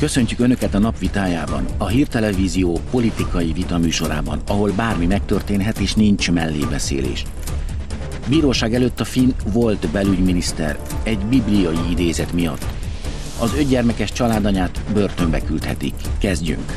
Köszöntjük 0.00 0.40
Önöket 0.40 0.74
a 0.74 0.78
napvitájában, 0.78 1.64
a 1.78 1.86
hírtelevízió 1.86 2.80
politikai 2.90 3.52
vitaműsorában, 3.52 4.40
ahol 4.46 4.70
bármi 4.70 5.06
megtörténhet 5.06 5.78
és 5.78 5.94
nincs 5.94 6.30
mellébeszélés. 6.30 7.24
Bíróság 8.28 8.74
előtt 8.74 9.00
a 9.00 9.04
finn 9.04 9.30
volt 9.52 9.88
belügyminiszter 9.92 10.78
egy 11.02 11.18
bibliai 11.18 11.90
idézet 11.90 12.32
miatt. 12.32 12.64
Az 13.40 13.54
ötgyermekes 13.58 14.12
családanyát 14.12 14.80
börtönbe 14.92 15.40
küldhetik. 15.40 15.94
Kezdjünk! 16.18 16.76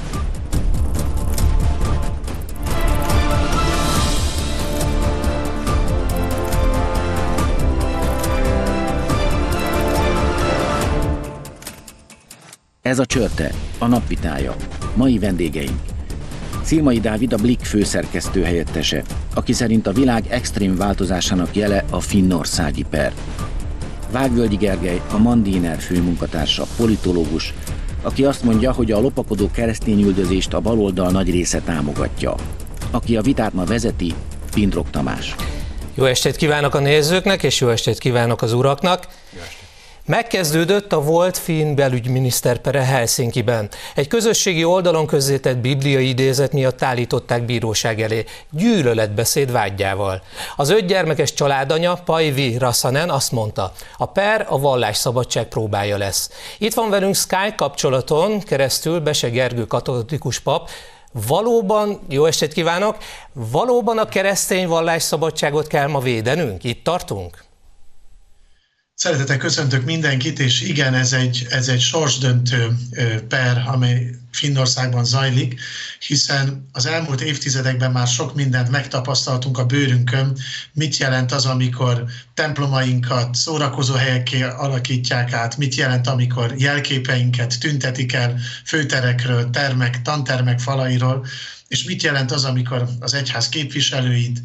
Ez 12.94 13.00
a 13.00 13.05
Csörte, 13.05 13.52
a 13.78 13.86
napvitája. 13.86 14.55
Mai 14.96 15.20
vendégeink. 15.20 15.79
Szilmai 16.64 17.00
Dávid 17.00 17.33
a 17.33 17.38
Blik 17.38 17.60
főszerkesztő 17.60 18.43
helyettese, 18.43 19.04
aki 19.36 19.54
szerint 19.54 19.88
a 19.88 19.92
világ 19.92 20.25
extrém 20.29 20.75
változásának 20.75 21.56
jele 21.56 21.86
a 21.89 22.00
finnországi 22.00 22.86
per. 22.89 23.14
Vágvölgyi 24.11 24.56
Gergely, 24.56 25.02
a 25.11 25.18
Mandiner 25.18 25.79
főmunkatársa, 25.79 26.66
politológus, 26.78 27.54
aki 28.02 28.25
azt 28.25 28.43
mondja, 28.43 28.71
hogy 28.71 28.92
a 28.92 29.00
lopakodó 29.00 29.52
keresztényüldözést 29.52 30.54
a 30.54 30.60
baloldal 30.60 31.11
nagy 31.11 31.30
része 31.30 31.61
támogatja. 31.61 32.36
Aki 32.91 33.17
a 33.17 33.22
vitát 33.22 33.53
ma 33.53 33.64
vezeti, 33.64 34.14
Pindrok 34.53 34.89
Tamás. 34.89 35.36
Jó 35.94 36.05
estét 36.05 36.36
kívánok 36.36 36.73
a 36.73 36.80
nézőknek, 36.80 37.44
és 37.44 37.61
jó 37.61 37.69
estét 37.69 37.97
kívánok 37.97 38.41
az 38.41 38.53
uraknak! 38.53 39.08
Jó 39.36 39.39
estét. 39.41 39.62
Megkezdődött 40.06 40.94
a 40.94 41.02
volt 41.02 41.38
finn 41.38 41.75
belügyminiszter 41.75 42.58
pere 42.58 42.81
Helsinki-ben. 42.81 43.70
Egy 43.95 44.08
közösségi 44.08 44.64
oldalon 44.64 45.08
közzétett 45.08 45.58
bibliai 45.58 46.08
idézet 46.08 46.52
miatt 46.52 46.81
állították 46.81 47.45
bíróság 47.45 48.02
elé, 48.02 48.25
gyűlöletbeszéd 48.52 49.52
vágyjával. 49.52 50.22
Az 50.55 50.69
öt 50.69 50.86
gyermekes 50.86 51.33
családanya, 51.33 51.94
Pajvi 52.05 52.58
Rassanen 52.58 53.09
azt 53.09 53.31
mondta, 53.31 53.72
a 53.97 54.05
per 54.05 54.45
a 54.50 54.59
vallásszabadság 54.59 55.47
próbája 55.47 55.97
lesz. 55.97 56.30
Itt 56.58 56.73
van 56.73 56.89
velünk 56.89 57.16
Skype 57.16 57.55
kapcsolaton 57.55 58.39
keresztül 58.39 58.99
Bese 58.99 59.30
Gergő 59.30 59.66
katolikus 59.66 60.39
pap, 60.39 60.70
Valóban, 61.27 61.99
jó 62.09 62.25
estét 62.25 62.53
kívánok, 62.53 62.97
valóban 63.33 63.97
a 63.97 64.05
keresztény 64.05 64.67
vallásszabadságot 64.67 65.67
kell 65.67 65.88
ma 65.88 65.99
védenünk? 65.99 66.64
Itt 66.64 66.83
tartunk? 66.83 67.44
Szeretettel 68.95 69.38
köszöntök 69.38 69.86
mindenkit, 69.86 70.39
és 70.39 70.61
igen, 70.61 70.94
ez 70.94 71.13
egy, 71.13 71.45
ez 71.49 71.67
egy 71.67 71.81
sorsdöntő 71.81 72.77
per, 73.27 73.63
amely 73.66 74.09
Finnországban 74.31 75.05
zajlik, 75.05 75.59
hiszen 75.99 76.69
az 76.72 76.86
elmúlt 76.86 77.21
évtizedekben 77.21 77.91
már 77.91 78.08
sok 78.08 78.36
mindent 78.36 78.69
megtapasztaltunk 78.69 79.58
a 79.58 79.66
bőrünkön, 79.66 80.38
mit 80.73 80.97
jelent 80.97 81.31
az, 81.31 81.45
amikor 81.45 82.05
templomainkat 82.33 83.36
szórakozó 83.36 83.94
helyekké 83.94 84.41
alakítják 84.41 85.33
át, 85.33 85.58
mit 85.58 85.75
jelent, 85.75 86.08
amikor 86.08 86.53
jelképeinket 86.58 87.59
tüntetik 87.59 88.14
el 88.14 88.39
főterekről, 88.66 89.49
termek, 89.49 90.02
tantermek 90.02 90.59
falairól, 90.59 91.25
és 91.67 91.83
mit 91.83 92.03
jelent 92.03 92.31
az, 92.31 92.44
amikor 92.44 92.88
az 92.99 93.14
egyház 93.14 93.49
képviselőit 93.49 94.41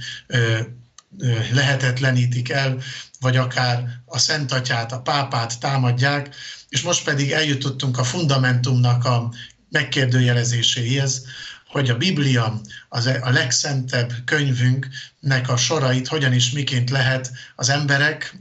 lehetetlenítik 1.52 2.48
el, 2.48 2.78
vagy 3.20 3.36
akár 3.36 3.88
a 4.04 4.18
Szent 4.18 4.52
Atyát, 4.52 4.92
a 4.92 5.00
pápát 5.00 5.60
támadják, 5.60 6.34
és 6.68 6.82
most 6.82 7.04
pedig 7.04 7.30
eljutottunk 7.30 7.98
a 7.98 8.04
fundamentumnak 8.04 9.04
a 9.04 9.32
megkérdőjelezéséhez, 9.70 11.24
hogy 11.68 11.90
a 11.90 11.96
Biblia 11.96 12.60
az 12.88 13.06
e, 13.06 13.18
a 13.22 13.30
legszentebb 13.30 14.12
könyvünknek 14.24 15.48
a 15.48 15.56
sorait 15.56 16.08
hogyan 16.08 16.32
is 16.32 16.50
miként 16.50 16.90
lehet 16.90 17.30
az 17.56 17.68
emberek 17.68 18.36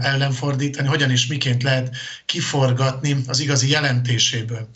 ellenfordítani, 0.00 0.88
hogyan 0.88 1.10
is 1.10 1.26
miként 1.26 1.62
lehet 1.62 1.96
kiforgatni 2.26 3.16
az 3.26 3.40
igazi 3.40 3.68
jelentéséből. 3.68 4.68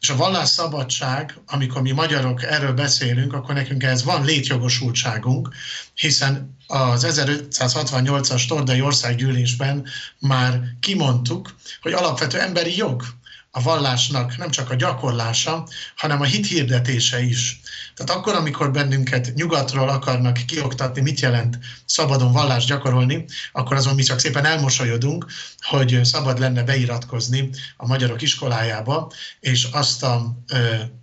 És 0.00 0.08
a 0.08 0.16
vallásszabadság, 0.16 1.38
amikor 1.46 1.82
mi 1.82 1.90
magyarok 1.90 2.42
erről 2.42 2.72
beszélünk, 2.72 3.32
akkor 3.32 3.54
nekünk 3.54 3.82
ez 3.82 4.04
van 4.04 4.24
létjogosultságunk, 4.24 5.48
hiszen 5.94 6.56
az 6.66 7.06
1568-as 7.08 8.46
Tordai 8.46 8.80
Országgyűlésben 8.80 9.86
már 10.18 10.60
kimondtuk, 10.80 11.54
hogy 11.80 11.92
alapvető 11.92 12.40
emberi 12.40 12.76
jog 12.76 13.02
a 13.50 13.62
vallásnak 13.62 14.36
nem 14.36 14.50
csak 14.50 14.70
a 14.70 14.74
gyakorlása, 14.74 15.66
hanem 15.96 16.20
a 16.20 16.24
hit 16.24 16.46
hirdetése 16.46 17.22
is. 17.22 17.60
Tehát 17.94 18.20
akkor, 18.20 18.34
amikor 18.34 18.70
bennünket 18.70 19.34
nyugatról 19.34 19.88
akarnak 19.88 20.38
kioktatni, 20.46 21.00
mit 21.00 21.20
jelent 21.20 21.58
szabadon 21.84 22.32
vallást 22.32 22.68
gyakorolni, 22.68 23.24
akkor 23.52 23.76
azon 23.76 23.94
mi 23.94 24.02
csak 24.02 24.18
szépen 24.18 24.44
elmosolyodunk, 24.44 25.26
hogy 25.60 26.00
szabad 26.02 26.38
lenne 26.38 26.62
beiratkozni 26.62 27.50
a 27.76 27.86
magyarok 27.86 28.22
iskolájába, 28.22 29.12
és 29.40 29.64
azt 29.64 30.02
a 30.02 30.38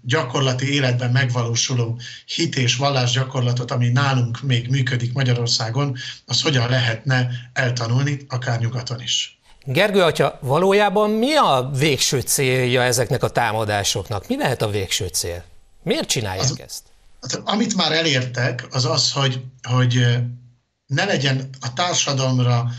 gyakorlati 0.02 0.74
életben 0.74 1.12
megvalósuló 1.12 2.00
hit 2.26 2.56
és 2.56 2.76
vallás 2.76 3.12
gyakorlatot, 3.12 3.72
ami 3.72 3.88
nálunk 3.88 4.42
még 4.42 4.70
működik 4.70 5.14
Magyarországon, 5.14 5.98
az 6.26 6.42
hogyan 6.42 6.70
lehetne 6.70 7.30
eltanulni, 7.54 8.26
akár 8.28 8.60
nyugaton 8.60 9.02
is. 9.02 9.40
Gergő 9.68 10.02
atya, 10.02 10.38
valójában 10.42 11.10
mi 11.10 11.36
a 11.36 11.70
végső 11.78 12.20
célja 12.20 12.82
ezeknek 12.82 13.24
a 13.24 13.30
támadásoknak? 13.30 14.28
Mi 14.28 14.38
lehet 14.38 14.62
a 14.62 14.70
végső 14.70 15.08
cél? 15.08 15.44
Miért 15.84 16.08
csinálják 16.08 16.50
az, 16.50 16.60
ezt? 16.66 16.84
Hát, 17.22 17.42
amit 17.46 17.76
már 17.76 17.92
elértek, 17.92 18.68
az 18.72 18.86
az, 18.86 19.12
hogy, 19.12 19.42
hogy 19.70 20.18
ne 20.96 21.06
legyen 21.06 21.50
a 21.60 21.74
társadalomra 21.74 22.72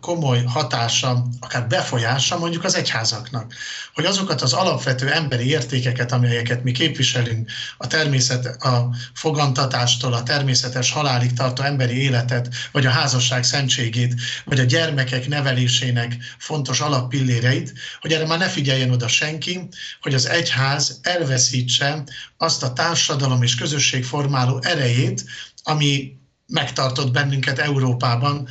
komoly 0.00 0.42
hatása, 0.42 1.26
akár 1.40 1.66
befolyása 1.66 2.38
mondjuk 2.38 2.64
az 2.64 2.74
egyházaknak. 2.74 3.54
Hogy 3.94 4.04
azokat 4.04 4.42
az 4.42 4.52
alapvető 4.52 5.12
emberi 5.12 5.48
értékeket, 5.48 6.12
amelyeket 6.12 6.62
mi 6.62 6.72
képviselünk, 6.72 7.50
a 7.76 7.86
természet, 7.86 8.46
a 8.46 8.90
fogantatástól 9.14 10.12
a 10.12 10.22
természetes 10.22 10.90
halálig 10.90 11.32
tartó 11.32 11.62
emberi 11.62 12.02
életet, 12.02 12.48
vagy 12.72 12.86
a 12.86 12.90
házasság 12.90 13.44
szentségét, 13.44 14.14
vagy 14.44 14.60
a 14.60 14.64
gyermekek 14.64 15.28
nevelésének 15.28 16.16
fontos 16.38 16.80
alappilléreit, 16.80 17.72
hogy 18.00 18.12
erre 18.12 18.26
már 18.26 18.38
ne 18.38 18.48
figyeljen 18.48 18.90
oda 18.90 19.08
senki, 19.08 19.68
hogy 20.00 20.14
az 20.14 20.28
egyház 20.28 20.98
elveszítse 21.02 22.04
azt 22.36 22.62
a 22.62 22.72
társadalom 22.72 23.42
és 23.42 23.54
közösségformáló 23.54 24.60
erejét, 24.62 25.24
ami 25.62 26.22
megtartott 26.46 27.10
bennünket 27.10 27.58
Európában 27.58 28.48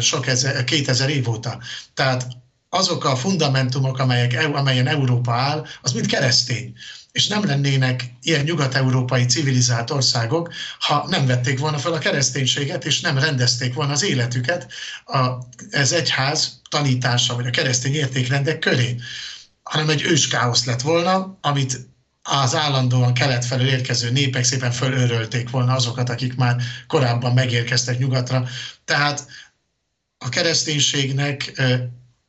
sok 0.00 0.26
ezer, 0.26 0.64
2000 0.64 1.10
év 1.10 1.28
óta. 1.28 1.60
Tehát 1.94 2.26
azok 2.68 3.04
a 3.04 3.16
fundamentumok, 3.16 3.98
amelyek, 3.98 4.48
amelyen 4.52 4.86
Európa 4.86 5.32
áll, 5.32 5.66
az 5.82 5.92
mind 5.92 6.06
keresztény. 6.06 6.72
És 7.12 7.26
nem 7.26 7.44
lennének 7.44 8.04
ilyen 8.22 8.44
nyugat-európai 8.44 9.24
civilizált 9.24 9.90
országok, 9.90 10.52
ha 10.78 11.06
nem 11.08 11.26
vették 11.26 11.58
volna 11.58 11.78
fel 11.78 11.92
a 11.92 11.98
kereszténységet, 11.98 12.84
és 12.84 13.00
nem 13.00 13.18
rendezték 13.18 13.74
volna 13.74 13.92
az 13.92 14.02
életüket 14.02 14.72
a, 15.04 15.28
ez 15.70 15.92
egyház 15.92 16.60
tanítása, 16.68 17.34
vagy 17.34 17.46
a 17.46 17.50
keresztény 17.50 17.94
értékrendek 17.94 18.58
köré 18.58 18.96
hanem 19.70 19.88
egy 19.88 20.02
őskáosz 20.02 20.64
lett 20.64 20.80
volna, 20.80 21.38
amit 21.40 21.88
az 22.22 22.54
állandóan 22.54 23.14
kelet 23.14 23.44
felől 23.44 23.68
érkező 23.68 24.10
népek 24.10 24.44
szépen 24.44 24.72
fölörölték 24.72 25.50
volna 25.50 25.74
azokat, 25.74 26.08
akik 26.08 26.36
már 26.36 26.62
korábban 26.86 27.32
megérkeztek 27.32 27.98
nyugatra. 27.98 28.48
Tehát 28.84 29.26
a 30.18 30.28
kereszténységnek 30.28 31.52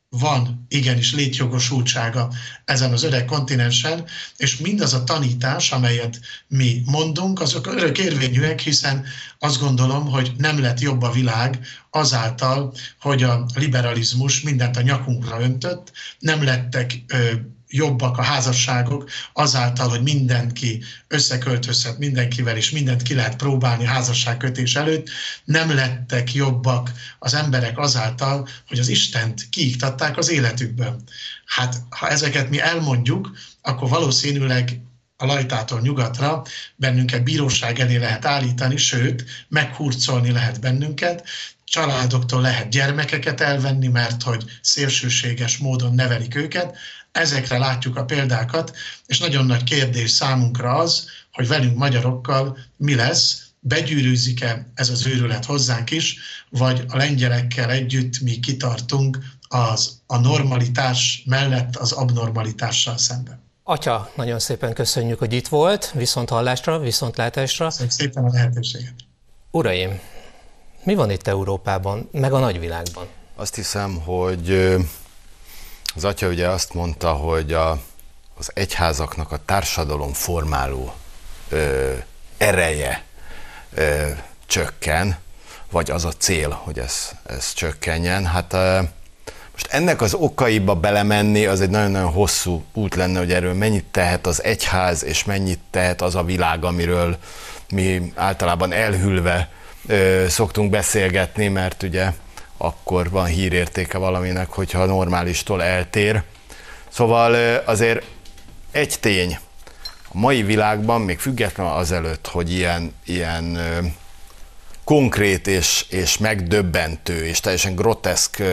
van 0.09 0.66
igenis 0.68 1.13
létjogosultsága 1.13 2.31
ezen 2.66 2.91
az 2.91 3.03
öreg 3.03 3.25
kontinensen, 3.25 4.06
és 4.38 4.57
mindaz 4.57 4.94
a 4.94 5.04
tanítás, 5.04 5.71
amelyet 5.71 6.19
mi 6.48 6.81
mondunk, 6.86 7.42
azok 7.42 7.68
örök 7.68 7.98
érvényűek, 7.98 8.60
hiszen 8.60 9.06
azt 9.39 9.60
gondolom, 9.60 10.06
hogy 10.06 10.31
nem 10.38 10.60
lett 10.60 10.80
jobb 10.80 11.01
a 11.01 11.12
világ 11.12 11.60
azáltal, 11.89 12.74
hogy 13.00 13.24
a 13.24 13.45
liberalizmus 13.54 14.42
mindent 14.42 14.77
a 14.77 14.81
nyakunkra 14.81 15.42
öntött, 15.42 15.92
nem 16.19 16.44
lettek 16.44 17.04
jobbak 17.71 18.18
a 18.18 18.21
házasságok 18.23 19.09
azáltal, 19.33 19.89
hogy 19.89 20.01
mindenki 20.01 20.83
összeköltözhet 21.07 21.97
mindenkivel, 21.97 22.57
és 22.57 22.71
mindent 22.71 23.01
ki 23.01 23.13
lehet 23.13 23.35
próbálni 23.35 23.85
házasságkötés 23.85 24.75
előtt, 24.75 25.09
nem 25.44 25.75
lettek 25.75 26.33
jobbak 26.33 26.91
az 27.19 27.33
emberek 27.33 27.77
azáltal, 27.77 28.47
hogy 28.68 28.79
az 28.79 28.88
Istent 28.88 29.50
kiiktatták 29.50 30.18
az 30.18 30.29
életükből. 30.29 31.01
Hát, 31.45 31.75
ha 31.89 32.09
ezeket 32.09 32.50
mi 32.50 32.59
elmondjuk, 32.59 33.31
akkor 33.62 33.89
valószínűleg 33.89 34.81
a 35.17 35.25
lajtától 35.25 35.81
nyugatra 35.81 36.44
bennünket 36.75 37.24
bíróság 37.24 37.79
elé 37.79 37.95
lehet 37.95 38.25
állítani, 38.25 38.77
sőt, 38.77 39.25
meghurcolni 39.47 40.31
lehet 40.31 40.59
bennünket, 40.59 41.27
családoktól 41.71 42.41
lehet 42.41 42.69
gyermekeket 42.69 43.41
elvenni, 43.41 43.88
mert 43.88 44.24
hogy 44.24 44.44
szélsőséges 44.62 45.57
módon 45.57 45.95
nevelik 45.95 46.35
őket, 46.35 46.77
ezekre 47.12 47.58
látjuk 47.58 47.96
a 47.96 48.06
példákat, 48.06 48.75
és 49.06 49.19
nagyon 49.19 49.46
nagy 49.46 49.63
kérdés 49.63 50.12
számunkra 50.12 50.75
az, 50.75 51.10
hogy 51.31 51.48
velünk 51.48 51.78
magyarokkal 51.78 52.58
mi 52.78 52.96
lesz, 52.96 53.46
begyűrűzik-e 53.60 54.72
ez 54.74 54.90
az 54.90 55.06
őrület 55.06 55.46
hozzánk 55.46 55.92
is, 55.92 56.18
vagy 56.50 56.84
a 56.88 56.98
lengyelekkel 56.98 57.69
együtt 57.69 58.19
mi 58.19 58.40
kitartunk 58.40 59.18
az 59.48 60.00
a 60.08 60.18
normalitás 60.18 61.24
mellett 61.25 61.75
az 61.75 61.92
abnormalitással 61.92 62.98
szemben. 62.98 63.42
Atya, 63.63 64.12
nagyon 64.16 64.40
szépen 64.40 64.74
köszönjük, 64.74 65.19
hogy 65.19 65.34
itt 65.34 65.48
volt, 65.48 65.92
viszont 65.92 66.30
hallásra, 66.30 66.80
viszont 66.80 67.18
látásra. 67.18 67.66
Köszönöm 67.66 67.90
szépen 67.90 68.24
a 68.24 68.30
lehetőséget. 68.31 68.94
Uraim, 69.52 70.00
mi 70.84 70.96
van 70.96 71.12
itt 71.12 71.28
Európában, 71.28 72.10
meg 72.12 72.34
a 72.34 72.40
nagyvilágban? 72.40 73.08
Azt 73.36 73.56
hiszem, 73.56 74.00
hogy 74.00 74.75
az 75.95 76.03
atya 76.03 76.27
ugye 76.27 76.47
azt 76.47 76.73
mondta, 76.73 77.11
hogy 77.11 77.53
a, 77.53 77.69
az 78.38 78.51
egyházaknak 78.53 79.31
a 79.31 79.39
társadalom 79.45 80.13
formáló 80.13 80.93
ö, 81.49 81.93
ereje 82.38 83.03
ö, 83.73 84.07
csökken, 84.45 85.17
vagy 85.71 85.91
az 85.91 86.05
a 86.05 86.11
cél, 86.11 86.49
hogy 86.49 86.79
ez, 86.79 87.11
ez 87.25 87.53
csökkenjen. 87.53 88.25
Hát 88.25 88.53
ö, 88.53 88.79
most 89.51 89.67
ennek 89.69 90.01
az 90.01 90.13
okaiba 90.13 90.75
belemenni, 90.75 91.45
az 91.45 91.61
egy 91.61 91.69
nagyon-nagyon 91.69 92.11
hosszú 92.11 92.63
út 92.73 92.95
lenne, 92.95 93.19
hogy 93.19 93.33
erről 93.33 93.53
mennyit 93.53 93.85
tehet 93.85 94.27
az 94.27 94.43
egyház, 94.43 95.03
és 95.03 95.23
mennyit 95.23 95.59
tehet 95.69 96.01
az 96.01 96.15
a 96.15 96.23
világ, 96.23 96.63
amiről 96.63 97.17
mi 97.69 98.11
általában 98.15 98.71
elhülve 98.71 99.49
ö, 99.88 100.25
szoktunk 100.29 100.69
beszélgetni, 100.69 101.47
mert 101.47 101.83
ugye 101.83 102.11
akkor 102.62 103.10
van 103.10 103.25
hírértéke 103.25 103.98
valaminek, 103.98 104.50
hogyha 104.50 104.86
normálistól 104.86 105.63
eltér. 105.63 106.24
Szóval 106.90 107.62
azért 107.66 108.06
egy 108.72 109.00
tény, 109.00 109.38
a 110.13 110.18
mai 110.18 110.44
világban, 110.44 111.02
még 111.02 111.19
független 111.19 111.68
azelőtt, 111.68 112.28
hogy 112.28 112.52
ilyen, 112.52 112.94
ilyen 113.06 113.58
konkrét 114.84 115.48
és, 115.48 115.86
és 115.90 116.18
megdöbbentő 116.18 117.25
és 117.25 117.40
teljesen 117.40 117.75
groteszk 117.75 118.44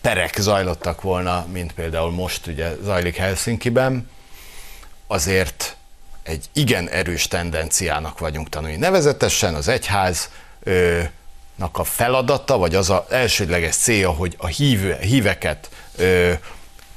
perek 0.00 0.36
zajlottak 0.38 1.02
volna, 1.02 1.46
mint 1.52 1.72
például 1.72 2.10
most 2.10 2.46
ugye 2.46 2.72
zajlik 2.82 3.16
Helsinki-ben, 3.16 4.10
azért 5.06 5.76
egy 6.22 6.44
igen 6.52 6.88
erős 6.88 7.28
tendenciának 7.28 8.18
vagyunk 8.18 8.48
tanulni. 8.48 8.76
Nevezetesen 8.76 9.54
az 9.54 9.68
egyház 9.68 10.30
a 11.72 11.84
feladata, 11.84 12.58
vagy 12.58 12.74
az 12.74 12.90
az 12.90 13.00
elsődleges 13.10 13.76
célja, 13.76 14.10
hogy 14.10 14.34
a 14.38 14.46
hív, 14.46 14.96
híveket 14.96 15.70
ö, 15.96 16.32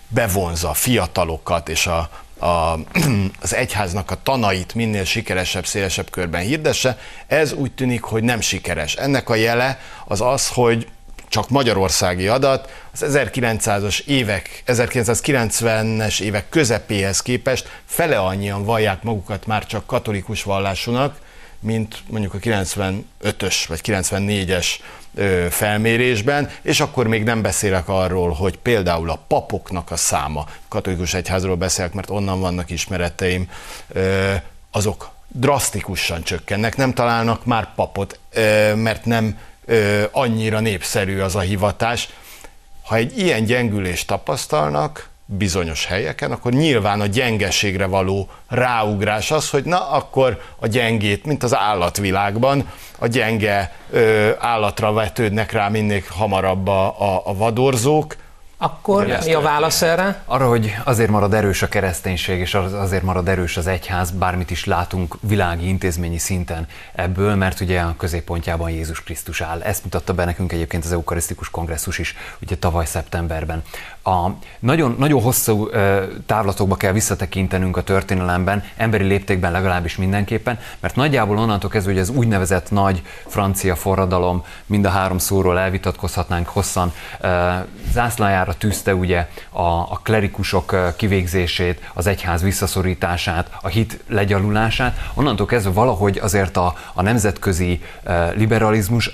bevonza, 0.08 0.74
fiatalokat 0.74 1.70
és 1.70 1.88
a, 1.88 2.10
a, 2.46 2.80
az 3.42 3.54
egyháznak 3.54 4.12
a 4.12 4.18
tanait 4.24 4.74
minél 4.74 5.04
sikeresebb, 5.04 5.66
szélesebb 5.66 6.10
körben 6.10 6.42
hirdesse, 6.42 6.98
ez 7.28 7.54
úgy 7.54 7.72
tűnik, 7.72 8.04
hogy 8.04 8.24
nem 8.24 8.42
sikeres. 8.42 8.96
Ennek 8.96 9.30
a 9.30 9.36
jele 9.36 9.80
az 10.06 10.22
az, 10.22 10.48
hogy 10.48 10.88
csak 11.30 11.50
magyarországi 11.50 12.28
adat, 12.28 12.70
az 12.94 13.06
1900-as 13.08 14.06
évek, 14.06 14.64
1990-es 14.68 16.20
évek 16.20 16.50
közepéhez 16.50 17.22
képest 17.22 17.82
fele 17.86 18.20
annyian 18.20 18.64
vallják 18.64 19.04
magukat 19.04 19.46
már 19.46 19.66
csak 19.66 19.86
katolikus 19.86 20.44
vallásúnak, 20.44 21.18
mint 21.60 22.04
mondjuk 22.08 22.34
a 22.34 22.38
95-ös 22.38 23.64
vagy 23.68 23.82
94-es 23.84 24.68
felmérésben, 25.50 26.50
és 26.62 26.80
akkor 26.80 27.08
még 27.08 27.24
nem 27.24 27.42
beszélek 27.42 27.90
arról, 27.90 28.32
hogy 28.32 28.58
például 28.58 29.10
a 29.10 29.24
papoknak 29.28 29.92
a 29.92 29.96
száma, 29.96 30.46
katolikus 30.68 31.14
egyházról 31.14 31.56
beszélek, 31.56 31.94
mert 31.94 32.10
onnan 32.10 32.40
vannak 32.40 32.70
ismereteim, 32.70 33.50
azok 34.72 35.10
drasztikusan 35.28 36.24
csökkennek, 36.24 36.76
nem 36.76 36.94
találnak 36.94 37.46
már 37.46 37.74
papot, 37.76 38.20
mert 38.76 39.06
nem 39.06 39.40
annyira 40.12 40.60
népszerű 40.60 41.20
az 41.20 41.36
a 41.36 41.40
hivatás. 41.40 42.10
Ha 42.84 42.96
egy 42.96 43.18
ilyen 43.18 43.44
gyengülést 43.44 44.08
tapasztalnak, 44.08 45.10
bizonyos 45.26 45.86
helyeken, 45.86 46.32
akkor 46.32 46.52
nyilván 46.52 47.02
a 47.02 47.06
gyengeségre 47.06 47.86
való 47.86 48.30
ráugrás 48.48 49.32
az, 49.32 49.50
hogy 49.50 49.64
na 49.64 49.90
akkor 49.90 50.42
a 50.60 50.68
gyengét, 50.68 51.26
mint 51.26 51.44
az 51.44 51.56
állatvilágban, 51.56 52.70
a 53.00 53.08
gyenge 53.08 53.76
ö, 53.90 54.30
állatra 54.40 54.94
vetődnek 54.94 55.52
rá 55.52 55.70
minél 55.70 56.02
hamarabb 56.10 56.68
a, 56.68 57.02
a, 57.02 57.22
a 57.26 57.36
vadorzók, 57.36 58.16
akkor 58.58 59.06
mi 59.26 59.34
a 59.34 59.42
válasz 59.42 59.82
erre? 59.82 60.22
Arra, 60.26 60.48
hogy 60.48 60.76
azért 60.84 61.10
marad 61.10 61.34
erős 61.34 61.62
a 61.62 61.68
kereszténység, 61.68 62.40
és 62.40 62.54
azért 62.54 63.04
marad 63.04 63.28
erős 63.28 63.58
az 63.58 63.68
egyház, 63.68 64.12
bármit 64.12 64.52
is 64.52 64.66
látunk 64.66 65.16
világi 65.22 65.68
intézményi 65.68 66.18
szinten 66.18 66.68
ebből, 66.94 67.36
mert 67.36 67.60
ugye 67.60 67.80
a 67.80 67.96
középpontjában 67.98 68.70
Jézus 68.70 69.04
Krisztus 69.04 69.42
áll. 69.42 69.62
Ezt 69.62 69.84
mutatta 69.84 70.14
be 70.14 70.26
nekünk 70.26 70.52
egyébként 70.52 70.86
az 70.86 70.92
Eukarisztikus 70.92 71.50
Kongresszus 71.50 71.98
is, 71.98 72.16
ugye 72.42 72.56
tavaly 72.56 72.86
szeptemberben. 72.86 73.64
A 74.08 74.30
nagyon, 74.60 74.96
nagyon 75.00 75.22
hosszú 75.22 75.70
távlatokba 76.26 76.76
kell 76.76 76.92
visszatekintenünk 76.92 77.78
a 77.78 77.82
történelemben, 77.84 78.64
emberi 78.78 79.04
léptékben 79.04 79.52
legalábbis 79.52 79.96
mindenképpen, 79.98 80.60
mert 80.80 80.96
nagyjából 80.96 81.38
onnantól 81.38 81.70
kezdve, 81.70 81.92
hogy 81.92 82.02
az 82.02 82.10
úgynevezett 82.10 82.72
nagy 82.72 83.02
francia 83.28 83.76
forradalom, 83.76 84.44
mind 84.66 84.86
a 84.86 84.90
három 84.90 85.18
szóról 85.18 85.60
elvitatkozhatnánk 85.60 86.48
hosszan, 86.48 86.94
zászlájára 87.92 88.54
tűzte 88.54 88.96
ugye 88.96 89.30
a, 89.50 89.62
a 89.62 90.00
klerikusok 90.04 90.94
kivégzését, 90.96 91.90
az 91.94 92.08
egyház 92.08 92.42
visszaszorítását, 92.42 93.50
a 93.62 93.68
hit 93.68 94.00
legyalulását, 94.08 94.98
onnantól 95.14 95.46
kezdve 95.46 95.72
valahogy 95.72 96.18
azért 96.18 96.58
a, 96.58 96.76
a 96.94 97.02
nemzetközi 97.02 97.82
liberalizmus 98.34 99.10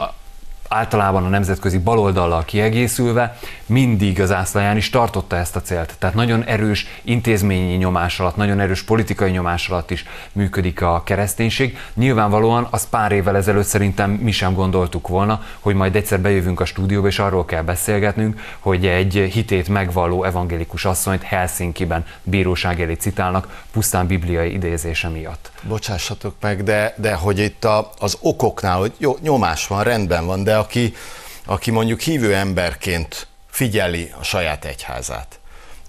általában 0.71 1.25
a 1.25 1.29
nemzetközi 1.29 1.77
baloldallal 1.77 2.45
kiegészülve 2.45 3.37
mindig 3.65 4.21
az 4.21 4.31
ászlaján 4.31 4.77
is 4.77 4.89
tartotta 4.89 5.35
ezt 5.35 5.55
a 5.55 5.61
célt. 5.61 5.95
Tehát 5.99 6.15
nagyon 6.15 6.43
erős 6.43 6.87
intézményi 7.01 7.75
nyomás 7.75 8.19
alatt, 8.19 8.35
nagyon 8.35 8.59
erős 8.59 8.83
politikai 8.83 9.31
nyomás 9.31 9.69
alatt 9.69 9.91
is 9.91 10.05
működik 10.31 10.81
a 10.81 11.01
kereszténység. 11.05 11.77
Nyilvánvalóan 11.93 12.67
az 12.69 12.87
pár 12.89 13.11
évvel 13.11 13.35
ezelőtt 13.35 13.65
szerintem 13.65 14.11
mi 14.11 14.31
sem 14.31 14.53
gondoltuk 14.53 15.07
volna, 15.07 15.41
hogy 15.59 15.75
majd 15.75 15.95
egyszer 15.95 16.19
bejövünk 16.19 16.59
a 16.59 16.65
stúdióba, 16.65 17.07
és 17.07 17.19
arról 17.19 17.45
kell 17.45 17.63
beszélgetnünk, 17.63 18.39
hogy 18.59 18.85
egy 18.85 19.13
hitét 19.13 19.67
megvalló 19.67 20.23
evangélikus 20.23 20.85
asszonyt 20.85 21.23
Helsinki-ben 21.23 22.05
bíróság 22.23 22.81
elé 22.81 22.93
citálnak, 22.93 23.63
pusztán 23.71 24.07
bibliai 24.07 24.53
idézése 24.53 25.09
miatt. 25.09 25.51
Bocsássatok 25.67 26.35
meg, 26.39 26.63
de, 26.63 26.93
de 26.97 27.13
hogy 27.13 27.39
itt 27.39 27.65
a, 27.65 27.91
az 27.99 28.17
okoknál, 28.21 28.77
hogy 28.77 28.91
jó, 28.97 29.17
nyomás 29.21 29.67
van, 29.67 29.83
rendben 29.83 30.25
van, 30.25 30.43
de 30.43 30.57
aki, 30.61 30.95
aki 31.45 31.71
mondjuk 31.71 31.99
hívő 31.99 32.35
emberként 32.35 33.27
figyeli 33.49 34.13
a 34.19 34.23
saját 34.23 34.65
egyházát, 34.65 35.39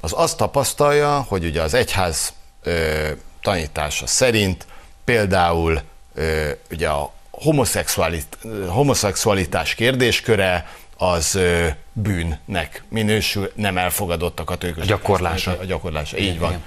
az 0.01 0.13
azt 0.17 0.37
tapasztalja, 0.37 1.25
hogy 1.29 1.45
ugye 1.45 1.63
az 1.63 1.75
egyház 1.75 2.33
ö, 2.63 3.09
tanítása 3.43 4.07
szerint 4.07 4.67
például 5.05 5.81
ö, 6.15 6.51
ugye 6.71 6.89
a 6.89 7.13
homoszexualit, 7.31 8.39
homoszexualitás 8.69 9.75
kérdésköre 9.75 10.67
az 10.97 11.35
ö, 11.35 11.69
bűnnek 11.93 12.83
minősül, 12.89 13.53
nem 13.55 13.79
elfogadott 13.79 14.41
a 14.41 14.45
katolikus. 14.45 14.83
A 14.83 14.87
gyakorlása. 14.87 15.57
A 15.61 15.65
gyakorlása, 15.65 16.17
így 16.19 16.39
van. 16.39 16.51
Igen. 16.51 16.63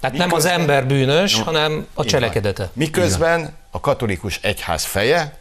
Tehát 0.00 0.16
Miközben, 0.16 0.28
nem 0.28 0.32
az 0.32 0.60
ember 0.60 0.86
bűnös, 0.86 1.36
no, 1.36 1.44
hanem 1.44 1.86
a 1.94 2.04
cselekedete. 2.04 2.70
Miközben 2.72 3.56
a 3.70 3.80
katolikus 3.80 4.38
egyház 4.42 4.84
feje, 4.84 5.38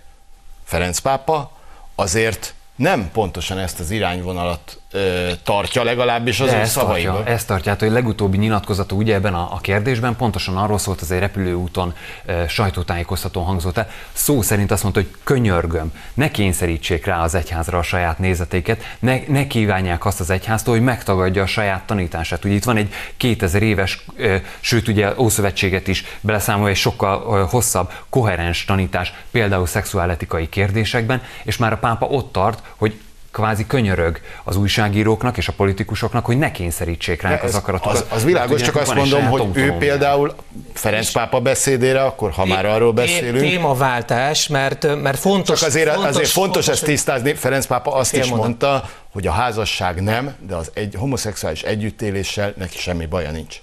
Ferenc 0.64 1.00
pápa, 1.00 1.57
azért 2.00 2.54
nem 2.76 3.12
pontosan 3.12 3.58
ezt 3.58 3.80
az 3.80 3.92
irányvonalat 3.92 4.82
ö, 4.92 5.30
tartja, 5.44 5.84
legalábbis 5.84 6.40
az 6.40 6.50
De 6.50 6.62
ő 6.62 6.66
szavaiból. 6.66 7.14
Tartja, 7.14 7.34
ezt 7.34 7.48
tartja, 7.48 7.72
hát, 7.72 7.80
hogy 7.80 7.92
legutóbbi 7.92 8.38
nyilatkozata 8.38 8.96
ugye 8.96 9.14
ebben 9.14 9.34
a, 9.34 9.50
a 9.52 9.60
kérdésben 9.62 10.16
pontosan 10.16 10.58
arról 10.58 10.78
szólt, 10.78 11.02
az 11.02 11.12
egy 11.12 11.20
repülőúton 11.20 11.94
ö, 12.26 12.44
sajtótájékoztatón 12.48 13.44
hangzott 13.44 13.78
el. 13.78 13.90
Szó 14.14 14.42
szerint 14.42 14.72
azt 14.72 14.84
mondta, 14.84 15.02
hogy 15.02 15.10
könyörgöm, 15.24 15.92
ne 16.14 16.32
kényszerítsék 16.32 17.06
rá 17.06 17.24
az 17.24 17.36
egyházra 17.36 17.78
a 17.78 17.84
saját 17.84 18.20
nézetéket, 18.20 18.84
ne, 19.00 19.20
ne 19.28 19.48
kívánják 19.48 20.06
azt 20.06 20.20
az 20.20 20.30
egyháztól, 20.30 20.74
hogy 20.74 20.84
megtagadja 20.84 21.44
a 21.44 21.48
saját 21.48 21.84
tanítását. 21.84 22.46
Ugye 22.46 22.54
itt 22.54 22.64
van 22.64 22.78
egy 22.78 22.94
2000 23.18 23.62
éves, 23.62 24.06
ö, 24.16 24.36
sőt 24.60 24.88
ugye 24.88 25.14
Ószövetséget 25.18 25.88
is 25.88 26.04
beleszámolja 26.22 26.72
egy 26.72 26.80
sokkal 26.80 27.40
ö, 27.40 27.46
hosszabb, 27.50 27.92
koherens 28.10 28.66
tanítás, 28.66 29.14
például 29.32 29.66
szexuáletikai 29.66 30.50
kérdésekben, 30.50 31.22
és 31.44 31.58
már 31.58 31.72
a 31.72 31.78
pápa 31.78 32.06
ott 32.06 32.32
tart, 32.32 32.64
hogy 32.76 33.00
kvázi 33.38 33.68
könyörög 33.68 34.20
az 34.44 34.56
újságíróknak 34.56 35.38
és 35.38 35.48
a 35.48 35.54
politikusoknak, 35.54 36.26
hogy 36.26 36.38
ne 36.38 36.52
kényszerítsék 36.52 37.22
ránk 37.22 37.44
az 37.44 37.56
akaratokat. 37.56 37.96
Az, 37.96 38.06
az 38.10 38.24
világos, 38.24 38.62
csak 38.62 38.76
azt 38.76 38.96
mondom, 38.96 39.26
hogy 39.26 39.50
ő 39.54 39.72
például 39.72 40.36
Ferenc 40.74 41.12
pápa 41.12 41.40
beszédére, 41.40 42.04
akkor 42.04 42.32
ha 42.32 42.46
már 42.46 42.66
arról 42.66 42.94
beszélünk. 42.94 43.40
Témaváltás, 43.40 44.48
mert, 44.48 45.02
mert 45.02 45.20
fontos. 45.20 45.60
Csak 45.60 45.68
azért 45.68 45.90
fontos, 45.90 46.10
azért 46.10 46.28
fontos, 46.28 46.32
fontos 46.32 46.68
ezt 46.68 46.84
tisztázni. 46.84 47.34
Ferenc 47.34 47.66
pápa 47.66 47.94
azt 47.94 48.16
is 48.16 48.28
mondta, 48.28 48.90
hogy 49.12 49.28
a 49.28 49.32
házasság 49.32 50.02
nem, 50.02 50.36
de 50.48 50.56
az 50.56 50.72
egy 50.74 50.96
homoszexuális 50.98 51.62
együttéléssel 51.62 52.54
neki 52.58 52.78
semmi 52.78 53.06
baja 53.06 53.32
nincs. 53.32 53.56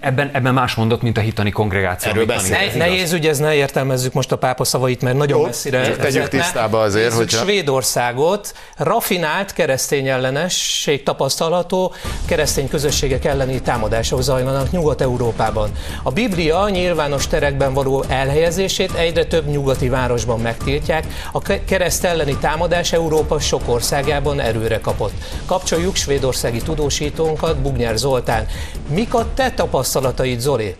Ebben, 0.00 0.30
ebben 0.32 0.54
más 0.54 0.74
mondott, 0.74 1.02
mint 1.02 1.18
a 1.18 1.20
hitani 1.20 1.50
kongregáció. 1.50 2.10
Erről. 2.10 2.24
Ne, 2.26 2.76
nehéz 2.76 3.12
ügy, 3.12 3.26
ez 3.26 3.38
ne 3.38 3.54
értelmezzük 3.54 4.12
most 4.12 4.32
a 4.32 4.36
pápa 4.36 4.64
szavait, 4.64 5.02
mert 5.02 5.16
nagyon 5.16 5.38
Jó, 5.38 5.44
messzire 5.44 5.96
tegyük 5.96 6.28
tisztába 6.28 6.80
azért, 6.80 7.12
hogy 7.12 7.30
Svédországot 7.30 8.54
rafinált 8.76 9.52
keresztény 9.52 10.08
ellenesség 10.08 11.02
tapasztalható, 11.02 11.94
keresztény 12.24 12.68
közösségek 12.68 13.24
elleni 13.24 13.60
támadások 13.60 14.22
zajlanak 14.22 14.70
Nyugat-Európában. 14.70 15.70
A 16.02 16.10
Biblia 16.10 16.68
nyilvános 16.68 17.26
terekben 17.26 17.74
való 17.74 18.04
elhelyezését 18.08 18.92
egyre 18.92 19.24
több 19.24 19.46
nyugati 19.46 19.88
városban 19.88 20.40
megtiltják, 20.40 21.06
a 21.32 21.40
kereszt 21.64 22.04
elleni 22.04 22.36
támadás 22.36 22.92
Európa 22.92 23.40
sok 23.40 23.62
országában 23.66 24.40
erőre 24.40 24.80
kapott. 24.80 25.12
Kapcsoljuk 25.46 25.96
svédországi 25.96 26.58
tudósítónkat, 26.58 27.56
Bugnyár 27.56 27.96
Zoltán. 27.96 28.46
Mik 28.88 29.14
a 29.14 29.26
te 29.34 29.50
tapasztalataid, 29.56 30.38
Zoli? 30.38 30.70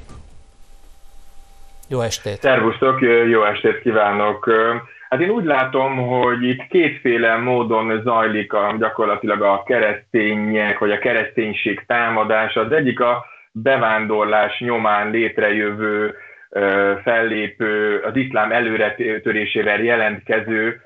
Jó 1.88 2.00
estét! 2.00 2.40
Szervusztok, 2.40 3.00
jó 3.30 3.44
estét 3.44 3.80
kívánok! 3.80 4.50
Hát 5.08 5.20
én 5.20 5.30
úgy 5.30 5.44
látom, 5.44 5.96
hogy 5.96 6.42
itt 6.42 6.66
kétféle 6.68 7.36
módon 7.36 8.00
zajlik 8.04 8.52
a, 8.52 8.74
gyakorlatilag 8.78 9.42
a 9.42 9.62
keresztények, 9.62 10.78
vagy 10.78 10.90
a 10.90 10.98
kereszténység 10.98 11.84
támadása. 11.86 12.60
Az 12.60 12.72
egyik 12.72 13.00
a 13.00 13.24
bevándorlás 13.52 14.58
nyomán 14.58 15.10
létrejövő, 15.10 16.14
fellépő, 17.02 17.98
az 17.98 18.16
iszlám 18.16 18.52
előretörésével 18.52 19.82
jelentkező 19.82 20.80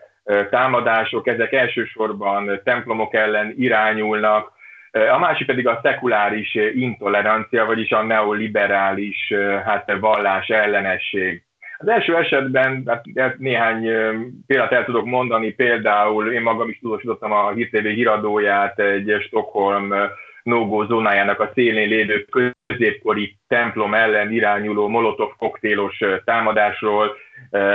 támadások, 0.51 1.27
ezek 1.27 1.53
elsősorban 1.53 2.61
templomok 2.65 3.15
ellen 3.15 3.55
irányulnak, 3.57 4.53
a 4.91 5.19
másik 5.19 5.47
pedig 5.47 5.67
a 5.67 5.81
szekuláris 5.83 6.55
intolerancia, 6.75 7.65
vagyis 7.65 7.91
a 7.91 8.03
neoliberális 8.03 9.33
hát, 9.65 9.93
vallás 10.01 10.49
ellenesség. 10.49 11.43
Az 11.79 11.89
első 11.89 12.17
esetben 12.17 12.83
hát 13.15 13.39
néhány 13.39 13.89
példát 14.47 14.73
el 14.73 14.85
tudok 14.85 15.05
mondani, 15.05 15.51
például 15.53 16.33
én 16.33 16.43
magam 16.43 16.69
is 16.69 16.79
tudósítottam 16.79 17.33
a 17.33 17.51
Hír 17.51 17.71
TV 17.71 17.87
híradóját 17.87 18.79
egy 18.79 19.17
Stockholm 19.21 19.95
no 20.43 20.87
zónájának 20.87 21.41
a 21.41 21.51
szélén 21.55 21.89
lévő 21.89 22.27
középkori 22.67 23.37
templom 23.49 23.95
ellen 23.95 24.33
irányuló 24.33 24.89
molotov 24.89 25.31
koktélos 25.39 26.03
támadásról, 26.25 27.17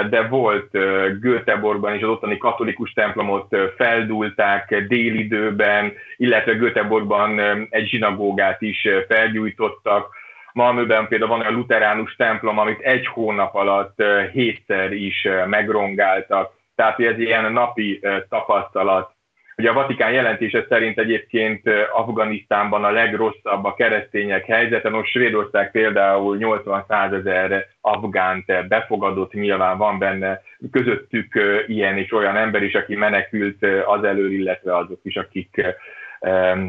de 0.09 0.27
volt 0.29 0.71
Göteborgban 1.19 1.95
is 1.95 2.01
az 2.01 2.09
ottani 2.09 2.37
katolikus 2.37 2.91
templomot 2.91 3.55
feldúlták 3.77 4.75
délidőben, 4.87 5.93
illetve 6.17 6.53
Göteborgban 6.53 7.39
egy 7.69 7.87
zsinagógát 7.87 8.61
is 8.61 8.87
felgyújtottak. 9.07 10.15
Malmöben 10.53 11.07
például 11.07 11.29
van 11.29 11.41
a 11.41 11.51
luteránus 11.51 12.15
templom, 12.15 12.59
amit 12.59 12.79
egy 12.79 13.07
hónap 13.07 13.55
alatt 13.55 14.03
hétszer 14.31 14.91
is 14.91 15.27
megrongáltak. 15.47 16.53
Tehát 16.75 16.99
ez 16.99 17.19
ilyen 17.19 17.51
napi 17.51 17.99
tapasztalat 18.29 19.14
Ugye 19.57 19.69
a 19.69 19.73
Vatikán 19.73 20.11
jelentése 20.11 20.65
szerint 20.69 20.99
egyébként 20.99 21.69
Afganisztánban 21.93 22.83
a 22.83 22.91
legrosszabb 22.91 23.63
a 23.63 23.73
keresztények 23.73 24.45
helyzete, 24.45 24.89
most 24.89 25.11
Svédország 25.11 25.71
például 25.71 26.37
80-100 26.39 27.13
ezer 27.13 27.67
afgánt 27.81 28.67
befogadott, 28.67 29.33
nyilván 29.33 29.77
van 29.77 29.99
benne 29.99 30.41
közöttük 30.71 31.39
ilyen 31.67 31.97
és 31.97 32.11
olyan 32.11 32.37
ember 32.37 32.63
is, 32.63 32.73
aki 32.73 32.95
menekült 32.95 33.65
az 33.85 34.03
elől, 34.03 34.31
illetve 34.31 34.77
azok 34.77 34.99
is, 35.03 35.15
akik 35.15 35.75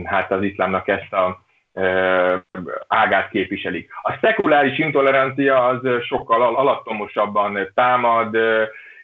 hát 0.04 0.30
az 0.32 0.42
iszlámnak 0.42 0.88
ezt 0.88 1.12
a 1.12 1.44
ágát 2.88 3.28
képviselik. 3.30 3.90
A 4.02 4.18
szekuláris 4.20 4.78
intolerancia 4.78 5.66
az 5.66 5.80
sokkal 6.02 6.42
alattomosabban 6.42 7.70
támad, 7.74 8.36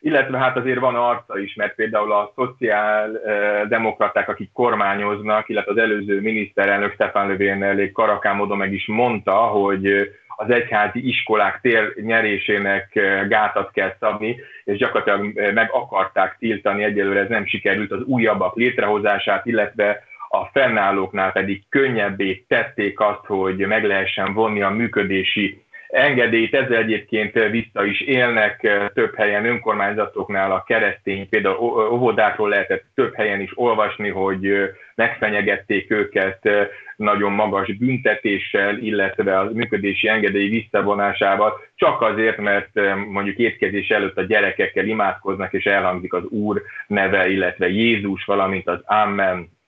illetve 0.03 0.39
hát 0.39 0.57
azért 0.57 0.79
van 0.79 0.95
arca 0.95 1.39
is, 1.39 1.55
mert 1.55 1.75
például 1.75 2.13
a 2.13 2.33
szociáldemokraták, 2.35 4.29
akik 4.29 4.53
kormányoznak, 4.53 5.49
illetve 5.49 5.71
az 5.71 5.79
előző 5.79 6.21
miniszterelnök 6.21 6.93
Stefan 6.93 7.27
Löfven 7.27 7.63
elég 7.63 7.93
karakán 7.93 8.37
módon 8.37 8.57
meg 8.57 8.73
is 8.73 8.87
mondta, 8.87 9.33
hogy 9.33 10.13
az 10.37 10.51
egyházi 10.51 11.09
iskolák 11.09 11.61
tér 11.61 11.95
nyerésének 11.95 12.89
gátat 13.29 13.71
kell 13.71 13.95
szabni, 14.01 14.41
és 14.65 14.77
gyakorlatilag 14.77 15.53
meg 15.55 15.69
akarták 15.73 16.37
tiltani, 16.39 16.85
egyelőre 16.85 17.21
ez 17.21 17.29
nem 17.29 17.47
sikerült 17.47 17.91
az 17.91 18.03
újabbak 18.03 18.57
létrehozását, 18.57 19.47
illetve 19.47 20.05
a 20.29 20.45
fennállóknál 20.53 21.33
pedig 21.33 21.63
könnyebbé 21.69 22.45
tették 22.49 23.01
azt, 23.01 23.25
hogy 23.27 23.57
meg 23.57 23.85
lehessen 23.85 24.35
vonni 24.35 24.63
a 24.63 24.71
működési 24.71 25.63
engedélyt, 25.93 26.55
ezzel 26.55 26.77
egyébként 26.77 27.33
vissza 27.51 27.85
is 27.85 28.01
élnek 28.01 28.61
több 28.95 29.15
helyen 29.17 29.45
önkormányzatoknál 29.45 30.53
a 30.53 30.65
keresztény, 30.67 31.29
például 31.29 31.93
óvodákról 31.93 32.49
lehetett 32.49 32.85
több 32.95 33.15
helyen 33.15 33.41
is 33.41 33.51
olvasni, 33.55 34.09
hogy 34.09 34.53
megfenyegették 34.95 35.91
őket 35.91 36.49
nagyon 36.97 37.33
magas 37.33 37.77
büntetéssel, 37.77 38.79
illetve 38.79 39.39
a 39.39 39.51
működési 39.53 40.09
engedély 40.09 40.49
visszavonásával, 40.49 41.61
csak 41.75 42.03
azért, 42.03 42.37
mert 42.37 42.71
mondjuk 43.09 43.37
étkezés 43.37 43.89
előtt 43.89 44.19
a 44.19 44.23
gyerekekkel 44.23 44.87
imádkoznak, 44.87 45.53
és 45.53 45.65
elhangzik 45.65 46.13
az 46.13 46.25
Úr 46.25 46.63
neve, 46.87 47.29
illetve 47.29 47.69
Jézus, 47.69 48.25
valamint 48.25 48.69
az 48.69 48.81
Amen 48.85 49.61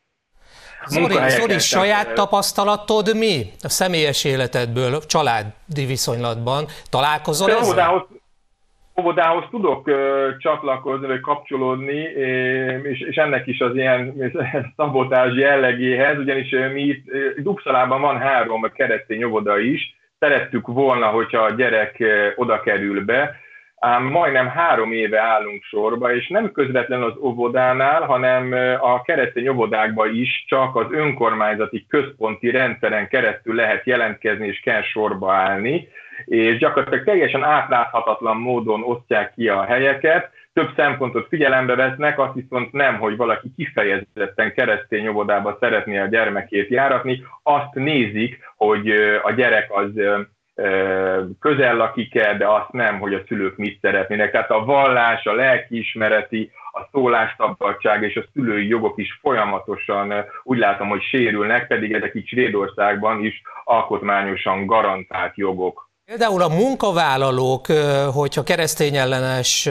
Zori, 0.86 1.14
Zori 1.28 1.58
saját 1.58 2.12
tapasztalatod 2.12 3.16
mi 3.16 3.42
a 3.62 3.68
személyes 3.68 4.24
életedből, 4.24 4.98
családi 5.06 5.84
viszonylatban? 5.86 6.64
Találkozol 6.90 7.50
ezzel? 7.50 7.64
Óvodához, 7.64 8.02
óvodához 9.00 9.44
tudok 9.50 9.86
uh, 9.86 9.96
csatlakozni, 10.38 11.06
vagy 11.06 11.20
kapcsolódni, 11.20 12.00
és, 12.82 13.00
és 13.00 13.16
ennek 13.16 13.46
is 13.46 13.60
az 13.60 13.74
ilyen 13.74 14.32
szabotás 14.76 15.34
jellegéhez, 15.34 16.18
ugyanis 16.18 16.50
mi 16.72 16.82
itt, 16.82 17.04
itt 17.36 17.46
Uppsalában 17.46 18.00
van 18.00 18.18
három 18.18 18.72
keresztény 18.74 19.24
óvoda 19.24 19.58
is, 19.58 19.94
szerettük 20.18 20.66
volna, 20.66 21.06
hogyha 21.06 21.38
a 21.38 21.50
gyerek 21.50 22.02
oda 22.36 22.60
kerül 22.60 23.04
be, 23.04 23.36
ám 23.84 24.04
majdnem 24.04 24.48
három 24.48 24.92
éve 24.92 25.20
állunk 25.20 25.62
sorba, 25.62 26.14
és 26.14 26.28
nem 26.28 26.52
közvetlenül 26.52 27.04
az 27.04 27.16
óvodánál, 27.20 28.02
hanem 28.02 28.52
a 28.80 29.02
keresztény 29.02 29.48
óvodákban 29.48 30.14
is 30.14 30.44
csak 30.48 30.76
az 30.76 30.86
önkormányzati 30.90 31.86
központi 31.88 32.50
rendszeren 32.50 33.08
keresztül 33.08 33.54
lehet 33.54 33.86
jelentkezni 33.86 34.46
és 34.46 34.60
kell 34.60 34.82
sorba 34.82 35.32
állni, 35.32 35.88
és 36.24 36.58
gyakorlatilag 36.58 37.04
teljesen 37.04 37.42
átláthatatlan 37.42 38.36
módon 38.36 38.82
osztják 38.82 39.32
ki 39.34 39.48
a 39.48 39.64
helyeket, 39.64 40.30
több 40.52 40.70
szempontot 40.76 41.28
figyelembe 41.28 41.74
vesznek, 41.74 42.18
azt 42.18 42.34
viszont 42.34 42.72
nem, 42.72 42.98
hogy 42.98 43.16
valaki 43.16 43.52
kifejezetten 43.56 44.54
keresztény 44.54 45.08
óvodába 45.08 45.56
szeretné 45.60 45.98
a 45.98 46.06
gyermekét 46.06 46.68
járatni, 46.68 47.24
azt 47.42 47.74
nézik, 47.74 48.38
hogy 48.56 48.90
a 49.22 49.32
gyerek 49.32 49.72
az 49.72 49.90
közel 51.40 51.76
lakik-e, 51.76 52.36
de 52.36 52.48
azt 52.48 52.72
nem, 52.72 52.98
hogy 52.98 53.14
a 53.14 53.22
szülők 53.28 53.56
mit 53.56 53.78
szeretnének. 53.80 54.30
Tehát 54.30 54.50
a 54.50 54.64
vallás, 54.64 55.24
a 55.24 55.32
lelkiismereti, 55.32 56.50
a 56.72 56.88
szólásszabadság 56.92 58.02
és 58.02 58.16
a 58.16 58.24
szülői 58.32 58.66
jogok 58.66 58.98
is 58.98 59.18
folyamatosan 59.20 60.12
úgy 60.42 60.58
látom, 60.58 60.88
hogy 60.88 61.02
sérülnek, 61.02 61.66
pedig 61.66 61.92
ezek 61.92 62.14
itt 62.14 62.26
Svédországban 62.26 63.24
is 63.24 63.42
alkotmányosan 63.64 64.66
garantált 64.66 65.36
jogok. 65.36 65.90
Például 66.04 66.42
a 66.42 66.48
munkavállalók, 66.48 67.66
hogyha 68.14 68.42
keresztényellenes 68.42 69.68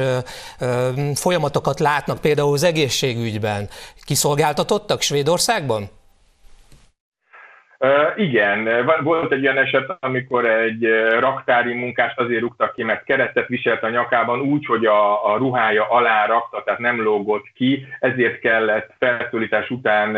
folyamatokat 1.14 1.80
látnak, 1.80 2.22
például 2.22 2.54
az 2.54 2.64
egészségügyben, 2.64 3.70
kiszolgáltatottak 4.06 5.02
Svédországban? 5.02 5.90
Igen, 8.16 8.86
volt 9.04 9.32
egy 9.32 9.46
olyan 9.46 9.58
eset, 9.58 9.98
amikor 10.00 10.46
egy 10.46 10.88
raktári 11.20 11.74
munkást 11.74 12.20
azért 12.20 12.42
rúgtak 12.42 12.74
ki, 12.74 12.84
mert 12.84 13.04
keresztet 13.04 13.48
viselt 13.48 13.84
a 13.84 13.90
nyakában 13.90 14.40
úgy, 14.40 14.66
hogy 14.66 14.86
a, 14.86 15.34
a 15.34 15.38
ruhája 15.38 15.90
alá 15.90 16.26
rakta, 16.26 16.64
tehát 16.64 16.80
nem 16.80 17.02
lógott 17.02 17.46
ki, 17.56 17.86
ezért 18.00 18.40
kellett 18.40 18.94
felszólítás 19.00 19.70
után 19.70 20.18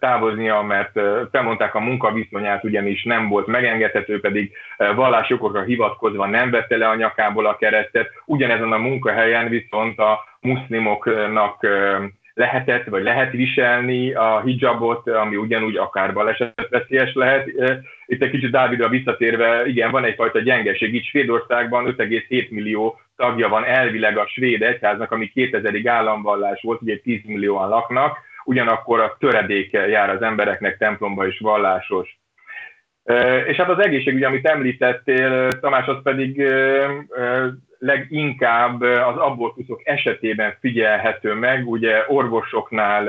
távoznia, 0.00 0.62
mert 0.62 1.00
felmondták 1.30 1.74
a 1.74 1.80
munkaviszonyát, 1.80 2.64
ugyanis 2.64 3.02
nem 3.02 3.28
volt 3.28 3.46
megengedhető, 3.46 4.20
pedig 4.20 4.52
vallásjogokra 4.94 5.62
hivatkozva 5.62 6.26
nem 6.26 6.50
vette 6.50 6.76
le 6.76 6.88
a 6.88 6.94
nyakából 6.94 7.46
a 7.46 7.56
keresztet. 7.56 8.10
Ugyanezen 8.24 8.72
a 8.72 8.78
munkahelyen 8.78 9.48
viszont 9.48 9.98
a 9.98 10.24
muszlimoknak 10.40 11.66
lehetett, 12.36 12.84
vagy 12.84 13.02
lehet 13.02 13.32
viselni 13.32 14.12
a 14.12 14.40
hijabot, 14.44 15.08
ami 15.08 15.36
ugyanúgy 15.36 15.76
akár 15.76 16.12
balesetveszélyes 16.12 17.14
lehet. 17.14 17.46
Itt 18.06 18.22
egy 18.22 18.30
kicsit 18.30 18.50
Dávidra 18.50 18.88
visszatérve, 18.88 19.66
igen, 19.66 19.90
van 19.90 20.04
egyfajta 20.04 20.38
gyengeség. 20.40 20.94
Itt 20.94 21.04
Svédországban 21.04 21.94
5,7 21.98 22.50
millió 22.50 23.00
tagja 23.16 23.48
van 23.48 23.64
elvileg 23.64 24.18
a 24.18 24.26
svéd 24.26 24.62
egyháznak, 24.62 25.10
ami 25.10 25.30
2000-ig 25.34 25.82
államvallás 25.86 26.62
volt, 26.62 26.82
ugye 26.82 26.98
10 26.98 27.20
millióan 27.24 27.68
laknak, 27.68 28.18
ugyanakkor 28.44 29.00
a 29.00 29.16
töredéke 29.18 29.88
jár 29.88 30.10
az 30.10 30.22
embereknek 30.22 30.78
templomba 30.78 31.26
és 31.26 31.38
vallásos. 31.38 32.18
És 33.46 33.56
hát 33.56 33.68
az 33.68 33.84
egészségügy, 33.84 34.24
amit 34.24 34.46
említettél, 34.46 35.48
Tamás, 35.60 35.86
az 35.86 36.02
pedig 36.02 36.42
leginkább 37.78 38.80
az 38.82 39.16
abortuszok 39.16 39.80
esetében 39.84 40.56
figyelhető 40.60 41.34
meg, 41.34 41.68
ugye 41.68 42.04
orvosoknál, 42.08 43.08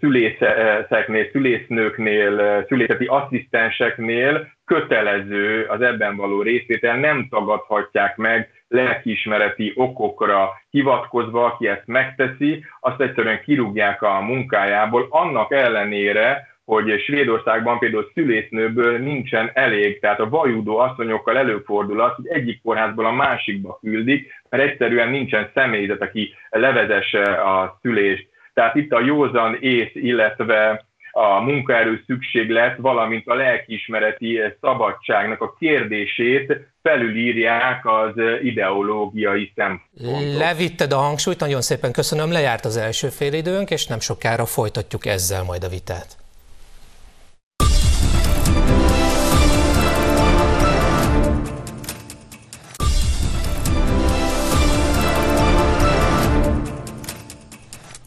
szülészeknél, 0.00 1.28
szülésznőknél, 1.32 2.64
szülészeti 2.68 3.04
asszisztenseknél 3.04 4.52
kötelező 4.64 5.64
az 5.64 5.80
ebben 5.80 6.16
való 6.16 6.42
részvétel, 6.42 6.96
nem 6.96 7.26
tagadhatják 7.30 8.16
meg 8.16 8.64
lelkiismereti 8.68 9.72
okokra 9.74 10.50
hivatkozva, 10.70 11.44
aki 11.44 11.66
ezt 11.66 11.86
megteszi, 11.86 12.64
azt 12.80 13.00
egyszerűen 13.00 13.42
kirúgják 13.42 14.02
a 14.02 14.20
munkájából, 14.20 15.06
annak 15.10 15.52
ellenére, 15.52 16.53
hogy 16.64 17.00
Svédországban 17.00 17.78
például 17.78 18.10
szülésznőből 18.14 18.98
nincsen 18.98 19.50
elég, 19.54 20.00
tehát 20.00 20.20
a 20.20 20.28
vajudó 20.28 20.78
asszonyokkal 20.78 21.36
előfordul 21.36 22.00
az, 22.00 22.12
hogy 22.14 22.26
egyik 22.26 22.62
kórházból 22.62 23.06
a 23.06 23.12
másikba 23.12 23.78
küldik, 23.82 24.32
mert 24.48 24.62
egyszerűen 24.62 25.08
nincsen 25.08 25.50
személyzet, 25.54 26.02
aki 26.02 26.34
levezesse 26.50 27.22
a 27.22 27.78
szülést. 27.82 28.28
Tehát 28.54 28.74
itt 28.74 28.92
a 28.92 29.00
józan 29.00 29.56
ész, 29.60 29.90
illetve 29.92 30.84
a 31.10 31.40
munkaerő 31.40 32.02
szükséglet, 32.06 32.76
valamint 32.76 33.26
a 33.26 33.34
lelkiismereti 33.34 34.40
szabadságnak 34.60 35.40
a 35.40 35.54
kérdését 35.58 36.60
felülírják 36.82 37.86
az 37.86 38.12
ideológiai 38.42 39.52
szempontok. 39.54 40.38
Levitted 40.38 40.92
a 40.92 40.96
hangsúlyt, 40.96 41.40
nagyon 41.40 41.60
szépen 41.60 41.92
köszönöm, 41.92 42.32
lejárt 42.32 42.64
az 42.64 42.76
első 42.76 43.08
félidőnk, 43.08 43.70
és 43.70 43.86
nem 43.86 44.00
sokára 44.00 44.44
folytatjuk 44.44 45.06
ezzel 45.06 45.42
majd 45.42 45.64
a 45.64 45.68
vitát. 45.68 46.23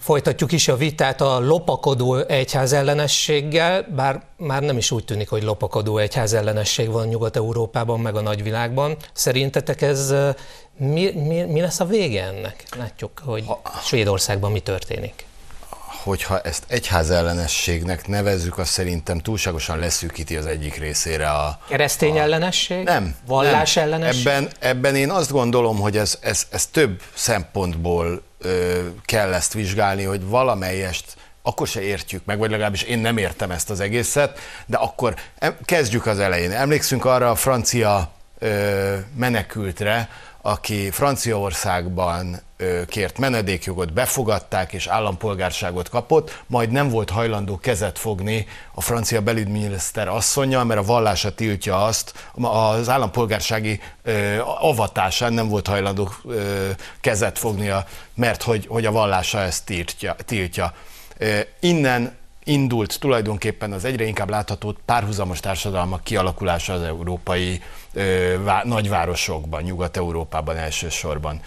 Folytatjuk 0.08 0.52
is 0.52 0.68
a 0.68 0.76
vitát 0.76 1.22
a 1.22 1.40
lopakodó 1.40 2.16
egyház 2.16 2.74
ellenességgel, 2.74 3.88
bár 3.96 4.24
már 4.38 4.62
nem 4.62 4.78
is 4.78 4.92
úgy 4.92 5.06
tűnik, 5.06 5.30
hogy 5.30 5.44
lopakodó 5.44 5.98
egyház 5.98 6.34
ellenesség 6.34 6.92
van 6.92 7.08
Nyugat-Európában, 7.08 8.00
meg 8.00 8.16
a 8.16 8.22
nagyvilágban. 8.22 8.98
Szerintetek 9.14 9.82
ez 9.82 10.14
mi, 10.78 11.12
mi, 11.12 11.42
mi 11.42 11.62
lesz 11.62 11.80
a 11.80 11.86
vége 11.86 12.24
ennek? 12.24 12.64
Látjuk, 12.78 13.22
hogy 13.26 13.46
Svédországban 13.84 14.52
mi 14.52 14.60
történik. 14.60 15.26
Hogyha 16.04 16.40
ezt 16.40 16.64
egyház 16.68 17.10
ellenességnek 17.10 18.08
nevezzük, 18.08 18.58
az 18.58 18.68
szerintem 18.68 19.20
túlságosan 19.20 19.80
leszűkíti 19.80 20.36
az 20.38 20.46
egyik 20.46 20.76
részére 20.76 21.30
a... 21.30 21.60
Keresztény 21.70 22.20
a, 22.20 22.22
ellenesség? 22.22 22.84
Nem. 22.84 23.16
Vallás 23.26 23.74
nem. 23.74 23.84
ellenesség? 23.84 24.28
Ebben, 24.28 24.50
ebben 24.60 24.96
én 24.96 25.10
azt 25.10 25.32
gondolom, 25.32 25.80
hogy 25.80 25.98
ez, 25.98 26.18
ez, 26.22 26.48
ez 26.52 26.66
több 26.66 27.02
szempontból 27.14 28.22
ö, 28.40 28.80
kell 29.06 29.34
ezt 29.34 29.54
vizsgálni, 29.54 30.04
hogy 30.04 30.26
valamelyest 30.26 31.16
akkor 31.42 31.68
se 31.68 31.82
értjük 31.82 32.26
meg, 32.26 32.38
vagy 32.38 32.50
legalábbis 32.50 32.82
én 32.82 33.00
nem 33.00 33.18
értem 33.18 33.52
ezt 33.52 33.70
az 33.70 33.80
egészet, 33.80 34.40
de 34.66 34.78
akkor 34.78 35.16
kezdjük 35.66 36.06
az 36.06 36.20
elején. 36.20 36.52
Emlékszünk 36.52 37.06
arra 37.06 37.30
a 37.30 37.36
francia 37.36 38.12
ö, 38.40 38.96
menekültre, 39.16 40.10
aki 40.48 40.92
Franciaországban 40.92 42.42
kért 42.88 43.18
menedékjogot, 43.18 43.94
befogadták 43.94 44.74
és 44.74 44.88
állampolgárságot 44.88 45.90
kapott, 45.90 46.44
majd 46.46 46.72
nem 46.72 46.90
volt 46.90 47.10
hajlandó 47.10 47.58
kezet 47.58 48.00
fogni 48.00 48.48
a 48.74 48.82
francia 48.82 49.22
belügyminiszter 49.22 50.08
asszonya, 50.08 50.64
mert 50.64 50.80
a 50.80 50.84
vallása 50.84 51.36
tiltja 51.36 51.84
azt, 51.84 52.30
az 52.42 52.90
állampolgársági 52.90 53.80
avatásán 54.60 55.34
nem 55.34 55.48
volt 55.48 55.68
hajlandó 55.68 56.10
kezet 57.02 57.40
fognia, 57.40 57.86
mert 58.14 58.44
hogy, 58.44 58.66
hogy 58.68 58.86
a 58.86 58.92
vallása 58.92 59.40
ezt 59.40 59.66
tiltja. 59.66 60.16
tiltja. 60.26 60.74
Innen 61.60 62.16
indult 62.44 63.00
tulajdonképpen 63.00 63.72
az 63.72 63.86
egyre 63.86 64.04
inkább 64.04 64.30
látható 64.30 64.76
párhuzamos 64.86 65.40
társadalmak 65.40 66.04
kialakulása 66.04 66.74
az 66.74 66.82
európai 66.82 67.62
vá, 68.44 68.62
nagyvárosokban, 68.64 69.62
Nyugat-Európában 69.62 70.58
elsősorban. 70.58 71.40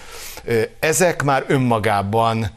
Ezek 0.78 1.22
már 1.22 1.44
önmagában 1.46 2.50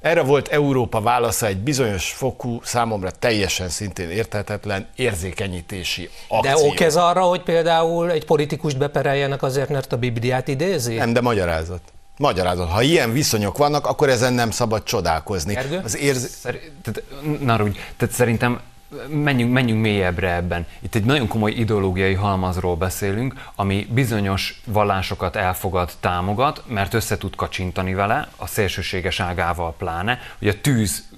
erre 0.00 0.22
volt 0.22 0.48
Európa 0.48 1.00
válasza 1.00 1.46
egy 1.46 1.56
bizonyos 1.56 2.10
fokú, 2.10 2.60
számomra 2.62 3.10
teljesen 3.10 3.68
szintén 3.68 4.10
érthetetlen 4.10 4.88
érzékenyítési 4.96 6.10
akció. 6.28 6.52
De 6.52 6.66
ok 6.66 6.80
ez 6.80 6.96
arra, 6.96 7.22
hogy 7.22 7.42
például 7.42 8.10
egy 8.10 8.24
politikust 8.24 8.78
bepereljenek 8.78 9.42
azért, 9.42 9.68
mert 9.68 9.92
a 9.92 9.96
Bibliát 9.96 10.48
idézi? 10.48 10.94
Nem, 10.94 11.12
de 11.12 11.20
magyarázat 11.20 11.80
magyarázat. 12.20 12.68
Ha 12.68 12.82
ilyen 12.82 13.12
viszonyok 13.12 13.58
vannak, 13.58 13.86
akkor 13.86 14.08
ezen 14.08 14.32
nem 14.32 14.50
szabad 14.50 14.82
csodálkozni. 14.82 15.56
Ergő? 15.56 15.80
Az 15.84 15.96
érz... 15.96 16.28
Szer- 16.28 16.70
tehát, 16.82 17.02
na, 17.40 17.62
úgy, 17.62 17.78
tehát 17.96 18.14
szerintem 18.14 18.60
menjünk, 19.08 19.52
menjünk 19.52 19.80
mélyebbre 19.80 20.34
ebben. 20.34 20.66
Itt 20.80 20.94
egy 20.94 21.04
nagyon 21.04 21.28
komoly 21.28 21.50
ideológiai 21.50 22.14
halmazról 22.14 22.76
beszélünk, 22.76 23.34
ami 23.54 23.86
bizonyos 23.90 24.60
vallásokat 24.66 25.36
elfogad, 25.36 25.92
támogat, 26.00 26.62
mert 26.66 26.94
össze 26.94 27.18
tud 27.18 27.36
kacsintani 27.36 27.94
vele, 27.94 28.28
a 28.36 28.46
szélsőséges 28.46 29.20
ágával 29.20 29.74
pláne, 29.78 30.18
hogy 30.38 30.48
a 30.48 30.60
tűz 30.60 31.08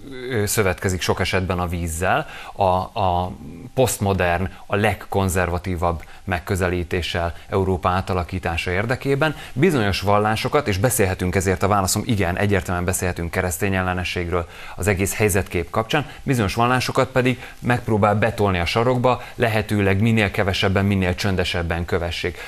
szövetkezik 0.44 1.00
sok 1.00 1.20
esetben 1.20 1.58
a 1.58 1.66
vízzel, 1.66 2.26
a, 2.52 2.64
a 3.00 3.32
posztmodern, 3.74 4.50
a 4.66 4.76
legkonzervatívabb 4.76 6.02
megközelítéssel 6.24 7.34
Európa 7.48 7.88
átalakítása 7.88 8.70
érdekében. 8.70 9.36
Bizonyos 9.52 10.00
vallásokat, 10.00 10.68
és 10.68 10.78
beszélhetünk 10.78 11.34
ezért 11.34 11.62
a 11.62 11.68
válaszom, 11.68 12.02
igen, 12.06 12.38
egyértelműen 12.38 12.86
beszélhetünk 12.86 13.30
keresztény 13.30 13.74
ellenességről 13.74 14.48
az 14.76 14.86
egész 14.86 15.14
helyzetkép 15.14 15.70
kapcsán, 15.70 16.06
bizonyos 16.22 16.54
vallásokat 16.54 17.08
pedig 17.08 17.42
megpróbál 17.58 18.14
betolni 18.14 18.58
a 18.58 18.66
sarokba, 18.66 19.22
lehetőleg 19.34 20.00
minél 20.00 20.30
kevesebben, 20.30 20.84
minél 20.84 21.14
csöndesebben 21.14 21.84
kövessék 21.84 22.38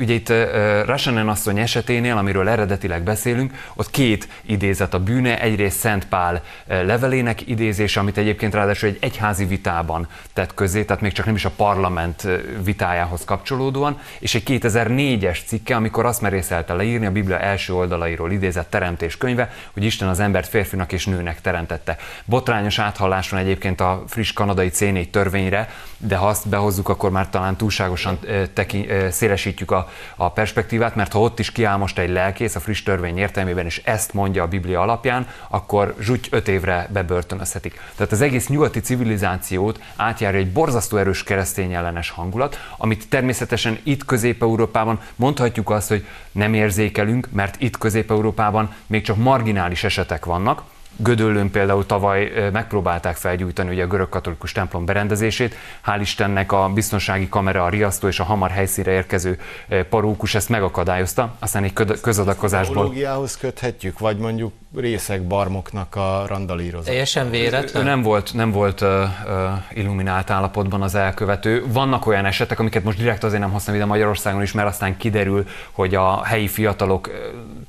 ugye 0.00 0.14
itt 0.14 0.28
uh, 0.28 0.36
Rasanen 0.84 1.28
asszony 1.28 1.58
eseténél, 1.58 2.16
amiről 2.16 2.48
eredetileg 2.48 3.02
beszélünk, 3.02 3.52
ott 3.74 3.90
két 3.90 4.28
idézet 4.42 4.94
a 4.94 4.98
bűne, 4.98 5.40
egyrészt 5.40 5.78
Szent 5.78 6.08
Pál 6.08 6.42
levelének 6.66 7.48
idézése, 7.48 8.00
amit 8.00 8.18
egyébként 8.18 8.54
ráadásul 8.54 8.88
egy 8.88 8.98
egyházi 9.00 9.44
vitában 9.44 10.08
tett 10.32 10.54
közé, 10.54 10.84
tehát 10.84 11.02
még 11.02 11.12
csak 11.12 11.26
nem 11.26 11.34
is 11.34 11.44
a 11.44 11.50
parlament 11.56 12.28
vitájához 12.64 13.24
kapcsolódóan, 13.24 14.00
és 14.18 14.34
egy 14.34 14.42
2004-es 14.46 15.38
cikke, 15.46 15.76
amikor 15.76 16.06
azt 16.06 16.20
merészelte 16.20 16.74
leírni 16.74 17.06
a 17.06 17.10
Biblia 17.10 17.38
első 17.38 17.74
oldalairól 17.74 18.32
idézett 18.32 18.70
teremtés 18.70 19.16
könyve, 19.16 19.50
hogy 19.72 19.84
Isten 19.84 20.08
az 20.08 20.20
embert 20.20 20.48
férfinak 20.48 20.92
és 20.92 21.06
nőnek 21.06 21.40
teremtette. 21.40 21.96
Botrányos 22.24 22.78
áthallás 22.78 23.30
van 23.30 23.40
egyébként 23.40 23.80
a 23.80 24.04
friss 24.06 24.32
kanadai 24.32 24.70
C4 24.74 25.10
törvényre, 25.10 25.68
de 25.98 26.16
ha 26.16 26.28
azt 26.28 26.48
behozzuk, 26.48 26.88
akkor 26.88 27.10
már 27.10 27.28
talán 27.28 27.56
túlságosan 27.56 28.18
teki, 28.54 28.86
szélesítjük 29.10 29.70
a, 29.72 29.88
a 30.16 30.30
perspektívát, 30.30 30.94
mert 30.94 31.12
ha 31.12 31.20
ott 31.20 31.38
is 31.38 31.52
kiáll 31.52 31.76
most 31.76 31.98
egy 31.98 32.10
lelkész 32.10 32.54
a 32.54 32.60
friss 32.60 32.82
törvény 32.82 33.18
értelmében, 33.18 33.64
és 33.64 33.80
ezt 33.84 34.12
mondja 34.12 34.42
a 34.42 34.48
Biblia 34.48 34.80
alapján, 34.80 35.26
akkor 35.48 35.94
zsúgy 36.00 36.28
öt 36.30 36.48
évre 36.48 36.88
bebörtönözhetik. 36.92 37.80
Tehát 37.96 38.12
az 38.12 38.20
egész 38.20 38.48
nyugati 38.48 38.80
civilizációt 38.80 39.80
átjárja 39.96 40.38
egy 40.38 40.52
borzasztó 40.52 40.96
erős 40.96 41.22
keresztény 41.22 41.72
ellenes 41.72 42.10
hangulat, 42.10 42.58
amit 42.76 43.08
természetesen 43.08 43.78
itt 43.82 44.04
Közép-Európában 44.04 45.00
mondhatjuk 45.16 45.70
azt, 45.70 45.88
hogy 45.88 46.06
nem 46.32 46.54
érzékelünk, 46.54 47.28
mert 47.32 47.60
itt 47.60 47.78
Közép-Európában 47.78 48.74
még 48.86 49.02
csak 49.02 49.16
marginális 49.16 49.84
esetek 49.84 50.24
vannak, 50.24 50.62
Gödöllőn 50.96 51.50
például 51.50 51.86
tavaly 51.86 52.32
megpróbálták 52.52 53.16
felgyújtani 53.16 53.70
ugye 53.70 53.82
a 53.82 53.86
görög 53.86 54.08
katolikus 54.08 54.52
templom 54.52 54.84
berendezését. 54.84 55.54
Hál' 55.86 55.98
Istennek 56.00 56.52
a 56.52 56.70
biztonsági 56.74 57.28
kamera, 57.28 57.64
a 57.64 57.68
riasztó 57.68 58.08
és 58.08 58.20
a 58.20 58.24
hamar 58.24 58.50
helyszínre 58.50 58.92
érkező 58.92 59.38
parókus 59.88 60.34
ezt 60.34 60.48
megakadályozta, 60.48 61.34
aztán 61.38 61.64
egy 61.64 61.72
közadakozásból. 62.00 62.74
Teológiához 62.74 63.36
köthetjük, 63.36 63.98
vagy 63.98 64.16
mondjuk 64.16 64.52
részek 64.76 65.22
barmoknak 65.22 65.96
a 65.96 66.24
randalírozás. 66.26 66.86
Teljesen 66.86 67.30
véletlen? 67.30 67.82
Ő 67.82 67.86
nem 67.86 68.02
volt, 68.02 68.34
nem 68.34 68.50
volt 68.50 68.80
uh, 68.80 68.88
uh, 68.88 69.08
illuminált 69.74 70.30
állapotban 70.30 70.82
az 70.82 70.94
elkövető. 70.94 71.64
Vannak 71.66 72.06
olyan 72.06 72.24
esetek, 72.24 72.58
amiket 72.58 72.84
most 72.84 72.98
direkt 72.98 73.24
azért 73.24 73.40
nem 73.40 73.50
használom 73.50 73.80
ide 73.80 73.90
Magyarországon 73.90 74.42
is, 74.42 74.52
mert 74.52 74.68
aztán 74.68 74.96
kiderül, 74.96 75.46
hogy 75.70 75.94
a 75.94 76.24
helyi 76.24 76.48
fiatalok 76.48 77.10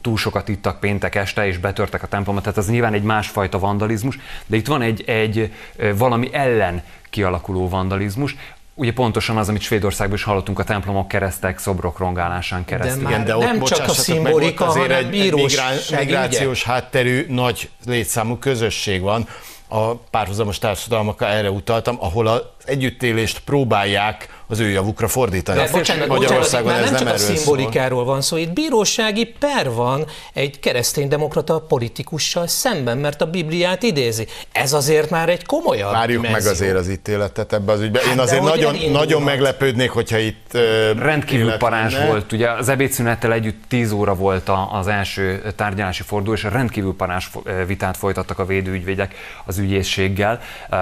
túl 0.01 0.17
sokat 0.17 0.47
ittak 0.47 0.79
péntek 0.79 1.15
este, 1.15 1.47
és 1.47 1.57
betörtek 1.57 2.03
a 2.03 2.07
templomot, 2.07 2.43
tehát 2.43 2.57
az 2.57 2.69
nyilván 2.69 2.93
egy 2.93 3.03
másfajta 3.13 3.59
vandalizmus, 3.59 4.19
de 4.45 4.55
itt 4.55 4.67
van 4.67 4.81
egy, 4.81 5.03
egy 5.05 5.53
valami 5.95 6.29
ellen 6.31 6.83
kialakuló 7.09 7.69
vandalizmus, 7.69 8.35
Ugye 8.75 8.93
pontosan 8.93 9.37
az, 9.37 9.49
amit 9.49 9.61
Svédországban 9.61 10.17
is 10.17 10.23
hallottunk 10.23 10.59
a 10.59 10.63
templomok, 10.63 11.07
keresztek, 11.07 11.57
szobrok 11.57 11.97
rongálásán 11.97 12.65
keresztül. 12.65 13.03
De, 13.03 13.09
Igen, 13.09 13.25
de 13.25 13.35
ott, 13.35 13.43
nem 13.43 13.63
csak 13.63 13.87
a 13.87 13.93
szimbolika, 13.93 14.65
meg, 14.65 14.75
hanem 14.75 14.91
egy, 14.91 15.15
egy 15.15 15.99
migrációs 15.99 16.63
hátterű 16.63 17.25
nagy 17.29 17.69
létszámú 17.85 18.37
közösség 18.37 19.01
van. 19.01 19.27
A 19.67 19.95
párhuzamos 19.95 20.59
társadalmakkal 20.59 21.27
erre 21.27 21.51
utaltam, 21.51 21.97
ahol 21.99 22.27
az 22.27 22.41
együttélést 22.65 23.39
próbálják 23.39 24.27
az 24.47 24.59
ő 24.59 24.69
javukra 24.69 25.07
fordítani. 25.07 25.57
De, 25.57 25.69
bocsánat, 25.71 26.07
Magyarországon 26.07 26.73
bocsánat, 26.73 26.85
ez 26.85 26.91
nem, 26.91 27.03
nem 27.03 27.15
csak 27.15 27.29
a 27.29 27.35
szimbolikáról 27.35 28.03
szól. 28.03 28.11
van 28.11 28.21
szó, 28.21 28.37
itt 28.37 28.53
bírósági 28.53 29.25
per 29.39 29.71
van 29.71 30.05
egy 30.33 30.59
kereszténydemokrata 30.59 31.59
politikussal 31.59 32.47
szemben, 32.47 32.97
mert 32.97 33.21
a 33.21 33.25
Bibliát 33.25 33.83
idézi. 33.83 34.27
Ez 34.51 34.73
azért 34.73 35.09
már 35.09 35.29
egy 35.29 35.45
komolyabb 35.45 35.91
Várjuk 35.91 36.21
dimenzió. 36.21 36.49
meg 36.49 36.55
azért 36.55 36.77
az 36.77 36.89
ítéletet 36.89 37.53
ebbe 37.53 37.71
az 37.71 37.81
ügybe. 37.81 37.99
Én 37.99 38.07
hát 38.07 38.19
azért 38.19 38.43
nagyon, 38.43 38.75
nagyon 38.91 39.21
meglepődnék, 39.21 39.89
hogyha 39.89 40.17
itt... 40.17 40.51
Uh, 40.53 40.61
Rendkívül 40.99 41.51
parás 41.51 41.97
volt. 41.97 42.31
Ugye 42.31 42.51
az 42.51 42.69
ebédszünettel 42.69 43.33
együtt 43.33 43.63
10 43.67 43.91
óra 43.91 44.13
volt 44.13 44.51
az 44.71 44.87
első 44.87 45.53
tárgyalási 45.55 46.03
forduló, 46.03 46.33
és 46.33 46.43
rendkívül 46.43 46.95
parás 46.95 47.29
vitát 47.67 47.97
folytattak 47.97 48.39
a 48.39 48.45
védőügyvédek 48.45 49.15
az 49.45 49.57
ügyészséggel. 49.57 50.41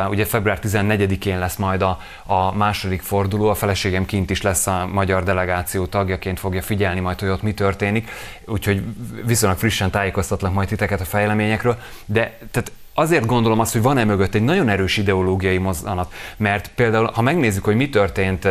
Ugye 0.09 0.25
február 0.25 0.59
14-én 0.63 1.39
lesz 1.39 1.55
majd 1.55 1.70
a, 1.79 1.99
a 2.25 2.55
második 2.55 3.01
forduló, 3.01 3.49
a 3.49 3.53
feleségem 3.53 4.05
kint 4.05 4.29
is 4.29 4.41
lesz 4.41 4.67
a 4.67 4.87
magyar 4.91 5.23
delegáció 5.23 5.85
tagjaként, 5.85 6.39
fogja 6.39 6.61
figyelni 6.61 6.99
majd, 6.99 7.19
hogy 7.19 7.29
ott 7.29 7.41
mi 7.41 7.53
történik, 7.53 8.09
úgyhogy 8.45 8.83
viszonylag 9.25 9.59
frissen 9.59 9.89
tájékoztatlak 9.89 10.53
majd 10.53 10.67
titeket 10.67 11.01
a 11.01 11.05
fejleményekről, 11.05 11.77
de 12.05 12.37
tehát 12.51 12.71
azért 12.93 13.25
gondolom 13.25 13.59
azt, 13.59 13.71
hogy 13.73 13.81
van-e 13.81 14.03
mögött 14.03 14.35
egy 14.35 14.43
nagyon 14.43 14.69
erős 14.69 14.97
ideológiai 14.97 15.57
mozzanat, 15.57 16.13
mert 16.37 16.71
például, 16.75 17.09
ha 17.13 17.21
megnézzük, 17.21 17.63
hogy 17.63 17.75
mi 17.75 17.89
történt 17.89 18.47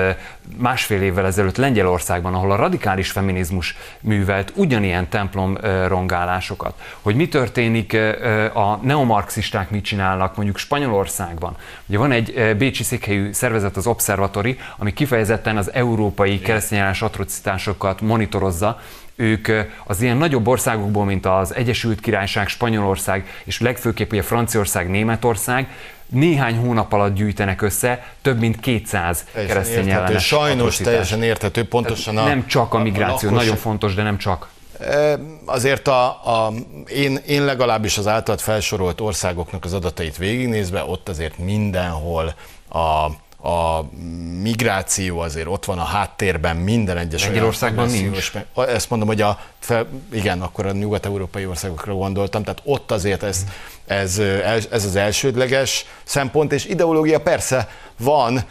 másfél 0.56 1.02
évvel 1.02 1.26
ezelőtt 1.26 1.56
Lengyelországban, 1.56 2.34
ahol 2.34 2.52
a 2.52 2.56
radikális 2.56 3.10
feminizmus 3.10 3.76
művelt 4.00 4.52
ugyanilyen 4.54 5.08
templom 5.08 5.58
rongálásokat, 5.86 6.74
hogy 7.00 7.14
mi 7.14 7.28
történik 7.28 7.96
a 8.54 8.76
neomarxisták 8.82 9.70
mit 9.70 9.84
csinálnak 9.84 10.36
mondjuk 10.36 10.58
Spanyolországban. 10.58 11.56
Ugye 11.86 11.98
van 11.98 12.12
egy 12.12 12.56
bécsi 12.58 12.82
székhelyű 12.82 13.32
szervezet, 13.32 13.76
az 13.76 13.86
Observatory, 13.86 14.58
ami 14.78 14.92
kifejezetten 14.92 15.56
az 15.56 15.72
európai 15.72 16.40
keresztényállás 16.40 17.02
atrocitásokat 17.02 18.00
monitorozza, 18.00 18.80
ők 19.20 19.48
az 19.84 20.02
ilyen 20.02 20.16
nagyobb 20.16 20.48
országokból, 20.48 21.04
mint 21.04 21.26
az 21.26 21.54
Egyesült 21.54 22.00
Királyság, 22.00 22.48
Spanyolország, 22.48 23.26
és 23.44 23.60
legfőképp 23.60 24.12
ugye 24.12 24.22
Franciaország, 24.22 24.90
Németország, 24.90 25.68
néhány 26.06 26.56
hónap 26.56 26.92
alatt 26.92 27.14
gyűjtenek 27.14 27.62
össze 27.62 28.12
több 28.22 28.38
mint 28.38 28.60
200 28.60 29.24
keresztény 29.32 29.90
ellenes 29.90 30.26
Sajnos 30.26 30.52
atrocitás. 30.56 30.86
teljesen 30.86 31.22
érthető, 31.22 31.68
pontosan 31.68 32.16
a, 32.16 32.24
Nem 32.24 32.46
csak 32.46 32.74
a 32.74 32.78
migráció, 32.78 33.28
a 33.28 33.32
lakos... 33.32 33.46
nagyon 33.46 33.60
fontos, 33.60 33.94
de 33.94 34.02
nem 34.02 34.18
csak. 34.18 34.48
Azért 35.44 35.88
a, 35.88 36.06
a, 36.06 36.52
én, 36.88 37.18
én 37.26 37.44
legalábbis 37.44 37.98
az 37.98 38.06
általad 38.06 38.40
felsorolt 38.40 39.00
országoknak 39.00 39.64
az 39.64 39.72
adatait 39.72 40.16
végignézve, 40.16 40.84
ott 40.84 41.08
azért 41.08 41.38
mindenhol 41.38 42.34
a 42.68 43.06
a 43.42 43.84
migráció 44.42 45.18
azért 45.18 45.46
ott 45.46 45.64
van 45.64 45.78
a 45.78 45.84
háttérben 45.84 46.56
minden 46.56 46.96
egyes 46.96 47.26
Magyarországban 47.26 47.90
nincs. 47.90 48.32
Ezt 48.54 48.90
mondom, 48.90 49.08
hogy 49.08 49.20
a, 49.20 49.40
fel, 49.58 49.86
igen, 50.12 50.42
akkor 50.42 50.66
a 50.66 50.72
nyugat-európai 50.72 51.46
országokra 51.46 51.94
gondoltam, 51.94 52.42
tehát 52.42 52.60
ott 52.64 52.90
azért 52.90 53.22
ez, 53.22 53.44
ez, 53.86 54.18
ez 54.70 54.84
az 54.84 54.96
elsődleges 54.96 55.86
szempont, 56.02 56.52
és 56.52 56.64
ideológia 56.64 57.20
persze 57.20 57.68
van, 57.98 58.44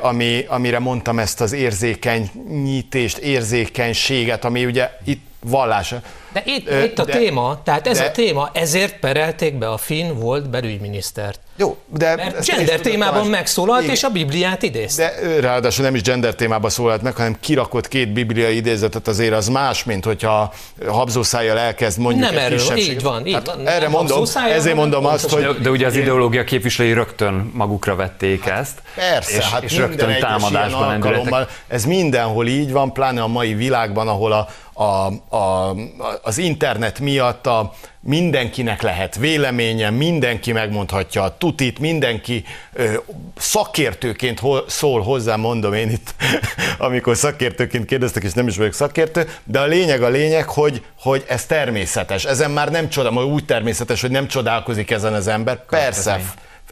ami, 0.00 0.44
amire 0.48 0.78
mondtam 0.78 1.18
ezt 1.18 1.40
az 1.40 1.52
érzékenyítést, 1.52 3.18
érzékenységet, 3.18 4.44
ami 4.44 4.64
ugye 4.64 4.90
itt 5.04 5.26
vallása. 5.40 6.02
De 6.34 6.42
itt, 6.46 6.68
Ö, 6.68 6.82
itt 6.82 6.98
a 6.98 7.04
de, 7.04 7.16
téma, 7.16 7.60
tehát 7.64 7.86
ez 7.86 7.98
de, 7.98 8.04
a 8.04 8.10
téma, 8.10 8.50
ezért 8.52 8.98
perelték 8.98 9.54
be 9.54 9.68
a 9.68 9.76
finn 9.76 10.14
volt 10.14 10.50
belügyminisztert. 10.50 11.40
Jó, 11.56 11.76
de... 11.86 12.16
Mert 12.16 12.46
gender 12.46 12.80
témában 12.80 13.20
más, 13.20 13.30
megszólalt, 13.30 13.82
igen, 13.82 13.94
és 13.94 14.02
a 14.02 14.08
Bibliát 14.08 14.62
idézte. 14.62 15.12
De 15.22 15.40
ráadásul 15.40 15.84
nem 15.84 15.94
is 15.94 16.02
gender 16.02 16.34
témában 16.34 16.70
szólalt 16.70 17.02
meg, 17.02 17.16
hanem 17.16 17.36
kirakott 17.40 17.88
két 17.88 18.12
bibliai 18.12 18.56
idézetet, 18.56 19.08
azért 19.08 19.32
az 19.32 19.48
más, 19.48 19.84
mint 19.84 20.04
hogyha 20.04 20.52
habzószájjal 20.86 21.58
elkezd 21.58 21.98
mondjuk 21.98 22.30
Nem 22.30 22.38
erről, 22.38 22.76
így 22.76 23.02
van, 23.02 23.26
így 23.26 23.34
hát 23.34 23.46
van. 23.46 23.66
Erre 23.66 23.88
mondom, 23.88 24.24
ezért 24.50 24.76
mondom 24.76 25.06
azt, 25.06 25.30
hogy... 25.30 25.42
De, 25.42 25.52
de 25.52 25.70
ugye 25.70 25.86
az 25.86 25.96
ideológia 25.96 26.44
képviselői 26.44 26.92
rögtön 26.92 27.50
magukra 27.54 27.94
vették 27.94 28.44
hát, 28.44 28.60
ezt. 28.60 28.82
Persze, 28.94 29.36
és, 29.36 29.44
hát 29.44 29.62
és 29.62 29.76
rögtön 29.76 30.18
támadásban 30.20 30.88
alkalommal, 30.88 31.48
Ez 31.68 31.84
mindenhol 31.84 32.46
így 32.46 32.72
van, 32.72 32.92
pláne 32.92 33.22
a 33.22 33.26
mai 33.26 33.54
világban, 33.54 34.08
ahol 34.08 34.32
a, 34.32 34.48
a, 34.82 35.06
a, 35.36 36.23
az 36.24 36.38
internet 36.38 37.00
miatt 37.00 37.46
a, 37.46 37.72
mindenkinek 38.00 38.82
lehet 38.82 39.16
véleménye, 39.16 39.90
mindenki 39.90 40.52
megmondhatja 40.52 41.22
a 41.22 41.36
tutit, 41.36 41.78
mindenki 41.78 42.44
ö, 42.72 42.94
szakértőként 43.36 44.40
ho, 44.40 44.58
szól 44.66 45.02
hozzá, 45.02 45.36
mondom 45.36 45.72
én 45.72 45.90
itt, 45.90 46.14
amikor 46.78 47.16
szakértőként 47.16 47.84
kérdeztek, 47.84 48.22
és 48.22 48.32
nem 48.32 48.46
is 48.46 48.56
vagyok 48.56 48.72
szakértő, 48.72 49.28
de 49.44 49.60
a 49.60 49.66
lényeg 49.66 50.02
a 50.02 50.08
lényeg, 50.08 50.48
hogy, 50.48 50.82
hogy 50.98 51.24
ez 51.28 51.46
természetes. 51.46 52.24
Ezen 52.24 52.50
már 52.50 52.70
nem 52.70 52.88
csoda, 52.88 53.24
úgy 53.24 53.44
természetes, 53.44 54.00
hogy 54.00 54.10
nem 54.10 54.28
csodálkozik 54.28 54.90
ezen 54.90 55.14
az 55.14 55.26
ember. 55.26 55.64
Persze, 55.64 56.20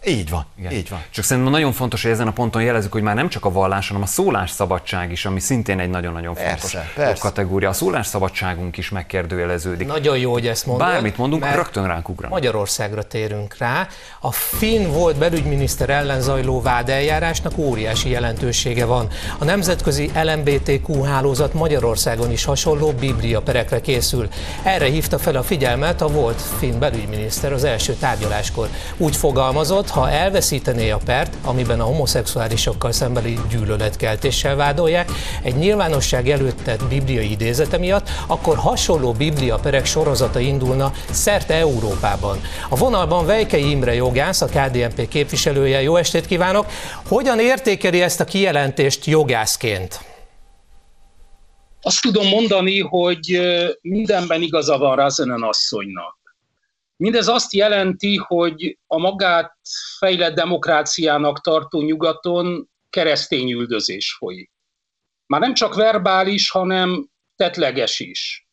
így 0.07 0.31
van, 0.31 0.47
Igen. 0.59 0.73
így 0.73 0.89
van. 0.89 1.03
Csak 1.11 1.25
szerintem 1.25 1.53
nagyon 1.53 1.73
fontos, 1.73 2.03
hogy 2.03 2.11
ezen 2.11 2.27
a 2.27 2.33
ponton 2.33 2.63
jelezzük, 2.63 2.93
hogy 2.93 3.03
már 3.03 3.15
nem 3.15 3.29
csak 3.29 3.45
a 3.45 3.53
vallás, 3.53 3.89
hanem 3.89 4.03
a 4.03 4.07
szólásszabadság 4.07 5.11
is, 5.11 5.25
ami 5.25 5.41
szintén 5.41 5.81
egy 5.81 5.91
nagyon-nagyon 5.91 6.35
fontos 6.35 6.77
persze. 6.95 7.21
kategória. 7.21 7.69
A 7.69 7.73
szólásszabadságunk 7.73 8.77
is 8.77 8.91
megkérdőjeleződik. 8.91 9.87
Nagyon 9.87 10.19
jó, 10.19 10.33
hogy 10.33 10.47
ezt 10.47 10.67
mondod. 10.67 10.87
Bármit 10.87 11.17
mondunk, 11.17 11.55
rögtön 11.55 11.87
ránk 11.87 12.09
ugrani. 12.09 12.33
Magyarországra 12.33 13.03
térünk 13.03 13.57
rá. 13.59 13.87
A 14.21 14.33
finn 14.33 14.93
volt 14.93 15.17
belügyminiszter 15.17 15.91
ellen 15.91 16.21
zajló 16.21 16.61
vádeljárásnak 16.61 17.59
óriási 17.59 18.11
jelentősége 18.11 18.85
van. 18.85 19.09
A 19.39 19.45
nemzetközi 19.45 20.11
LMBTQ 20.23 21.03
hálózat 21.03 21.55
Magyarországon 21.55 22.31
is 22.31 22.45
hasonló 22.45 22.93
biblia 22.93 23.41
perekre 23.41 23.81
készül. 23.81 24.29
Erre 24.63 24.87
hívta 24.87 25.19
fel 25.19 25.37
a 25.37 25.43
figyelmet 25.43 26.01
a 26.01 26.07
volt 26.09 26.41
finn 26.59 26.79
belügyminiszter 26.79 27.53
az 27.53 27.65
első 27.65 27.95
tárgyaláskor. 27.95 28.69
Úgy 28.97 29.17
fogalmazott, 29.17 29.91
ha 29.93 30.11
elveszítené 30.11 30.91
a 30.91 31.01
pert, 31.05 31.37
amiben 31.45 31.81
a 31.81 31.85
homoszexuálisokkal 31.85 32.93
szembeni 32.93 33.39
gyűlöletkeltéssel 33.51 34.57
vádolják, 34.57 35.11
egy 35.43 35.55
nyilvánosság 35.55 36.29
előtt 36.29 36.63
tett 36.65 36.85
bibliai 36.85 37.31
idézete 37.31 37.79
miatt, 37.79 38.09
akkor 38.27 38.57
hasonló 38.57 39.13
biblia 39.13 39.59
perek 39.59 39.85
sorozata 39.85 40.39
indulna 40.39 40.93
szerte 41.11 41.55
Európában. 41.55 42.41
A 42.69 42.77
vonalban 42.77 43.27
Vejkei 43.27 43.71
Imre 43.71 43.95
jogász, 43.95 44.41
a 44.41 44.47
KDNP 44.47 45.09
képviselője. 45.09 45.83
Jó 45.83 45.97
estét 45.97 46.27
kívánok! 46.27 46.67
Hogyan 47.09 47.41
értékeli 47.41 48.03
ezt 48.03 48.21
a 48.21 48.25
kijelentést 48.25 49.05
jogászként? 49.05 50.01
Azt 51.83 52.01
tudom 52.01 52.29
mondani, 52.29 52.81
hogy 52.81 53.41
mindenben 53.81 54.43
igaza 54.43 54.79
van 54.79 54.97
Razenen 54.97 55.43
asszonynak. 55.43 56.22
Mindez 57.03 57.29
azt 57.29 57.53
jelenti, 57.53 58.17
hogy 58.17 58.79
a 58.87 58.99
magát 58.99 59.57
fejlett 59.99 60.35
demokráciának 60.35 61.41
tartó 61.41 61.83
nyugaton 61.83 62.69
keresztény 62.91 63.51
üldözés 63.51 64.15
folyik. 64.19 64.51
Már 65.27 65.41
nem 65.41 65.55
csak 65.55 65.75
verbális, 65.75 66.51
hanem 66.51 67.09
tetleges 67.37 68.01
is. 68.01 68.49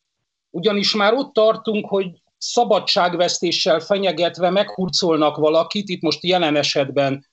Ugyanis 0.50 0.96
már 0.96 1.14
ott 1.14 1.34
tartunk, 1.34 1.86
hogy 1.86 2.08
szabadságvesztéssel 2.38 3.80
fenyegetve 3.80 4.50
meghurcolnak 4.50 5.38
valakit, 5.38 5.90
itt 5.90 6.02
most 6.02 6.24
jelen 6.24 6.56
esetben 6.56 7.28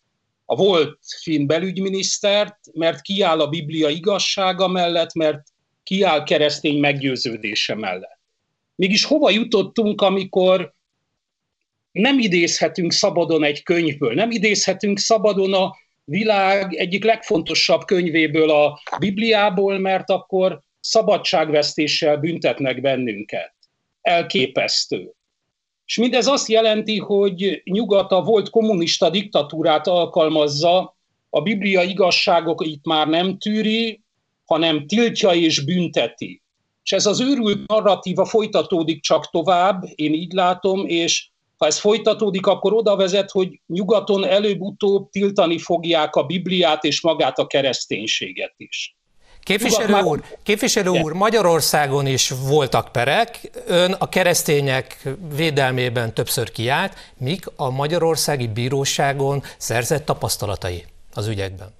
a 0.44 0.56
volt 0.56 0.98
finn 1.22 1.46
belügyminisztert, 1.46 2.58
mert 2.72 3.00
kiáll 3.00 3.40
a 3.40 3.48
Biblia 3.48 3.88
igazsága 3.88 4.68
mellett, 4.68 5.14
mert 5.14 5.42
kiáll 5.82 6.22
keresztény 6.22 6.80
meggyőződése 6.80 7.74
mellett. 7.74 8.20
Mégis 8.74 9.04
hova 9.04 9.30
jutottunk, 9.30 10.00
amikor 10.00 10.74
nem 11.96 12.18
idézhetünk 12.18 12.92
szabadon 12.92 13.44
egy 13.44 13.62
könyvből, 13.62 14.14
nem 14.14 14.30
idézhetünk 14.30 14.98
szabadon 14.98 15.54
a 15.54 15.76
világ 16.04 16.74
egyik 16.74 17.04
legfontosabb 17.04 17.84
könyvéből, 17.84 18.50
a 18.50 18.80
Bibliából, 18.98 19.78
mert 19.78 20.10
akkor 20.10 20.60
szabadságvesztéssel 20.80 22.16
büntetnek 22.16 22.80
bennünket. 22.80 23.54
Elképesztő. 24.00 25.12
És 25.86 25.96
mindez 25.96 26.26
azt 26.26 26.48
jelenti, 26.48 26.98
hogy 26.98 27.62
nyugat 27.64 28.12
a 28.12 28.22
volt 28.22 28.50
kommunista 28.50 29.10
diktatúrát 29.10 29.86
alkalmazza, 29.86 30.96
a 31.30 31.40
Biblia 31.40 31.82
igazságok 31.82 32.66
itt 32.66 32.84
már 32.84 33.08
nem 33.08 33.38
tűri, 33.38 34.00
hanem 34.44 34.86
tiltja 34.86 35.30
és 35.30 35.64
bünteti. 35.64 36.42
És 36.82 36.92
ez 36.92 37.06
az 37.06 37.20
őrült 37.20 37.66
narratíva 37.66 38.24
folytatódik 38.24 39.02
csak 39.02 39.30
tovább, 39.30 39.84
én 39.94 40.12
így 40.12 40.32
látom, 40.32 40.86
és 40.86 41.28
Ha 41.56 41.66
ez 41.66 41.78
folytatódik, 41.78 42.46
akkor 42.46 42.72
oda 42.72 42.96
vezet, 42.96 43.30
hogy 43.30 43.60
nyugaton 43.66 44.24
előbb-utóbb 44.24 45.10
tiltani 45.10 45.58
fogják 45.58 46.14
a 46.14 46.22
Bibliát 46.22 46.84
és 46.84 47.00
magát 47.00 47.38
a 47.38 47.46
kereszténységet 47.46 48.54
is. 48.56 48.96
Képviselő 49.42 50.00
úr, 50.00 50.22
képviselő 50.42 50.88
úr, 50.88 51.12
Magyarországon 51.12 52.06
is 52.06 52.32
voltak 52.48 52.92
perek, 52.92 53.50
ön 53.66 53.92
a 53.92 54.08
keresztények 54.08 55.08
védelmében 55.34 56.14
többször 56.14 56.52
kiállt, 56.52 56.94
mik 57.16 57.44
a 57.56 57.70
magyarországi 57.70 58.48
bíróságon 58.48 59.42
szerzett 59.56 60.04
tapasztalatai 60.04 60.84
az 61.14 61.26
ügyekben? 61.26 61.74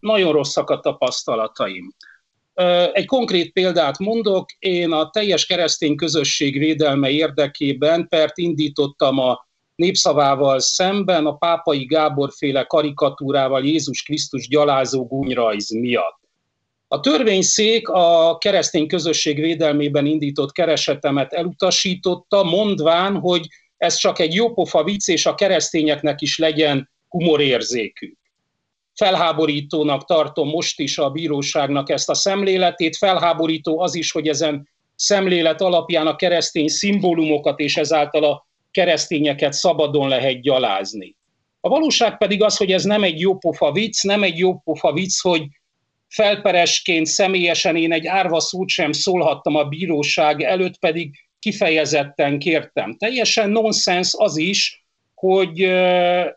Nagyon 0.00 0.32
rosszak 0.32 0.70
a 0.70 0.80
tapasztalataim. 0.80 1.94
Egy 2.92 3.06
konkrét 3.06 3.52
példát 3.52 3.98
mondok, 3.98 4.48
én 4.58 4.92
a 4.92 5.10
teljes 5.10 5.46
keresztény 5.46 5.96
közösség 5.96 6.58
védelme 6.58 7.10
érdekében 7.10 8.08
pert 8.08 8.38
indítottam 8.38 9.18
a 9.18 9.46
népszavával 9.74 10.60
szemben 10.60 11.26
a 11.26 11.36
pápai 11.36 11.84
Gábor 11.84 12.30
féle 12.36 12.64
karikatúrával 12.64 13.64
Jézus 13.64 14.02
Krisztus 14.02 14.48
gyalázó 14.48 15.06
gúnyrajz 15.06 15.70
miatt. 15.70 16.20
A 16.88 17.00
törvényszék 17.00 17.88
a 17.88 18.38
keresztény 18.38 18.86
közösség 18.86 19.40
védelmében 19.40 20.06
indított 20.06 20.52
keresetemet 20.52 21.32
elutasította, 21.32 22.42
mondván, 22.42 23.16
hogy 23.16 23.46
ez 23.76 23.96
csak 23.96 24.18
egy 24.18 24.34
jópofa 24.34 24.84
vicc, 24.84 25.08
és 25.08 25.26
a 25.26 25.34
keresztényeknek 25.34 26.20
is 26.20 26.38
legyen 26.38 26.90
humorérzékük. 27.08 28.18
Felháborítónak 28.94 30.04
tartom 30.04 30.48
most 30.48 30.80
is 30.80 30.98
a 30.98 31.10
bíróságnak 31.10 31.90
ezt 31.90 32.10
a 32.10 32.14
szemléletét. 32.14 32.96
Felháborító 32.96 33.80
az 33.80 33.94
is, 33.94 34.12
hogy 34.12 34.28
ezen 34.28 34.68
szemlélet 34.94 35.60
alapján 35.60 36.06
a 36.06 36.16
keresztény 36.16 36.68
szimbólumokat 36.68 37.58
és 37.58 37.76
ezáltal 37.76 38.24
a 38.24 38.46
keresztényeket 38.70 39.52
szabadon 39.52 40.08
lehet 40.08 40.40
gyalázni. 40.40 41.16
A 41.60 41.68
valóság 41.68 42.18
pedig 42.18 42.42
az, 42.42 42.56
hogy 42.56 42.72
ez 42.72 42.84
nem 42.84 43.02
egy 43.02 43.20
jópofa 43.20 43.72
vicc, 43.72 44.02
nem 44.02 44.22
egy 44.22 44.38
jópofa 44.38 44.92
vicc, 44.92 45.20
hogy 45.20 45.46
felperesként 46.08 47.06
személyesen 47.06 47.76
én 47.76 47.92
egy 47.92 48.06
árva 48.06 48.40
szót 48.40 48.68
sem 48.68 48.92
szólhattam 48.92 49.54
a 49.54 49.64
bíróság 49.64 50.42
előtt, 50.42 50.78
pedig 50.78 51.14
kifejezetten 51.38 52.38
kértem. 52.38 52.96
Teljesen 52.96 53.50
nonsens 53.50 54.14
az 54.16 54.36
is, 54.36 54.81
hogy 55.22 55.66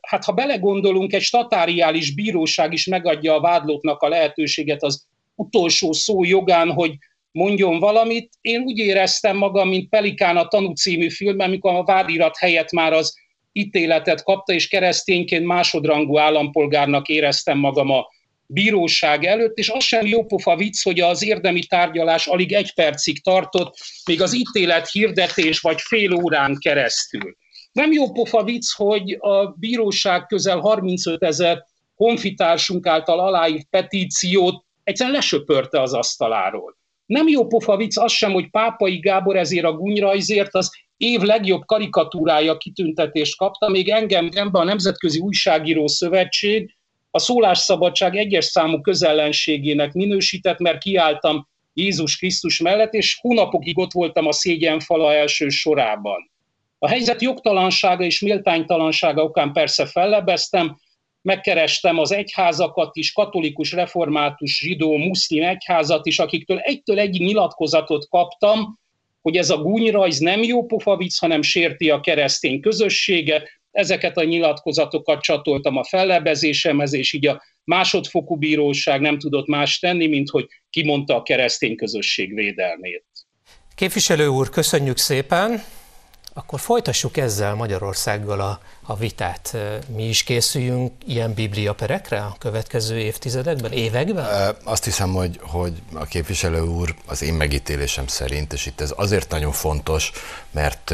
hát 0.02 0.24
ha 0.24 0.32
belegondolunk, 0.32 1.14
egy 1.14 1.22
statáriális 1.22 2.14
bíróság 2.14 2.74
is 2.74 2.86
megadja 2.86 3.36
a 3.36 3.42
vádlottnak 3.42 4.02
a 4.02 4.08
lehetőséget 4.08 4.84
az 4.84 5.06
utolsó 5.36 5.92
szó 5.92 6.24
jogán, 6.24 6.72
hogy 6.72 6.92
mondjon 7.32 7.80
valamit. 7.80 8.34
Én 8.42 8.62
úgy 8.62 8.78
éreztem 8.78 9.38
magam, 9.38 9.70
mint 9.70 9.90
Pelikán 9.90 10.38
a 10.38 10.48
tanú 10.48 10.74
című 10.74 11.10
filmben, 11.10 11.48
amikor 11.48 11.74
a 11.74 11.84
vádirat 11.84 12.38
helyett 12.38 12.72
már 12.72 12.94
az 12.94 13.16
ítéletet 13.52 14.24
kapta, 14.24 14.54
és 14.54 14.68
keresztényként 14.68 15.46
másodrangú 15.46 16.18
állampolgárnak 16.18 17.08
éreztem 17.08 17.58
magam 17.58 17.90
a 17.90 18.08
bíróság 18.46 19.24
előtt, 19.24 19.58
és 19.58 19.70
az 19.70 19.84
sem 19.84 20.06
jópofa 20.06 20.56
vicc, 20.56 20.84
hogy 20.84 21.00
az 21.00 21.24
érdemi 21.24 21.66
tárgyalás 21.66 22.28
alig 22.28 22.54
egy 22.54 22.74
percig 22.74 23.24
tartott, 23.24 23.78
még 24.06 24.22
az 24.22 24.36
ítélet 24.36 24.90
hirdetés 24.92 25.60
vagy 25.60 25.82
fél 25.82 26.14
órán 26.14 26.58
keresztül. 26.60 27.36
Nem 27.76 27.92
jópofa 27.92 28.44
vicc, 28.44 28.76
hogy 28.76 29.18
a 29.20 29.48
bíróság 29.48 30.26
közel 30.26 30.60
35 30.60 31.24
ezer 31.24 31.66
honfitársunk 31.96 32.88
által 32.88 33.20
aláírt 33.20 33.68
petíciót 33.70 34.64
egyszerűen 34.84 35.16
lesöpörte 35.16 35.82
az 35.82 35.94
asztaláról. 35.94 36.78
Nem 37.06 37.28
jó 37.28 37.48
pofa 37.48 37.76
vicc 37.78 37.98
az 37.98 38.12
sem, 38.12 38.32
hogy 38.32 38.50
Pápai 38.50 38.98
Gábor 38.98 39.36
ezért 39.36 39.66
a 39.66 39.74
gúnyrajzért 39.74 40.56
az 40.56 40.72
év 40.98 41.22
legjobb 41.22 41.66
karikatúrája 41.66 42.58
kitüntetést 42.58 43.38
kapta, 43.38 43.70
még 43.70 43.90
engem 43.90 44.30
Gembe 44.30 44.60
a 44.60 44.64
Nemzetközi 44.64 45.20
Újságíró 45.20 45.88
Szövetség 45.88 46.76
a 47.12 47.20
szólásszabadság 47.20 48.16
egyes 48.16 48.46
számú 48.46 48.82
közellenségének 48.82 49.94
minősített, 49.94 50.60
mert 50.60 50.78
kiálltam 50.78 51.48
Jézus 51.74 52.18
Krisztus 52.18 52.60
mellett, 52.60 52.94
és 52.94 53.18
hónapokig 53.22 53.78
ott 53.78 53.92
voltam 53.92 54.28
a 54.28 54.32
szégyenfala 54.32 55.14
első 55.14 55.50
sorában. 55.50 56.34
A 56.86 56.90
helyzet 56.90 57.22
jogtalansága 57.22 58.04
és 58.04 58.20
méltánytalansága 58.20 59.24
okán 59.24 59.54
persze 59.54 59.86
fellebeztem, 59.86 60.78
megkerestem 61.22 61.98
az 62.00 62.12
egyházakat 62.12 62.96
is, 62.96 63.12
katolikus, 63.12 63.72
református, 63.72 64.60
zsidó, 64.60 64.98
muszlim 64.98 65.44
egyházat 65.44 66.06
is, 66.06 66.20
akiktől 66.20 66.58
egytől 66.58 67.00
egyig 67.00 67.22
nyilatkozatot 67.22 68.08
kaptam, 68.10 68.80
hogy 69.22 69.38
ez 69.38 69.50
a 69.50 69.58
gúnyrajz 69.58 70.20
nem 70.20 70.44
jó 70.44 70.66
pofa 70.66 70.98
vicc, 70.98 71.20
hanem 71.20 71.42
sérti 71.42 71.90
a 71.90 72.00
keresztény 72.00 72.60
közösséget, 72.60 73.50
Ezeket 73.72 74.18
a 74.18 74.24
nyilatkozatokat 74.24 75.22
csatoltam 75.22 75.78
a 75.78 75.84
fellebezésemhez, 75.84 76.94
és 76.94 77.14
így 77.14 77.28
a 77.28 77.44
másodfokú 77.64 78.36
bíróság 78.36 79.02
nem 79.02 79.20
tudott 79.20 79.48
más 79.48 79.80
tenni, 79.80 80.08
mint 80.08 80.30
hogy 80.30 80.48
kimondta 80.70 81.16
a 81.16 81.22
keresztény 81.22 81.76
közösség 81.76 82.34
védelmét. 82.34 83.06
Képviselő 83.76 84.28
úr, 84.28 84.50
köszönjük 84.50 84.98
szépen! 84.98 85.64
Akkor 86.38 86.60
folytassuk 86.60 87.18
ezzel 87.18 87.56
Magyarországgal 87.56 88.40
a, 88.40 88.60
a 88.82 88.96
vitát. 88.96 89.58
Mi 89.88 90.08
is 90.08 90.24
készüljünk 90.24 90.92
ilyen 91.06 91.34
bibliaperekre 91.34 92.20
a 92.20 92.36
következő 92.40 92.98
évtizedekben, 92.98 93.72
években? 93.72 94.56
Azt 94.64 94.84
hiszem, 94.84 95.14
hogy, 95.14 95.40
hogy 95.42 95.82
a 95.94 96.06
képviselő 96.06 96.62
úr 96.62 96.96
az 97.06 97.22
én 97.22 97.34
megítélésem 97.34 98.08
szerint, 98.08 98.54
és 98.54 98.66
itt 98.66 98.82
ez 98.82 98.94
azért 98.96 99.30
nagyon 99.30 99.52
fontos, 99.52 100.12
mert 100.52 100.94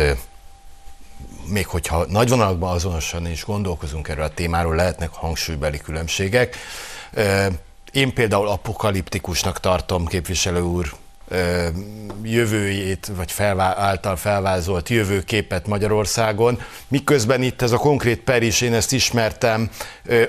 még 1.46 1.68
hogyha 1.68 2.06
nagy 2.06 2.30
vonalakban 2.30 2.74
azonosan 2.74 3.28
is 3.28 3.44
gondolkozunk 3.46 4.08
erről 4.08 4.24
a 4.24 4.34
témáról, 4.34 4.76
lehetnek 4.76 5.10
hangsúlybeli 5.14 5.78
különbségek. 5.78 6.56
Én 7.92 8.14
például 8.14 8.48
apokaliptikusnak 8.48 9.60
tartom 9.60 10.06
képviselő 10.06 10.62
úr 10.62 10.94
jövőjét, 12.24 13.12
vagy 13.16 13.32
felvá- 13.32 13.78
által 13.78 14.16
felvázolt 14.16 14.90
jövőképet 14.90 15.68
Magyarországon, 15.68 16.62
miközben 16.88 17.42
itt 17.42 17.62
ez 17.62 17.72
a 17.72 17.78
konkrét 17.78 18.20
per 18.20 18.44
is, 18.44 18.62
én 18.62 18.74
ezt 18.74 18.94
ismertem, 18.94 19.70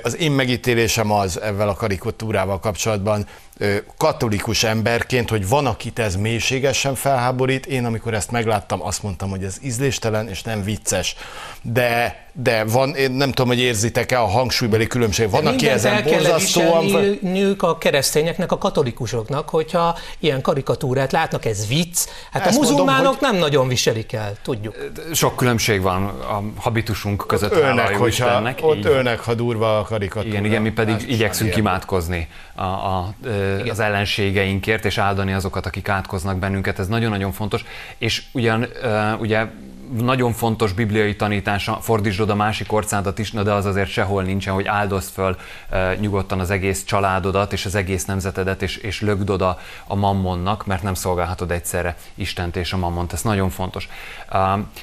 az 0.03 0.17
én 0.17 0.31
megítélésem 0.31 1.11
az 1.11 1.41
ezzel 1.41 1.69
a 1.69 1.75
karikatúrával 1.75 2.61
kapcsolatban, 2.61 3.27
katolikus 3.97 4.65
emberként, 4.65 5.31
hogy 5.31 5.49
van, 5.49 5.67
akit 5.67 5.99
ez 5.99 6.17
mélységesen 6.17 6.95
felháborít. 6.95 7.67
Én, 7.67 7.85
amikor 7.85 8.15
ezt 8.15 8.31
megláttam, 8.31 8.83
azt 8.83 9.03
mondtam, 9.03 9.31
hogy 9.31 9.45
ez 9.45 9.57
ízléstelen 9.62 10.29
és 10.29 10.43
nem 10.43 10.62
vicces. 10.62 11.17
De, 11.62 12.27
de 12.33 12.64
van, 12.64 12.95
én 12.95 13.11
nem 13.11 13.29
tudom, 13.29 13.47
hogy 13.47 13.59
érzitek-e 13.59 14.21
a 14.21 14.27
hangsúlybeli 14.27 14.87
különbség. 14.87 15.31
Van, 15.31 15.47
aki 15.47 15.68
ezen 15.68 16.03
borzasztóan... 16.05 16.85
nők 17.21 17.62
a 17.62 17.79
keresztényeknek, 17.79 18.53
a 18.53 18.59
katolikusoknak, 18.59 19.49
hogyha 19.49 19.99
ilyen 20.18 20.40
karikatúrát 20.40 21.12
látnak, 21.12 21.45
ez 21.45 21.66
vicc. 21.66 22.07
Hát 22.33 22.47
ezt 22.47 22.57
a 22.57 22.61
muzulmánok 22.61 23.03
mondom, 23.03 23.12
hogy... 23.18 23.31
nem 23.31 23.37
nagyon 23.37 23.68
viselik 23.68 24.12
el, 24.12 24.37
tudjuk. 24.42 24.77
Sok 25.12 25.37
különbség 25.37 25.81
van 25.81 26.05
a 26.07 26.42
habitusunk 26.57 27.25
között. 27.27 27.53
Ölnek, 27.53 27.97
hogyha, 27.97 28.07
Istennek, 28.07 28.59
ott 28.62 28.77
így. 28.77 28.87
ölnek, 28.87 29.21
ha 29.21 29.35
durva 29.35 29.79
a 29.79 29.83
karikatúra. 29.83 30.29
Igen, 30.29 30.45
igen, 30.45 30.62
mi 30.62 30.71
pedig 30.71 31.11
igyekszünk 31.11 31.57
imádkozni 31.57 32.29
a, 32.55 32.62
a, 32.62 33.14
az 33.71 33.81
ellenségeinkért, 33.81 34.85
és 34.85 34.99
áldani 34.99 35.33
azokat, 35.33 35.66
akik 35.66 35.88
átkoznak 35.88 36.38
bennünket. 36.38 36.79
Ez 36.79 36.87
nagyon-nagyon 36.87 37.33
fontos. 37.33 37.64
És 37.99 38.23
ugyan, 38.33 38.66
ugye 39.18 39.47
nagyon 40.01 40.33
fontos 40.33 40.73
bibliai 40.73 41.17
tanítása, 41.17 41.79
fordítsd 41.81 42.21
oda 42.21 42.35
másik 42.35 42.73
orcádat 42.73 43.19
is, 43.19 43.31
de 43.31 43.53
az 43.53 43.65
azért 43.65 43.91
sehol 43.91 44.23
nincsen, 44.23 44.55
hogy 44.55 44.67
áldozd 44.67 45.13
föl 45.13 45.37
e, 45.71 45.95
nyugodtan 46.01 46.41
az 46.41 46.51
egész 46.51 46.85
családodat 46.85 47.53
és 47.53 47.65
az 47.67 47.75
egész 47.75 48.05
nemzetedet, 48.05 48.63
és, 48.63 48.77
és 48.77 49.01
lögd 49.01 49.31
oda 49.31 49.59
a 49.87 49.95
mammonnak, 49.95 50.67
mert 50.67 50.83
nem 50.83 50.95
szolgálhatod 50.95 51.51
egyszerre 51.51 51.97
Istent 52.15 52.57
és 52.57 52.73
a 52.73 52.77
mammont. 52.77 53.13
Ez 53.13 53.23
nagyon 53.23 53.51
fontos. 53.51 53.89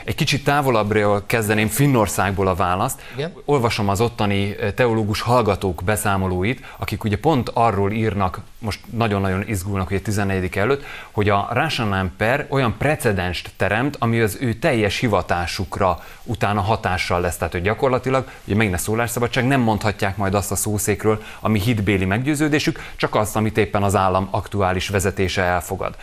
Egy 0.03 0.15
kicsit 0.15 0.43
távolabbról 0.43 1.23
kezdeném 1.25 1.67
Finnországból 1.67 2.47
a 2.47 2.55
választ. 2.55 3.01
Igen? 3.15 3.33
Olvasom 3.45 3.89
az 3.89 4.01
ottani 4.01 4.55
teológus 4.75 5.21
hallgatók 5.21 5.83
beszámolóit, 5.83 6.65
akik 6.77 7.03
ugye 7.03 7.17
pont 7.17 7.49
arról 7.53 7.91
írnak, 7.91 8.39
most 8.59 8.79
nagyon-nagyon 8.91 9.47
izgulnak 9.47 9.89
ugye 9.89 9.99
14 9.99 10.57
előtt, 10.57 10.83
hogy 11.11 11.29
a 11.29 11.47
Rásanán 11.51 12.11
per 12.17 12.45
olyan 12.49 12.75
precedenst 12.77 13.51
teremt, 13.55 13.95
ami 13.99 14.19
az 14.19 14.37
ő 14.41 14.53
teljes 14.53 14.98
hivatásukra 14.99 16.03
utána 16.23 16.61
hatással 16.61 17.21
lesz. 17.21 17.37
Tehát, 17.37 17.53
hogy 17.53 17.61
gyakorlatilag, 17.61 18.29
ugye 18.45 18.55
megint 18.55 18.75
a 18.75 18.77
szólásszabadság, 18.77 19.47
nem 19.47 19.61
mondhatják 19.61 20.17
majd 20.17 20.33
azt 20.33 20.51
a 20.51 20.55
szószékről, 20.55 21.23
ami 21.39 21.59
hitbéli 21.59 22.05
meggyőződésük, 22.05 22.79
csak 22.95 23.15
azt, 23.15 23.35
amit 23.35 23.57
éppen 23.57 23.83
az 23.83 23.95
állam 23.95 24.27
aktuális 24.31 24.89
vezetése 24.89 25.41
elfogad. 25.41 25.95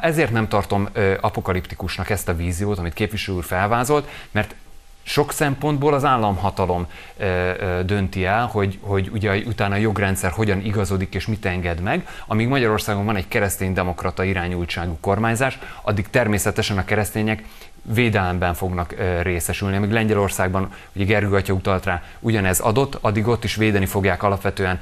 Ezért 0.00 0.32
nem 0.32 0.48
tartom 0.48 0.88
apokaliptikusnak 1.20 2.10
ezt 2.10 2.28
a 2.28 2.36
víziót, 2.36 2.78
amit 2.78 2.92
képviselő 2.92 3.36
úr 3.36 3.44
felvázolt, 3.44 4.08
mert 4.30 4.54
sok 5.02 5.32
szempontból 5.32 5.94
az 5.94 6.04
államhatalom 6.04 6.86
ö, 7.16 7.24
ö, 7.24 7.82
dönti 7.84 8.24
el, 8.24 8.46
hogy, 8.46 8.78
hogy 8.80 9.10
ugye 9.12 9.36
utána 9.46 9.74
a 9.74 9.78
jogrendszer 9.78 10.30
hogyan 10.30 10.64
igazodik 10.64 11.14
és 11.14 11.26
mit 11.26 11.46
enged 11.46 11.80
meg. 11.80 12.08
Amíg 12.26 12.48
Magyarországon 12.48 13.04
van 13.04 13.16
egy 13.16 13.28
keresztény-demokrata 13.28 14.24
irányultságú 14.24 14.98
kormányzás, 15.00 15.58
addig 15.82 16.10
természetesen 16.10 16.78
a 16.78 16.84
keresztények 16.84 17.44
védelemben 17.82 18.54
fognak 18.54 18.94
részesülni. 19.22 19.78
Még 19.78 19.90
Lengyelországban, 19.90 20.72
ugye 20.92 21.04
Gergő 21.04 21.34
atya 21.34 21.52
utalt 21.52 21.84
rá, 21.84 22.02
ugyanez 22.20 22.60
adott, 22.60 22.98
addig 23.00 23.26
ott 23.26 23.44
is 23.44 23.54
védeni 23.54 23.86
fogják 23.86 24.22
alapvetően 24.22 24.80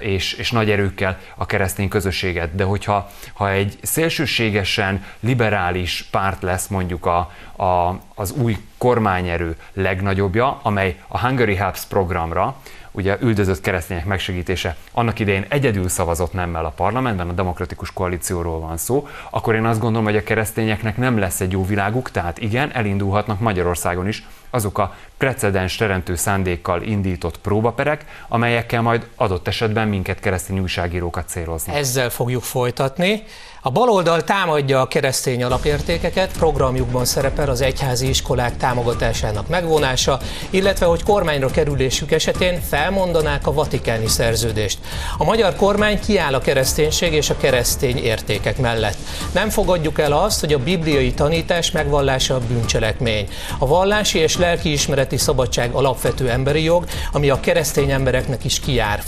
és, 0.00 0.32
és 0.32 0.50
nagy 0.50 0.70
erőkkel 0.70 1.18
a 1.36 1.46
keresztény 1.46 1.88
közösséget. 1.88 2.54
De 2.54 2.64
hogyha 2.64 3.10
ha 3.32 3.50
egy 3.50 3.78
szélsőségesen 3.82 5.04
liberális 5.20 6.08
párt 6.10 6.42
lesz 6.42 6.66
mondjuk 6.66 7.06
a, 7.06 7.30
a, 7.56 7.98
az 8.14 8.30
új 8.32 8.56
kormányerő 8.78 9.56
legnagyobbja, 9.72 10.60
amely 10.62 10.96
a 11.08 11.18
Hungary 11.18 11.54
Helps 11.54 11.84
programra, 11.84 12.56
ugye 12.92 13.16
üldözött 13.20 13.60
keresztények 13.60 14.04
megsegítése. 14.04 14.76
Annak 14.92 15.18
idején 15.18 15.44
egyedül 15.48 15.88
szavazott 15.88 16.32
nemmel 16.32 16.64
a 16.64 16.72
parlamentben, 16.76 17.28
a 17.28 17.32
demokratikus 17.32 17.92
koalícióról 17.92 18.60
van 18.60 18.76
szó, 18.76 19.08
akkor 19.30 19.54
én 19.54 19.64
azt 19.64 19.80
gondolom, 19.80 20.04
hogy 20.06 20.16
a 20.16 20.22
keresztényeknek 20.22 20.96
nem 20.96 21.18
lesz 21.18 21.40
egy 21.40 21.52
jó 21.52 21.66
világuk, 21.66 22.10
tehát 22.10 22.38
igen, 22.38 22.72
elindulhatnak 22.72 23.40
Magyarországon 23.40 24.08
is 24.08 24.26
azok 24.54 24.78
a 24.78 24.94
precedens 25.18 25.76
teremtő 25.76 26.14
szándékkal 26.14 26.82
indított 26.82 27.38
próbaperek, 27.38 28.04
amelyekkel 28.28 28.82
majd 28.82 29.06
adott 29.16 29.48
esetben 29.48 29.88
minket 29.88 30.20
keresztény 30.20 30.58
újságírókat 30.58 31.28
céloznak. 31.28 31.76
Ezzel 31.76 32.10
fogjuk 32.10 32.42
folytatni. 32.42 33.22
A 33.64 33.70
baloldal 33.70 34.24
támadja 34.24 34.80
a 34.80 34.86
keresztény 34.86 35.42
alapértékeket, 35.42 36.32
programjukban 36.38 37.04
szerepel 37.04 37.48
az 37.48 37.60
egyházi 37.60 38.08
iskolák 38.08 38.56
támogatásának 38.56 39.48
megvonása, 39.48 40.18
illetve 40.50 40.86
hogy 40.86 41.02
kormányra 41.02 41.50
kerülésük 41.50 42.12
esetén 42.12 42.60
felmondanák 42.60 43.46
a 43.46 43.52
vatikáni 43.52 44.06
szerződést. 44.06 44.78
A 45.18 45.24
magyar 45.24 45.56
kormány 45.56 46.00
kiáll 46.00 46.34
a 46.34 46.38
kereszténység 46.38 47.12
és 47.12 47.30
a 47.30 47.36
keresztény 47.36 47.96
értékek 47.96 48.58
mellett. 48.58 48.96
Nem 49.32 49.48
fogadjuk 49.48 49.98
el 49.98 50.12
azt, 50.12 50.40
hogy 50.40 50.52
a 50.52 50.58
bibliai 50.58 51.12
tanítás 51.12 51.70
megvallása 51.70 52.34
a 52.34 52.40
bűncselekmény. 52.48 53.28
A 53.58 53.66
vallási 53.66 54.18
és 54.18 54.36
lelkiismereti 54.42 55.16
szabadság 55.16 55.74
alapvető 55.74 56.30
emberi 56.30 56.62
jog, 56.62 56.86
ami 57.12 57.30
a 57.30 57.40
keresztény 57.40 57.90
embereknek 57.90 58.44
is 58.44 58.60
kiár, 58.60 59.00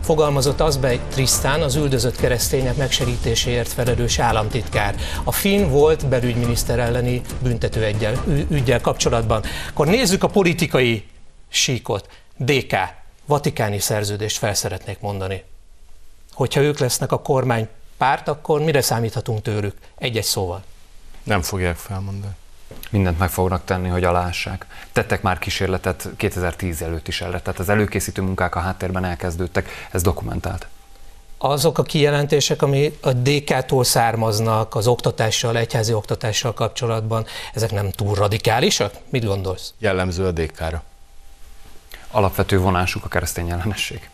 fogalmazott 0.00 0.60
az 0.60 0.76
be 0.76 0.98
Trisztán, 0.98 1.62
az 1.62 1.74
üldözött 1.74 2.16
keresztények 2.16 2.76
megsegítéséért 2.76 3.68
felelős 3.68 4.18
államtitkár. 4.18 4.94
A 5.24 5.32
finn 5.32 5.68
volt 5.68 6.06
belügyminiszter 6.08 6.78
elleni 6.78 7.20
büntető 7.42 7.84
egyel, 7.84 8.24
ügyel 8.50 8.80
kapcsolatban. 8.80 9.42
Akkor 9.68 9.86
nézzük 9.86 10.22
a 10.22 10.28
politikai 10.28 11.06
síkot. 11.48 12.08
DK, 12.36 12.74
Vatikáni 13.26 13.78
szerződést 13.78 14.38
fel 14.38 14.54
szeretnék 14.54 15.00
mondani. 15.00 15.42
Hogyha 16.32 16.60
ők 16.60 16.78
lesznek 16.78 17.12
a 17.12 17.20
kormány 17.20 17.68
párt, 17.96 18.28
akkor 18.28 18.60
mire 18.60 18.80
számíthatunk 18.80 19.42
tőlük? 19.42 19.76
Egy-egy 19.98 20.24
szóval. 20.24 20.62
Nem 21.22 21.42
fogják 21.42 21.76
felmondani 21.76 22.34
mindent 22.90 23.18
meg 23.18 23.30
fognak 23.30 23.64
tenni, 23.64 23.88
hogy 23.88 24.04
alássák. 24.04 24.66
Tettek 24.92 25.22
már 25.22 25.38
kísérletet 25.38 26.08
2010 26.16 26.82
előtt 26.82 27.08
is 27.08 27.20
erre, 27.20 27.40
tehát 27.40 27.60
az 27.60 27.68
előkészítő 27.68 28.22
munkák 28.22 28.54
a 28.54 28.60
háttérben 28.60 29.04
elkezdődtek, 29.04 29.68
ez 29.90 30.02
dokumentált. 30.02 30.66
Azok 31.38 31.78
a 31.78 31.82
kijelentések, 31.82 32.62
ami 32.62 32.98
a 33.00 33.12
DK-tól 33.12 33.84
származnak 33.84 34.74
az 34.74 34.86
oktatással, 34.86 35.56
egyházi 35.56 35.92
oktatással 35.92 36.54
kapcsolatban, 36.54 37.26
ezek 37.54 37.72
nem 37.72 37.90
túl 37.90 38.14
radikálisak? 38.14 38.94
Mit 39.08 39.24
gondolsz? 39.24 39.72
Jellemző 39.78 40.26
a 40.26 40.30
DK-ra. 40.30 40.82
Alapvető 42.10 42.58
vonásuk 42.58 43.04
a 43.04 43.08
keresztény 43.08 43.50
ellenesség. 43.50 44.10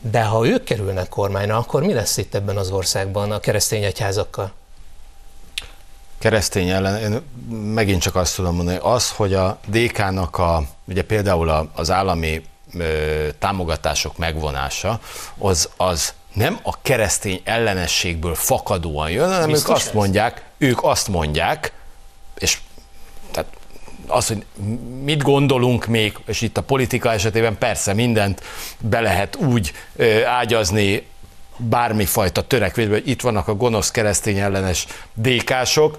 De 0.00 0.22
ha 0.22 0.46
ők 0.46 0.64
kerülnek 0.64 1.08
kormányra, 1.08 1.56
akkor 1.56 1.82
mi 1.82 1.92
lesz 1.92 2.16
itt 2.16 2.34
ebben 2.34 2.56
az 2.56 2.70
országban 2.70 3.30
a 3.32 3.40
keresztény 3.40 3.84
egyházakkal? 3.84 4.52
Keresztény 6.22 6.68
ellen, 6.68 7.12
én 7.12 7.20
megint 7.74 8.02
csak 8.02 8.14
azt 8.14 8.36
tudom 8.36 8.54
mondani, 8.54 8.78
az, 8.82 9.10
hogy 9.10 9.34
a 9.34 9.58
DK-nak 9.66 10.38
a, 10.38 10.62
ugye 10.84 11.02
például 11.02 11.70
az 11.74 11.90
állami 11.90 12.42
ö, 12.74 13.28
támogatások 13.38 14.16
megvonása, 14.16 15.00
az, 15.38 15.68
az 15.76 16.14
nem 16.32 16.58
a 16.62 16.80
keresztény 16.82 17.40
ellenességből 17.44 18.34
fakadóan 18.34 19.10
jön, 19.10 19.30
hanem 19.30 19.50
Biztos 19.50 19.70
ők 19.70 19.76
azt 19.76 19.86
ez? 19.86 19.94
mondják, 19.94 20.42
ők 20.58 20.84
azt 20.84 21.08
mondják, 21.08 21.72
és 22.38 22.58
tehát 23.30 23.50
az, 24.06 24.26
hogy 24.26 24.44
mit 25.02 25.22
gondolunk 25.22 25.86
még, 25.86 26.18
és 26.26 26.40
itt 26.40 26.56
a 26.56 26.62
politika 26.62 27.12
esetében 27.12 27.58
persze 27.58 27.92
mindent 27.92 28.42
be 28.78 29.00
lehet 29.00 29.36
úgy 29.36 29.72
ágyazni 30.26 31.06
bármifajta 31.56 32.42
törekvésben, 32.42 32.98
hogy 32.98 33.08
itt 33.08 33.20
vannak 33.20 33.48
a 33.48 33.54
gonosz 33.54 33.90
keresztény 33.90 34.38
ellenes 34.38 34.86
dékások, 35.14 35.98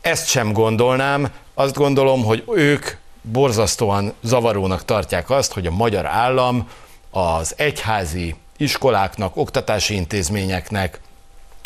ezt 0.00 0.28
sem 0.28 0.52
gondolnám, 0.52 1.28
azt 1.54 1.74
gondolom, 1.74 2.24
hogy 2.24 2.44
ők 2.54 2.86
borzasztóan 3.22 4.12
zavarónak 4.22 4.84
tartják 4.84 5.30
azt, 5.30 5.52
hogy 5.52 5.66
a 5.66 5.70
magyar 5.70 6.06
állam 6.06 6.68
az 7.10 7.54
egyházi 7.56 8.34
iskoláknak, 8.56 9.36
oktatási 9.36 9.94
intézményeknek 9.94 11.00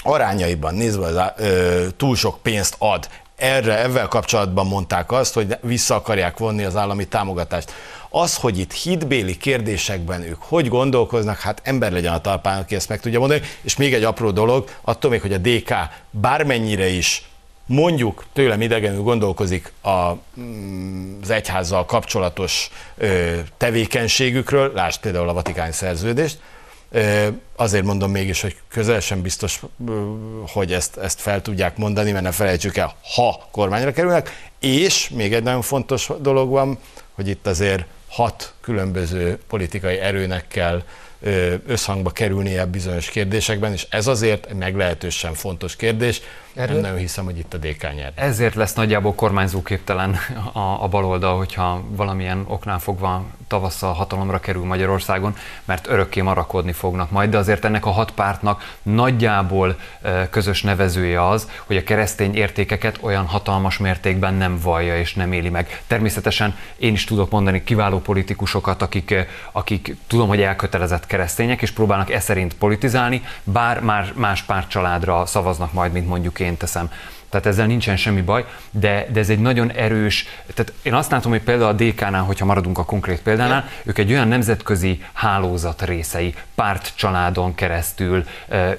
arányaiban 0.03 0.75
nézve 0.75 1.35
túl 1.97 2.17
sok 2.17 2.39
pénzt 2.43 2.75
ad. 2.79 3.09
Erre, 3.43 3.79
ezzel 3.79 4.09
kapcsolatban 4.09 4.67
mondták 4.67 5.13
azt, 5.13 5.35
hogy 5.35 5.57
vissza 5.61 5.95
akarják 5.95 6.39
vonni 6.39 6.65
az 6.65 6.77
állami 6.77 7.07
támogatást. 7.07 7.73
Az, 8.09 8.37
hogy 8.37 8.59
itt 8.59 8.73
hitbéli 8.73 9.37
kérdésekben 9.37 10.23
ők 10.23 10.43
hogy 10.43 10.69
gondolkoznak, 10.69 11.41
hát 11.41 11.61
ember 11.65 11.93
legyen 11.93 12.13
a 12.13 12.21
talpán, 12.21 12.61
aki 12.61 12.75
ezt 12.75 12.89
meg 12.89 13.01
tudja 13.01 13.19
mondani. 13.19 13.41
És 13.63 13.77
még 13.77 13.95
egy 13.95 14.05
apró 14.05 14.31
dolog, 14.31 14.69
attól 14.83 15.11
még, 15.11 15.21
hogy 15.21 15.33
a 15.33 15.39
DK 15.39 15.75
bármennyire 16.11 16.89
is 16.89 17.29
mondjuk 17.67 18.25
tőlem 18.33 18.61
idegenül 18.61 19.03
gondolkozik 19.03 19.73
a, 19.83 20.13
mm, 20.41 21.19
az 21.23 21.31
egyházzal 21.31 21.87
kapcsolatos 21.87 22.71
tevékenységükről, 23.57 24.73
lásd 24.75 25.01
például 25.01 25.29
a 25.29 25.33
Vatikány 25.33 25.73
szerződést, 25.73 26.39
Azért 27.57 27.85
mondom 27.85 28.11
mégis, 28.11 28.41
hogy 28.41 28.57
közel 28.69 29.01
sem 29.01 29.23
biztos, 29.23 29.61
hogy 30.53 30.73
ezt, 30.73 30.97
ezt 30.97 31.21
fel 31.21 31.43
tudják 31.43 31.77
mondani, 31.77 32.13
mert 32.13 32.25
ne 32.25 32.33
felejtsük 32.33 32.77
el, 32.77 32.95
ha 33.15 33.49
kormányra 33.51 33.93
kerülnek, 33.93 34.51
és 34.61 35.09
még 35.09 35.35
egy 35.35 35.43
nagyon 35.43 35.63
fontos 35.63 36.11
dolog 36.21 36.51
van, 36.51 36.79
hogy 37.13 37.29
itt 37.29 37.47
azért 37.47 37.85
hat 38.09 38.55
különböző 38.61 39.39
politikai 39.49 39.99
erőnek 39.99 40.49
kell 40.49 40.83
összhangba 41.67 42.11
kerülnie 42.11 42.65
bizonyos 42.65 43.11
kérdésekben, 43.11 43.73
és 43.73 43.87
ez 43.91 44.07
azért 44.07 44.55
meglehetősen 44.55 45.35
fontos 45.35 45.77
kérdés. 45.77 46.21
Erről? 46.55 46.75
Nem 46.75 46.83
nagyon 46.83 46.99
hiszem, 46.99 47.25
hogy 47.25 47.39
itt 47.39 47.55
a 47.55 47.59
DK 47.59 47.95
nyer. 47.95 48.13
Ezért 48.15 48.55
lesz 48.55 48.75
nagyjából 48.75 49.15
kormányzóképtelen 49.15 50.17
a, 50.53 50.83
a 50.83 50.89
baloldal, 50.89 51.37
hogyha 51.37 51.83
valamilyen 51.89 52.45
oknál 52.49 52.79
fogva 52.79 53.25
tavasszal 53.47 53.93
hatalomra 53.93 54.41
kerül 54.41 54.65
Magyarországon, 54.65 55.37
mert 55.65 55.89
örökké 55.89 56.21
marakodni 56.21 56.73
fognak 56.73 57.11
majd, 57.11 57.31
de 57.31 57.39
azért 57.39 57.65
ennek 57.65 57.87
a 57.87 57.91
hat 57.91 58.11
pártnak 58.11 58.77
nagyjából 58.83 59.77
közös 60.31 60.63
nevezője 60.63 61.29
az, 61.29 61.49
hogy 61.67 61.77
a 61.77 61.83
keresztény 61.83 62.35
értékeket 62.35 62.99
olyan 63.01 63.27
hatalmas 63.27 63.79
mértékben 63.79 64.35
nem 64.35 64.59
vallja 64.63 64.99
és 64.99 65.15
nem 65.15 65.33
éli 65.33 65.49
meg. 65.49 65.83
Természetesen 65.87 66.57
én 66.77 66.93
is 66.93 67.05
tudok 67.05 67.31
mondani 67.31 67.65
kiváló 67.65 67.99
politikusokat, 67.99 68.83
akik, 68.83 69.15
akik 69.53 69.97
tudom, 70.07 70.29
hogy 70.29 70.41
elkötelezett 70.41 71.07
keresztények, 71.07 71.63
és 71.63 71.71
próbálnak 71.71 72.11
e 72.11 72.21
szerint 72.21 72.55
politizálni, 72.55 73.23
bár 73.45 73.81
már 73.81 74.13
más 74.17 74.43
pártcsaládra 74.43 75.27
szavaznak 75.27 75.73
majd, 75.73 75.93
mint 75.93 76.09
mondjuk 76.09 76.41
én 76.43 76.57
teszem. 76.57 76.91
Tehát 77.33 77.47
ezzel 77.47 77.67
nincsen 77.67 77.97
semmi 77.97 78.21
baj, 78.21 78.45
de, 78.71 79.07
de 79.13 79.21
ez 79.21 79.29
egy 79.29 79.39
nagyon 79.39 79.71
erős, 79.71 80.27
tehát 80.55 80.73
én 80.83 80.95
azt 80.95 81.11
látom, 81.11 81.31
hogy 81.31 81.43
például 81.43 81.69
a 81.69 81.73
DK-nál, 81.73 82.23
hogyha 82.23 82.45
maradunk 82.45 82.79
a 82.79 82.85
konkrét 82.85 83.23
példánál, 83.23 83.69
ők 83.83 83.99
egy 83.99 84.13
olyan 84.13 84.29
nemzetközi 84.29 85.03
hálózat 85.13 85.83
részei, 85.83 86.35
pártcsaládon 86.55 87.55
keresztül, 87.55 88.25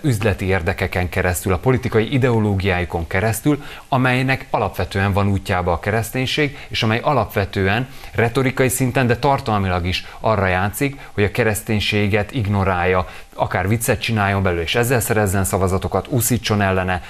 üzleti 0.01 0.45
érdekeken 0.45 1.09
keresztül, 1.09 1.53
a 1.53 1.57
politikai 1.57 2.13
ideológiáikon 2.13 3.07
keresztül, 3.07 3.63
amelynek 3.87 4.47
alapvetően 4.49 5.13
van 5.13 5.27
útjába 5.27 5.71
a 5.71 5.79
kereszténység, 5.79 6.57
és 6.67 6.83
amely 6.83 6.99
alapvetően 6.99 7.87
retorikai 8.11 8.69
szinten, 8.69 9.07
de 9.07 9.17
tartalmilag 9.17 9.85
is 9.85 10.05
arra 10.19 10.47
játszik, 10.47 10.99
hogy 11.11 11.23
a 11.23 11.31
kereszténységet 11.31 12.31
ignorálja, 12.31 13.07
akár 13.33 13.67
viccet 13.67 14.01
csináljon 14.01 14.43
belőle, 14.43 14.61
és 14.61 14.75
ezzel 14.75 14.99
szerezzen 14.99 15.43
szavazatokat, 15.43 16.07
úszítson 16.07 16.61
ellene, 16.61 17.01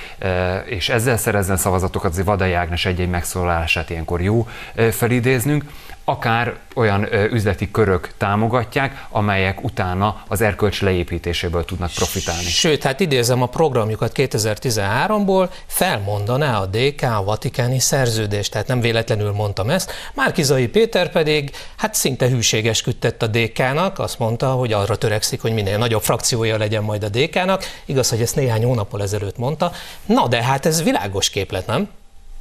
és 0.66 0.90
ezzel 0.90 1.18
szerezzen 1.18 1.58
szavazatokat, 1.58 2.12
azért 2.12 2.28
Vadai 2.28 2.54
Ágnes 2.54 2.86
egy-egy 2.86 3.10
megszólalását 3.10 3.90
ilyenkor 3.90 4.22
jó 4.22 4.48
felidéznünk, 4.92 5.64
akár 6.06 6.58
olyan 6.76 7.14
üzleti 7.14 7.72
körök 7.72 8.12
támogatják, 8.18 9.06
amelyek 9.10 9.64
utána 9.64 10.24
az 10.28 10.42
erkölcs 10.42 10.82
leépítéséből 10.82 11.66
tudnak 11.66 11.92
profitálni. 11.92 12.44
Sőt, 12.44 12.84
hát 12.84 13.00
idézem 13.00 13.42
a 13.42 13.46
programjukat 13.46 14.12
2013-ból, 14.16 15.50
felmondaná 15.66 16.60
a 16.60 16.66
DK 16.66 17.02
a 17.02 17.24
vatikáni 17.24 17.80
szerződést, 17.80 18.52
tehát 18.52 18.68
nem 18.68 18.80
véletlenül 18.80 19.32
mondtam 19.32 19.70
ezt. 19.70 19.92
Márkizai 20.14 20.68
Péter 20.68 21.12
pedig 21.12 21.52
hát 21.78 21.96
szinte 21.96 22.28
hűségeskedett 22.28 23.22
a 23.22 23.28
DK-nak, 23.28 24.00
azt 24.00 24.20
mondta, 24.20 24.52
hogy 24.52 24.74
arra 24.74 24.96
törekszik, 24.96 25.42
hogy 25.42 25.54
minél 25.54 25.78
nagyobb 25.78 26.02
frakciója 26.02 26.58
legyen 26.58 26.84
majd 26.84 27.04
a 27.04 27.10
DK-nak. 27.10 27.64
Igaz, 27.86 28.10
hogy 28.10 28.22
ezt 28.22 28.36
néhány 28.36 28.64
hónappal 28.64 29.02
ezelőtt 29.02 29.38
mondta. 29.38 29.72
Na 30.06 30.28
de 30.28 30.44
hát 30.44 30.66
ez 30.66 30.84
világos 30.84 31.30
képlet, 31.30 31.68
nem? 31.68 31.90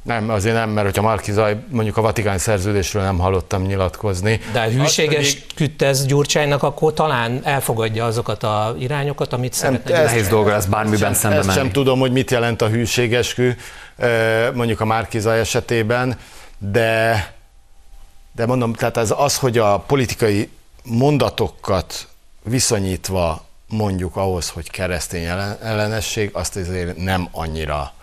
Nem, 0.03 0.29
azért 0.29 0.55
nem, 0.55 0.69
mert 0.69 0.85
hogyha 0.85 1.01
Marki 1.01 1.31
Zaj 1.31 1.57
mondjuk 1.69 1.97
a 1.97 2.01
Vatikán 2.01 2.37
szerződésről 2.37 3.03
nem 3.03 3.17
hallottam 3.17 3.61
nyilatkozni. 3.61 4.39
De 4.53 4.69
hűséges 4.69 5.33
pedig... 5.33 5.55
küldtez 5.55 6.05
Gyurcsánynak, 6.05 6.63
akkor 6.63 6.93
talán 6.93 7.41
elfogadja 7.43 8.05
azokat 8.05 8.43
a 8.43 8.75
irányokat, 8.79 9.33
amit 9.33 9.53
szeretne. 9.53 9.95
Ez 9.95 10.05
nehéz 10.11 10.27
dolga 10.27 10.53
ez 10.53 10.65
bármiben 10.65 11.13
szembe 11.13 11.37
Ezt 11.37 11.51
sem 11.53 11.71
tudom, 11.71 11.99
hogy 11.99 12.11
mit 12.11 12.31
jelent 12.31 12.61
a 12.61 12.67
hűségeskü, 12.67 13.51
mondjuk 14.53 14.79
a 14.79 14.85
Márki 14.85 15.19
Zaj 15.19 15.39
esetében, 15.39 16.17
de, 16.57 17.33
de 18.35 18.45
mondom, 18.45 18.73
tehát 18.73 18.97
ez 18.97 19.13
az, 19.17 19.37
hogy 19.37 19.57
a 19.57 19.79
politikai 19.79 20.49
mondatokat 20.83 22.07
viszonyítva 22.43 23.45
mondjuk 23.67 24.15
ahhoz, 24.15 24.49
hogy 24.49 24.69
keresztény 24.69 25.25
ellenesség, 25.61 26.29
azt 26.33 26.55
azért 26.55 26.97
nem 26.97 27.27
annyira 27.31 27.93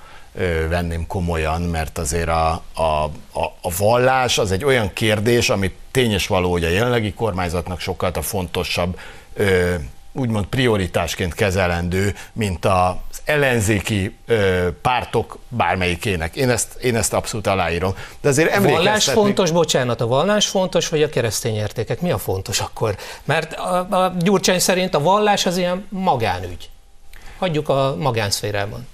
venném 0.69 1.07
komolyan, 1.07 1.63
mert 1.63 1.99
azért 1.99 2.29
a, 2.29 2.63
a, 2.75 2.83
a, 2.83 3.45
a 3.61 3.71
vallás 3.79 4.39
az 4.39 4.53
egy 4.53 4.65
olyan 4.65 4.91
kérdés, 4.93 5.51
ami 5.51 5.73
tényes 5.91 6.27
való, 6.27 6.51
hogy 6.51 6.65
a 6.65 6.69
jelenlegi 6.69 7.13
kormányzatnak 7.13 7.81
sokkal 7.81 8.11
a 8.15 8.23
fontosabb 8.23 8.99
ö, 9.35 9.75
úgymond 10.13 10.47
prioritásként 10.47 11.35
kezelendő, 11.35 12.15
mint 12.33 12.65
az 12.65 13.23
ellenzéki 13.25 14.17
ö, 14.27 14.69
pártok 14.83 15.39
bármelyikének. 15.49 16.37
Én 16.37 16.51
ezt, 16.51 16.75
én 16.75 16.97
ezt 16.97 17.13
abszolút 17.13 17.47
aláírom. 17.47 17.95
De 18.21 18.29
azért 18.29 18.57
a 18.57 18.61
vallás 18.61 19.05
fontos, 19.11 19.51
bocsánat, 19.51 20.01
a 20.01 20.07
vallás 20.07 20.47
fontos, 20.47 20.89
vagy 20.89 21.03
a 21.03 21.09
keresztény 21.09 21.55
értékek? 21.55 22.01
Mi 22.01 22.11
a 22.11 22.19
fontos 22.19 22.61
akkor? 22.61 22.97
Mert 23.25 23.53
a, 23.53 23.79
a 23.79 24.15
Gyurcsány 24.19 24.59
szerint 24.59 24.95
a 24.95 25.01
vallás 25.01 25.47
az 25.47 25.57
ilyen 25.57 25.87
magánügy. 25.89 26.71
Hagyjuk 27.39 27.69
a 27.69 27.97
magánszférában. 27.99 28.87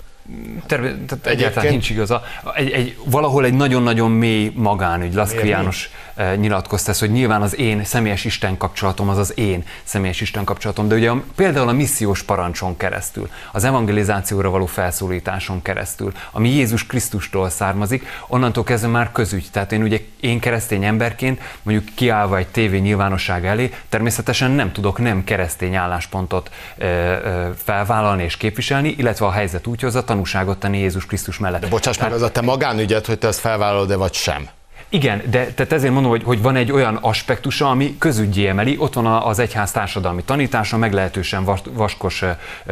Terve, 0.66 0.96
tehát 1.06 1.26
egyáltalán 1.26 1.70
nincs 1.70 1.90
igaza. 1.90 2.22
Egy, 2.54 2.70
egy, 2.70 2.96
valahol 3.04 3.44
egy 3.44 3.54
nagyon-nagyon 3.54 4.10
mély 4.10 4.52
magánügy. 4.54 5.14
Laszkvi 5.14 5.48
János 5.48 5.90
nyilatkozta 6.36 6.90
ezt, 6.90 7.00
hogy 7.00 7.10
nyilván 7.10 7.42
az 7.42 7.56
én 7.56 7.84
személyes 7.84 8.24
Isten 8.24 8.56
kapcsolatom 8.56 9.08
az 9.08 9.18
az 9.18 9.38
én 9.38 9.64
személyes 9.84 10.20
Isten 10.20 10.44
kapcsolatom, 10.44 10.88
de 10.88 10.94
ugye 10.94 11.10
a, 11.10 11.22
például 11.34 11.68
a 11.68 11.72
missziós 11.72 12.22
parancson 12.22 12.76
keresztül, 12.76 13.30
az 13.52 13.64
evangelizációra 13.64 14.50
való 14.50 14.66
felszólításon 14.66 15.62
keresztül, 15.62 16.12
ami 16.30 16.48
Jézus 16.48 16.86
Krisztustól 16.86 17.50
származik, 17.50 18.06
onnantól 18.26 18.64
kezdve 18.64 18.88
már 18.88 19.12
közügy. 19.12 19.46
Tehát 19.50 19.72
én 19.72 19.82
ugye 19.82 20.00
én 20.20 20.40
keresztény 20.40 20.84
emberként, 20.84 21.40
mondjuk 21.62 21.94
kiállva 21.94 22.36
egy 22.36 22.48
tévé 22.48 22.78
nyilvánosság 22.78 23.46
elé, 23.46 23.74
természetesen 23.88 24.50
nem 24.50 24.72
tudok 24.72 24.98
nem 24.98 25.24
keresztény 25.24 25.74
álláspontot 25.74 26.50
e, 26.78 26.84
e, 26.86 27.52
felvállalni 27.64 28.22
és 28.22 28.36
képviselni, 28.36 28.94
illetve 28.98 29.26
a 29.26 29.30
helyzet 29.30 29.66
úgy 29.66 29.80
hozza, 29.80 30.04
tanúságot 30.04 30.58
tenni 30.58 30.78
Jézus 30.78 31.06
Krisztus 31.06 31.38
mellett. 31.38 31.60
De 31.60 31.66
bocsáss 31.66 31.98
meg, 31.98 32.12
az 32.12 32.22
a 32.22 32.30
te 32.30 32.40
magánügyed, 32.40 33.06
hogy 33.06 33.18
te 33.18 33.26
ezt 33.26 33.40
felvállalod-e 33.40 33.96
vagy 33.96 34.14
sem. 34.14 34.48
Igen, 34.96 35.22
de 35.30 35.46
tehát 35.46 35.72
ezért 35.72 35.92
mondom, 35.92 36.10
hogy, 36.10 36.22
hogy 36.24 36.42
van 36.42 36.56
egy 36.56 36.72
olyan 36.72 36.96
aspektusa, 36.96 37.70
ami 37.70 37.98
közügyi 37.98 38.46
emeli, 38.46 38.76
ott 38.78 38.94
van 38.94 39.06
az 39.06 39.38
egyház 39.38 39.70
társadalmi 39.70 40.22
tanítása, 40.22 40.76
meglehetősen 40.76 41.44
vaskos 41.72 42.24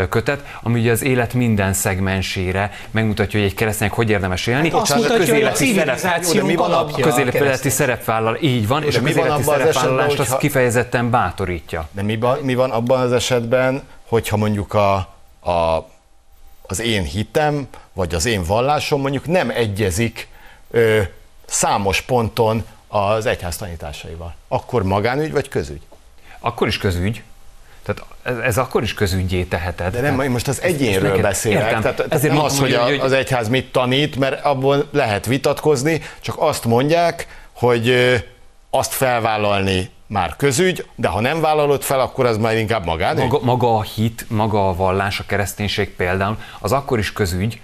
kötet, 0.09 0.45
ami 0.63 0.81
ugye 0.81 0.91
az 0.91 1.03
élet 1.03 1.35
minden 1.35 1.73
szegmensére 1.73 2.71
megmutatja, 2.91 3.39
hogy 3.41 3.49
egy 3.49 3.55
keresztények 3.55 3.95
hogy 3.95 4.11
érdemes 4.11 4.47
élni. 4.47 4.71
Hát 4.71 4.81
azt 4.81 4.95
mutatja, 4.95 5.35
hogy 5.35 5.43
a 5.43 5.51
civilizációnk 5.51 6.61
alapja. 6.61 7.07
A 7.07 7.09
közéleti 7.09 7.69
szerepvállal, 7.69 8.39
így 8.41 8.69
van, 8.69 8.83
Jó, 8.83 8.89
és 8.89 8.97
a 8.97 9.03
közéleti 9.03 9.43
szerepvállalást 9.43 10.19
az 10.19 10.37
kifejezetten 10.37 11.11
bátorítja. 11.11 11.89
De 11.91 12.03
mi, 12.03 12.19
mi 12.43 12.55
van 12.55 12.71
abban 12.71 13.01
az 13.01 13.13
esetben, 13.13 13.83
hogyha 14.09 14.37
mondjuk 14.37 14.75
a, 14.75 14.95
a 15.51 15.89
az 16.67 16.81
én 16.81 17.03
hitem, 17.03 17.69
vagy 17.93 18.15
az 18.15 18.27
én 18.27 18.45
vallásom 18.45 19.01
mondjuk 19.01 19.27
nem 19.27 19.51
egyezik 19.51 20.29
ö, 20.71 21.01
számos 21.47 22.01
ponton 22.01 22.65
az 22.89 23.27
egyház 23.27 23.57
tanításaival. 23.57 24.35
Akkor 24.49 24.83
magánügy 24.83 25.33
vagy 25.33 25.49
közügy? 25.49 25.81
Akkor 26.41 26.67
is 26.67 26.79
közügy. 26.79 27.23
Tehát 27.83 28.05
ez, 28.23 28.37
ez 28.37 28.59
akkor 28.59 28.83
is 28.83 28.95
közügyé 28.95 29.43
teheted. 29.43 29.93
De 29.93 30.01
nem, 30.01 30.21
én 30.21 30.31
most 30.31 30.49
az 30.49 30.63
egyénről 30.63 31.09
neked, 31.09 31.23
beszélek. 31.23 31.63
Értem. 31.63 31.81
Tehát, 31.81 32.13
Ezért 32.13 32.33
nem 32.35 32.43
az, 32.43 32.59
hogy, 32.59 32.73
a, 32.73 32.83
hogy 32.83 32.99
az 32.99 33.13
egyház 33.13 33.49
mit 33.49 33.73
tanít, 33.73 34.17
mert 34.17 34.45
abból 34.45 34.89
lehet 34.91 35.27
vitatkozni, 35.27 36.03
csak 36.21 36.35
azt 36.39 36.65
mondják, 36.65 37.27
hogy 37.53 37.95
azt 38.71 38.93
felvállalni 38.93 39.91
már 40.07 40.37
közügy, 40.37 40.87
de 40.95 41.09
ha 41.09 41.21
nem 41.21 41.41
vállalod 41.41 41.83
fel, 41.83 42.01
akkor 42.01 42.27
az 42.27 42.37
már 42.37 42.57
inkább 42.57 42.85
magán. 42.85 43.17
Maga, 43.17 43.41
maga 43.43 43.77
a 43.77 43.83
hit, 43.83 44.27
maga 44.29 44.69
a 44.69 44.75
vallás, 44.75 45.21
a 45.21 45.25
kereszténység 45.27 45.95
például, 45.95 46.39
az 46.61 46.73
akkor 46.73 46.99
is 46.99 47.13
közügy, 47.13 47.61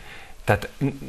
tehát 0.50 0.68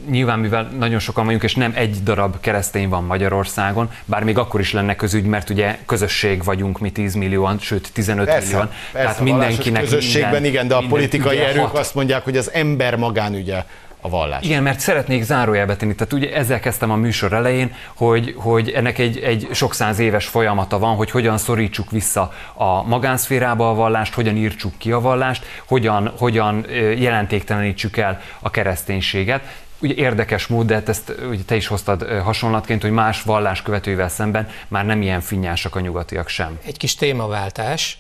nyilván, 0.10 0.40
mivel 0.40 0.64
nagyon 0.64 1.00
sokan 1.00 1.26
vagyunk, 1.26 1.44
és 1.44 1.56
nem 1.56 1.72
egy 1.76 2.04
darab 2.04 2.40
keresztény 2.40 2.90
van 2.90 3.04
Magyarországon, 3.04 3.90
bár 4.06 4.24
még 4.24 4.38
akkor 4.38 4.60
is 4.60 4.74
lenne 4.74 4.96
közügy, 4.96 5.24
mert 5.24 5.50
ugye 5.50 5.78
közösség 5.86 6.44
vagyunk 6.44 6.80
mi 6.80 6.92
10 6.92 7.14
millióan, 7.14 7.60
sőt 7.60 7.90
15 7.94 8.26
persze, 8.26 8.46
millióan. 8.46 8.70
Persze, 8.92 9.08
tehát 9.08 9.22
mindenkinek 9.24 9.82
közösségben 9.82 10.32
minden, 10.32 10.52
igen, 10.52 10.68
de 10.68 10.76
a 10.76 10.84
politikai 10.90 11.38
erők 11.38 11.66
hat. 11.66 11.78
azt 11.78 11.96
mondják, 11.96 12.24
hogy 12.24 12.38
az 12.38 12.52
ember 12.54 12.96
magánügye 12.96 13.66
a 14.02 14.10
vallás. 14.10 14.46
Igen, 14.46 14.64
mert 14.64 14.80
szeretnék 14.80 15.24
zárójelbe 15.24 15.76
tenni. 15.76 15.96
Tehát 15.96 16.14
ugye 16.14 16.36
ezzel 16.36 16.60
kezdtem 16.60 16.92
a 16.92 16.96
műsor 16.96 17.34
elején, 17.34 17.74
hogy, 17.96 18.34
hogy 18.38 18.70
ennek 18.70 18.98
egy, 18.98 19.18
egy 19.18 19.48
sok 19.52 19.74
száz 19.74 20.00
éves 20.00 20.26
folyamata 20.26 20.80
van, 20.80 20.96
hogy 20.96 21.12
hogyan 21.12 21.38
szorítsuk 21.38 21.92
vissza 21.92 22.34
a 22.54 22.84
magánszférába 22.84 23.70
a 23.70 23.74
vallást, 23.74 24.14
hogyan 24.14 24.38
írtsuk 24.38 24.78
ki 24.78 24.92
a 24.92 25.00
vallást, 25.00 25.46
hogyan, 25.66 26.12
hogyan 26.18 26.66
jelentéktelenítsük 26.98 27.98
el 27.98 28.22
a 28.40 28.50
kereszténységet 28.50 29.44
ugye 29.82 29.94
érdekes 29.94 30.48
mód, 30.48 30.66
de 30.66 30.74
hát 30.74 30.90
ezt 30.90 31.14
ugye 31.30 31.44
te 31.46 31.56
is 31.56 31.68
hoztad 31.68 32.22
hasonlatként, 32.24 32.82
hogy 32.82 32.92
más 32.92 33.22
vallás 33.22 33.62
követőivel 33.62 34.10
szemben 34.10 34.50
már 34.68 34.86
nem 34.86 35.02
ilyen 35.02 35.22
finnyásak 35.22 35.76
a 35.76 35.80
nyugatiak 35.80 36.28
sem. 36.28 36.60
Egy 36.66 36.78
kis 36.78 36.96
témaváltás. 36.96 38.00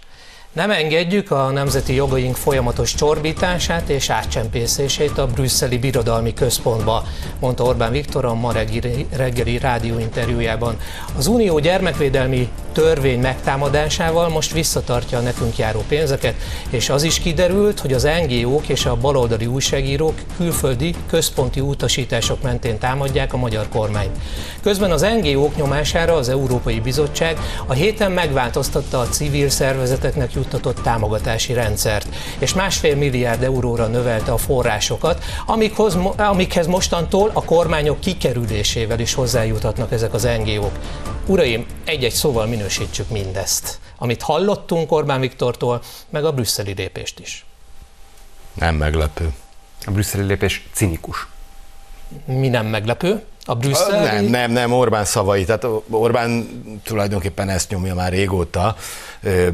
Nem 0.54 0.72
engedjük 0.72 1.32
a 1.32 1.50
nemzeti 1.50 1.94
jogaink 1.94 2.36
folyamatos 2.36 2.96
csorbítását 2.96 3.90
és 3.90 4.10
átcsempészését 4.10 5.18
a 5.18 5.28
brüsszeli 5.28 5.78
birodalmi 5.78 6.34
központba, 6.34 7.04
mondta 7.40 7.64
Orbán 7.64 7.92
Viktor 7.92 8.26
a 8.26 8.34
ma 8.34 8.52
reggeli, 8.52 9.06
reggeli 9.16 9.58
rádióinterjújában. 9.58 10.78
Az 11.18 11.28
Unió 11.28 11.60
gyermekvédelmi 11.60 12.50
törvény 12.72 13.20
megtámadásával 13.20 14.30
most 14.30 14.54
visszatartja 14.54 15.18
a 15.18 15.22
nekünk 15.22 15.58
járó 15.58 15.84
pénzeket, 15.88 16.36
és 16.70 16.90
az 16.90 17.04
is 17.04 17.20
kiderült, 17.20 17.80
hogy 17.80 17.94
az 17.94 18.08
NGO-k 18.28 18.68
és 18.70 18.86
a 18.86 18.96
baloldali 18.96 19.46
újságírók 19.46 20.14
külföldi 20.38 20.96
központi 21.10 21.60
utasítások 21.60 22.42
mentén 22.42 22.78
támadják 22.78 23.34
a 23.34 23.38
magyar 23.38 23.70
kormányt. 23.70 24.18
Közben 24.62 24.92
az 24.92 25.06
NGO-k 25.22 25.56
nyomására 25.56 26.14
az 26.14 26.30
Európai 26.30 26.80
Bizottság 26.80 27.38
a 27.68 27.74
héten 27.74 28.12
megváltoztatta 28.12 29.00
a 29.00 29.08
civil 29.08 29.50
szervezeteknek 29.50 30.36
juttatott 30.42 30.82
támogatási 30.82 31.54
rendszert, 31.54 32.08
és 32.40 32.54
másfél 32.54 32.96
milliárd 32.96 33.44
euróra 33.44 33.88
növelte 33.88 34.32
a 34.32 34.38
forrásokat, 34.38 35.24
amikhoz, 35.46 35.98
amikhez 36.18 36.68
mostantól 36.68 37.32
a 37.34 37.44
kormányok 37.44 38.00
kikerülésével 38.00 39.00
is 39.00 39.14
hozzájutatnak 39.14 39.92
ezek 39.92 40.14
az 40.14 40.28
NGO-k. 40.44 40.80
Uraim, 41.26 41.66
egy-egy 41.86 42.14
szóval 42.14 42.46
minősítsük 42.46 43.10
mindezt, 43.10 43.80
amit 43.98 44.22
hallottunk 44.22 44.92
Orbán 44.92 45.20
Viktortól, 45.20 45.82
meg 46.10 46.26
a 46.26 46.32
brüsszeli 46.32 46.74
lépést 46.74 47.20
is. 47.20 47.46
Nem 48.54 48.76
meglepő. 48.76 49.34
A 49.86 49.92
brüsszeli 49.92 50.24
lépés 50.24 50.68
cinikus. 50.74 51.28
Mi 52.26 52.48
nem 52.48 52.66
meglepő? 52.66 53.24
A 53.46 53.56
brüsszeli... 53.56 54.06
Nem, 54.06 54.26
nem, 54.26 54.52
nem, 54.52 54.74
Orbán 54.74 55.06
szavai. 55.06 55.46
Tehát 55.46 55.66
Orbán 55.90 56.48
tulajdonképpen 56.84 57.50
ezt 57.50 57.70
nyomja 57.70 57.96
már 57.96 58.12
régóta, 58.12 58.76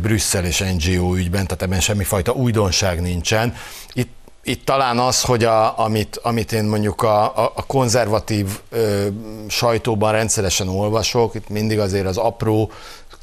Brüsszel 0.01 0.45
és 0.45 0.63
NGO 0.77 1.15
ügyben, 1.15 1.47
tehát 1.47 1.61
ebben 1.61 1.79
semmifajta 1.79 2.31
újdonság 2.31 3.01
nincsen. 3.01 3.55
Itt 3.93 4.15
itt 4.43 4.65
talán 4.65 4.99
az, 4.99 5.21
hogy 5.21 5.43
a, 5.43 5.79
amit, 5.79 6.19
amit 6.23 6.51
én 6.51 6.63
mondjuk 6.63 7.01
a, 7.01 7.23
a, 7.23 7.51
a 7.55 7.65
konzervatív 7.65 8.47
ö, 8.69 9.07
sajtóban 9.47 10.11
rendszeresen 10.11 10.67
olvasok, 10.67 11.35
itt 11.35 11.49
mindig 11.49 11.79
azért 11.79 12.05
az 12.05 12.17
apró 12.17 12.71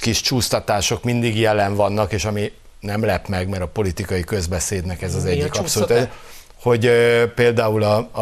kis 0.00 0.20
csúsztatások 0.20 1.04
mindig 1.04 1.38
jelen 1.38 1.74
vannak, 1.74 2.12
és 2.12 2.24
ami 2.24 2.52
nem 2.80 3.04
lep 3.04 3.28
meg, 3.28 3.48
mert 3.48 3.62
a 3.62 3.66
politikai 3.66 4.24
közbeszédnek 4.24 5.02
ez 5.02 5.14
az 5.14 5.24
Mi 5.24 5.30
egyik 5.30 5.54
abszolút 5.54 6.08
hogy 6.64 6.90
például 7.34 7.82
a, 7.82 7.96
a, 8.12 8.20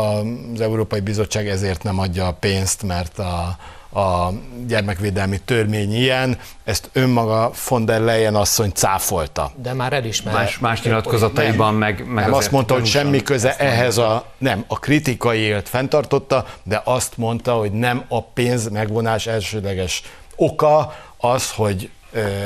az 0.55 0.61
Európai 0.61 1.01
Bizottság 1.01 1.49
ezért 1.49 1.83
nem 1.83 1.99
adja 1.99 2.27
a 2.27 2.33
pénzt, 2.33 2.83
mert 2.83 3.19
a, 3.19 3.57
a 4.01 4.33
gyermekvédelmi 4.67 5.39
törvény 5.39 5.95
ilyen, 5.95 6.39
ezt 6.65 6.91
önmaga 6.93 7.51
von 7.69 7.85
der 7.85 8.01
Leyen 8.01 8.35
asszony 8.35 8.71
cáfolta. 8.71 9.53
De 9.63 9.73
már 9.73 9.93
elismer. 9.93 10.35
Más, 10.35 10.59
más 10.59 10.83
nyilatkozataiban 10.83 11.75
meg, 11.75 12.07
meg 12.07 12.25
nem 12.25 12.35
azt 12.35 12.51
mondta, 12.51 12.75
hogy 12.75 12.87
semmi 12.87 13.23
köze 13.23 13.57
ehhez 13.57 13.99
a, 13.99 14.25
nem, 14.39 14.65
a 14.67 14.79
kritikai 14.79 15.39
élt 15.39 15.69
fenntartotta, 15.69 16.47
de 16.63 16.81
azt 16.85 17.17
mondta, 17.17 17.53
hogy 17.53 17.73
nem 17.73 18.05
a 18.09 18.23
pénz 18.23 18.69
megvonás 18.69 19.27
elsődleges 19.27 20.03
oka 20.37 20.95
az, 21.17 21.51
hogy 21.51 21.91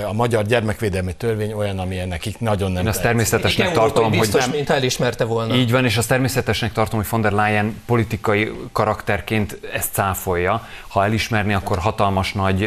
a 0.08 0.12
magyar 0.12 0.44
gyermekvédelmi 0.44 1.14
törvény 1.14 1.52
olyan, 1.52 1.78
ami 1.78 1.96
nekik 1.96 2.38
nagyon 2.38 2.72
nem 2.72 2.82
Én 2.82 2.88
azt 2.88 3.02
természetesnek 3.02 3.72
tartom, 3.72 4.08
hogy 4.08 4.18
biztos, 4.18 4.40
nem, 4.40 4.50
mint 4.50 4.70
elismerte 4.70 5.24
volna. 5.24 5.54
Így 5.54 5.70
van, 5.70 5.84
és 5.84 5.96
azt 5.96 6.08
természetesnek 6.08 6.72
tartom, 6.72 6.98
hogy 6.98 7.08
von 7.10 7.20
der 7.20 7.32
Leyen 7.32 7.80
politikai 7.86 8.52
karakterként 8.72 9.58
ezt 9.72 9.92
cáfolja. 9.92 10.66
Ha 10.88 11.04
elismerni, 11.04 11.54
akkor 11.54 11.78
hatalmas 11.78 12.32
nagy 12.32 12.58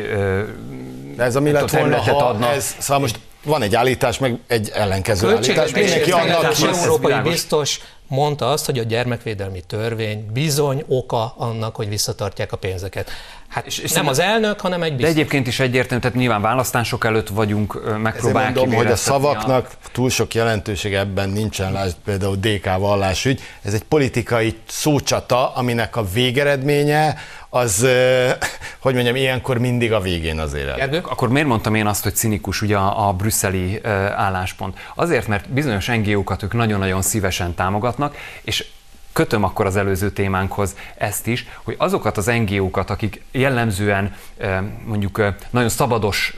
De 1.16 1.24
ez 1.24 1.36
ami 1.36 1.52
lett 1.52 1.70
volna, 1.70 1.98
ha 1.98 2.28
adna. 2.28 2.52
ez, 2.52 2.76
szóval 2.78 3.00
most 3.00 3.20
van 3.44 3.62
egy 3.62 3.76
állítás, 3.76 4.18
meg 4.18 4.40
egy 4.48 4.72
ellenkező 4.74 5.36
állítás. 5.36 5.72
Mindenki 5.72 6.12
annak 6.12 6.44
az 6.44 6.64
európai 6.64 7.22
biztos 7.24 7.80
mondta 8.10 8.52
azt, 8.52 8.66
hogy 8.66 8.80
a 8.80 8.84
gyermekvédelmi 8.84 9.62
törvény 9.68 10.30
bizony 10.34 10.84
oka 10.88 11.34
annak, 11.38 11.76
hogy 11.76 11.90
visszatartják 11.90 12.52
a 12.52 12.58
pénzeket. 12.58 13.10
Hát 13.48 13.66
és, 13.66 13.78
és 13.78 13.92
nem 13.92 14.08
az 14.08 14.20
elnök, 14.20 14.60
hanem 14.60 14.84
egy 14.84 14.96
biztos. 14.96 15.14
De 15.14 15.20
egyébként 15.20 15.48
is 15.48 15.60
egyértelmű, 15.60 16.02
tehát 16.02 16.18
nyilván 16.18 16.42
választások 16.42 17.06
előtt 17.06 17.28
vagyunk, 17.28 17.98
megpróbálják 18.02 18.56
mondom, 18.56 18.76
hogy 18.76 18.92
a 18.92 18.96
szavaknak 18.96 19.70
a... 19.72 19.88
túl 19.92 20.10
sok 20.10 20.34
jelentőség 20.34 20.94
ebben 20.94 21.30
nincsen, 21.30 21.72
lásd 21.72 21.96
például 22.06 22.36
DK 22.36 22.78
vallásügy. 22.78 23.42
Ez 23.62 23.74
egy 23.74 23.84
politikai 23.84 24.58
szócsata, 24.68 25.54
aminek 25.54 25.96
a 25.96 26.04
végeredménye 26.04 27.18
az, 27.50 27.88
hogy 28.80 28.94
mondjam, 28.94 29.16
ilyenkor 29.16 29.58
mindig 29.58 29.94
a 29.94 30.00
végén 30.00 30.40
azért. 30.40 30.76
Gergők, 30.76 31.12
akkor 31.12 31.30
miért 31.30 31.48
mondtam 31.48 31.76
én 31.76 31.88
azt, 31.88 32.04
hogy 32.04 32.16
cinikus 32.16 32.62
ugye 32.62 32.78
a, 32.78 33.08
a 33.08 33.14
brüsszeli 33.14 33.80
álláspont? 34.16 34.78
Azért, 34.96 35.28
mert 35.28 35.50
bizonyos 35.50 35.86
NGO-kat 35.86 36.44
ők 36.44 36.54
nagyon-nagyon 36.54 37.02
szívesen 37.02 37.56
támogatnak, 37.56 38.16
és 38.42 38.66
kötöm 39.14 39.44
akkor 39.44 39.66
az 39.66 39.76
előző 39.76 40.12
témánkhoz 40.12 40.76
ezt 40.98 41.28
is, 41.28 41.48
hogy 41.64 41.76
azokat 41.78 42.18
az 42.18 42.26
NGO-kat, 42.26 42.90
akik 42.90 43.22
jellemzően 43.32 44.16
mondjuk 44.86 45.24
nagyon 45.50 45.70
szabados 45.70 46.38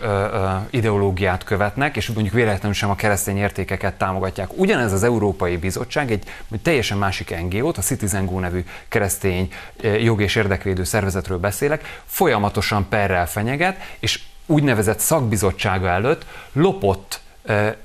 ideológiát 0.70 1.44
követnek, 1.44 1.96
és 1.96 2.08
mondjuk 2.08 2.36
véletlenül 2.36 2.74
sem 2.74 2.90
a 2.90 2.96
keresztény 2.96 3.38
értékeket 3.38 3.94
támogatják. 3.94 4.58
Ugyanez 4.58 4.94
az 4.94 5.04
Európai 5.04 5.58
Bizottság 5.58 6.12
egy 6.12 6.24
teljesen 6.62 6.98
másik 6.98 7.36
NGO-t, 7.50 7.78
a 7.78 7.82
Citizen 7.82 8.26
Go 8.26 8.40
nevű 8.40 8.64
keresztény 8.88 9.54
jog 10.00 10.22
és 10.22 10.36
érdekvédő 10.36 10.84
szervezetről 10.84 11.38
beszélek, 11.38 12.02
folyamatosan 12.06 12.88
perrel 12.90 13.28
fenyeget, 13.28 13.78
és 14.00 14.20
úgynevezett 14.46 15.00
szakbizottsága 15.00 15.88
előtt 15.88 16.26
lopott 16.54 17.22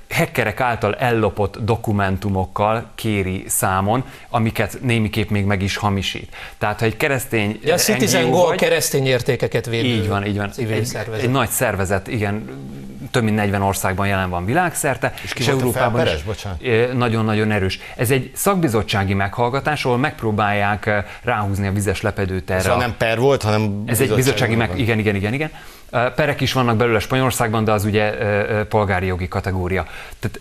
hackerek 0.09 0.59
által 0.59 0.95
ellopott 0.95 1.57
dokumentumokkal 1.57 2.89
kéri 2.95 3.43
számon, 3.47 4.03
amiket 4.29 4.77
némiképp 4.81 5.29
még 5.29 5.45
meg 5.45 5.61
is 5.61 5.77
hamisít. 5.77 6.35
Tehát, 6.57 6.79
ha 6.79 6.85
egy 6.85 6.97
keresztény 6.97 7.59
ja, 7.63 7.73
a 7.73 7.77
Citizen 7.77 8.29
Go 8.29 8.45
vagy, 8.45 8.57
keresztény 8.57 9.05
értékek 9.05 9.65
védő 9.65 9.87
Így 9.87 10.07
van, 10.07 10.25
így 10.25 10.37
van. 10.37 10.51
Egy, 10.57 10.85
szervezet. 10.85 11.23
egy 11.23 11.31
nagy 11.31 11.49
szervezet, 11.49 12.07
igen, 12.07 12.49
több 13.11 13.23
mint 13.23 13.35
40 13.35 13.61
országban 13.61 14.07
jelen 14.07 14.29
van 14.29 14.45
világszerte, 14.45 15.13
és, 15.23 15.33
és 15.33 15.47
Európában 15.47 16.07
is 16.07 16.47
nagyon-nagyon 16.93 17.51
erős. 17.51 17.79
Ez 17.95 18.11
egy 18.11 18.31
szakbizottsági 18.33 19.13
meghallgatás, 19.13 19.85
ahol 19.85 19.97
megpróbálják 19.97 20.89
ráhúzni 21.23 21.67
a 21.67 21.71
vizes 21.71 22.01
lepedőt 22.01 22.49
erre. 22.49 22.71
Ez 22.71 22.77
nem 22.77 22.95
per 22.97 23.19
volt, 23.19 23.41
hanem 23.41 23.83
Ez 23.85 24.01
egy 24.01 24.13
bizottsági 24.13 24.55
meg... 24.55 24.79
Igen, 24.79 24.99
igen, 24.99 25.15
igen, 25.15 25.33
igen. 25.33 25.51
Perek 25.89 26.41
is 26.41 26.53
vannak 26.53 26.75
belőle 26.75 26.99
Spanyolországban, 26.99 27.63
de 27.63 27.71
az 27.71 27.85
ugye 27.85 28.11
polgári 28.63 29.05
jogi 29.05 29.27
kategória. 29.27 29.85
Tehát 30.19 30.39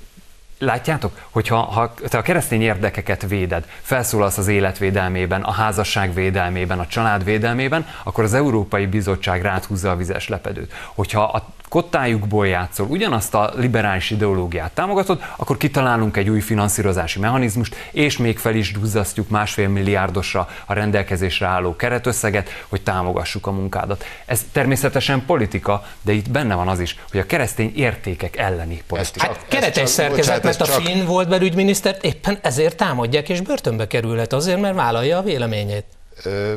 Látjátok, 0.58 1.20
hogyha 1.30 1.56
ha 1.56 1.94
te 1.94 2.18
a 2.18 2.22
keresztény 2.22 2.62
érdekeket 2.62 3.28
véded, 3.28 3.64
felszólalsz 3.80 4.38
az 4.38 4.48
életvédelmében, 4.48 5.42
a 5.42 5.50
házasság 5.50 6.14
védelmében, 6.14 6.78
a 6.78 6.86
család 6.86 7.24
védelmében, 7.24 7.86
akkor 8.02 8.24
az 8.24 8.34
Európai 8.34 8.86
Bizottság 8.86 9.42
rád 9.42 9.64
húzza 9.64 9.90
a 9.90 9.96
vizes 9.96 10.28
lepedőt. 10.28 10.72
Hogyha 10.94 11.22
a 11.22 11.46
kottájukból 11.76 12.46
játszol, 12.46 12.86
ugyanazt 12.86 13.34
a 13.34 13.52
liberális 13.56 14.10
ideológiát 14.10 14.72
támogatod, 14.72 15.22
akkor 15.36 15.56
kitalálunk 15.56 16.16
egy 16.16 16.28
új 16.28 16.40
finanszírozási 16.40 17.18
mechanizmust, 17.18 17.74
és 17.90 18.16
még 18.16 18.38
fel 18.38 18.54
is 18.54 18.72
duzzasztjuk 18.72 19.28
másfél 19.28 19.68
milliárdosra 19.68 20.48
a 20.66 20.72
rendelkezésre 20.72 21.46
álló 21.46 21.76
keretösszeget, 21.76 22.48
hogy 22.68 22.82
támogassuk 22.82 23.46
a 23.46 23.50
munkádat. 23.50 24.04
Ez 24.26 24.44
természetesen 24.52 25.24
politika, 25.26 25.84
de 26.02 26.12
itt 26.12 26.30
benne 26.30 26.54
van 26.54 26.68
az 26.68 26.80
is, 26.80 26.98
hogy 27.10 27.20
a 27.20 27.26
keresztény 27.26 27.72
értékek 27.74 28.36
elleni 28.36 28.82
politika. 28.86 29.26
Hát 29.26 29.44
keretes 29.48 29.88
szerkezet, 29.88 30.42
mert 30.42 30.60
a 30.60 30.64
finn 30.64 31.04
volt 31.04 31.28
belügyminisztert 31.28 32.04
éppen 32.04 32.38
ezért 32.42 32.76
támadják, 32.76 33.28
és 33.28 33.40
börtönbe 33.40 33.86
kerülhet 33.86 34.32
azért, 34.32 34.60
mert 34.60 34.74
vállalja 34.74 35.18
a 35.18 35.22
véleményét. 35.22 35.84
Ö, 36.24 36.54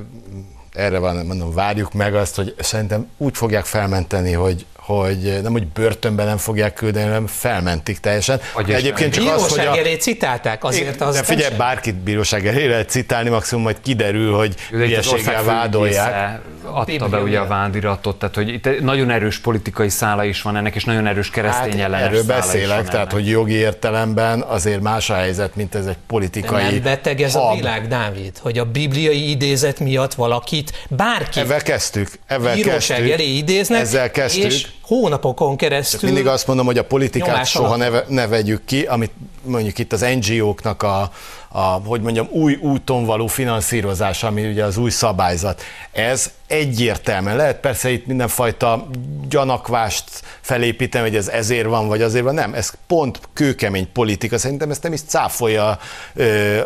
erre 0.74 1.00
van, 1.00 1.26
mondom, 1.26 1.54
várjuk 1.54 1.94
meg 1.94 2.16
azt, 2.16 2.36
hogy 2.36 2.56
szerintem 2.60 3.10
úgy 3.18 3.38
fogják 3.38 3.66
felmenteni, 3.66 4.34
hogy 4.34 4.66
hogy 4.98 5.40
nem, 5.42 5.52
hogy 5.52 5.68
börtönben 5.68 6.26
nem 6.26 6.38
fogják 6.38 6.74
küldeni, 6.74 7.06
hanem 7.06 7.28
felmentik 7.28 8.00
teljesen. 8.00 8.40
Hogy 8.54 8.72
Egyébként 8.72 9.14
csak 9.14 9.36
az, 9.36 9.50
hogy 9.50 9.66
a... 9.66 9.78
elé 9.78 9.96
citálták, 9.96 10.64
azért 10.64 11.02
az... 11.02 11.16
De 11.16 11.24
figyelj, 11.24 11.56
bárkit 11.56 11.96
bíróság 11.96 12.48
elé 12.48 12.66
lehet 12.66 12.90
citálni, 12.90 13.30
maximum 13.30 13.64
majd 13.64 13.78
kiderül, 13.82 14.34
hogy 14.34 14.56
hülyeséggel 14.70 15.44
vádolják. 15.44 16.40
Adta 16.64 17.08
be 17.08 17.20
ugye 17.20 17.40
a 17.40 17.48
vádiratot, 17.48 18.20
tehát 18.20 18.36
hogy 18.36 18.50
itt 18.50 18.82
nagyon 18.82 19.10
erős 19.10 19.40
politikai 19.40 19.90
szála 19.90 20.24
is 20.24 20.42
van 20.42 20.58
ennek, 20.58 20.76
és 20.76 20.84
nagyon 20.84 21.08
erős 21.08 21.30
keresztény 21.30 21.82
hát, 21.82 21.94
Erről 21.94 22.24
beszélek, 22.24 22.84
tehát 22.84 22.96
ennek. 22.96 23.12
hogy 23.12 23.28
jogi 23.28 23.54
értelemben 23.54 24.42
azért 24.42 24.82
más 24.82 25.10
a 25.10 25.14
helyzet, 25.14 25.56
mint 25.56 25.76
ez 25.76 25.86
egy 25.86 25.98
politikai 26.08 26.64
De 26.64 26.72
nem 26.72 26.82
beteg 26.82 27.22
ez 27.22 27.34
hab. 27.34 27.52
a 27.52 27.56
világ, 27.56 27.88
Dávid, 27.88 28.38
hogy 28.38 28.58
a 28.58 28.66
bibliai 28.66 29.30
idézet 29.30 29.80
miatt 29.80 30.14
valakit, 30.14 30.88
bárki 30.90 31.40
Ezzel 31.40 31.62
kezdtük, 31.62 32.10
ezzel 32.26 32.56
kezdtük, 32.56 33.10
elé 33.10 33.36
idéznek, 33.36 33.82
ezzel 33.82 34.12
kezdtük, 34.12 34.44
és 34.44 34.68
hónapokon 34.90 35.56
keresztül. 35.56 36.00
Csak 36.00 36.10
mindig 36.10 36.28
azt 36.28 36.48
mondom, 36.48 36.66
hogy 36.66 36.78
a 36.78 36.84
politikát 36.84 37.46
soha 37.46 37.76
ne, 37.76 37.90
ne 38.08 38.28
vegyük 38.28 38.66
ki, 38.66 38.82
amit 38.82 39.12
mondjuk 39.44 39.78
itt 39.78 39.94
az 39.94 40.06
NGO-knak 40.20 40.84
a, 40.84 41.12
a, 41.50 41.60
hogy 41.62 42.02
mondjam, 42.02 42.28
új 42.32 42.56
úton 42.56 43.06
való 43.06 43.28
finanszírozása, 43.28 44.28
ami 44.28 44.50
ugye 44.50 44.64
az 44.64 44.78
új 44.78 44.90
szabályzat. 44.90 45.62
Ez 45.92 46.32
egyértelműen 46.50 47.36
lehet. 47.36 47.60
Persze 47.60 47.90
itt 47.90 48.06
mindenfajta 48.06 48.88
gyanakvást 49.30 50.04
felépíteni, 50.42 51.08
hogy 51.08 51.16
ez 51.16 51.28
ezért 51.28 51.68
van, 51.68 51.88
vagy 51.88 52.02
azért 52.02 52.24
van, 52.24 52.34
nem, 52.34 52.54
ez 52.54 52.74
pont 52.88 53.20
kőkemény 53.34 53.92
politika, 53.92 54.38
szerintem 54.38 54.70
ezt 54.70 54.84
nem 54.84 54.94
is 54.94 55.02
cáfolja 55.02 55.80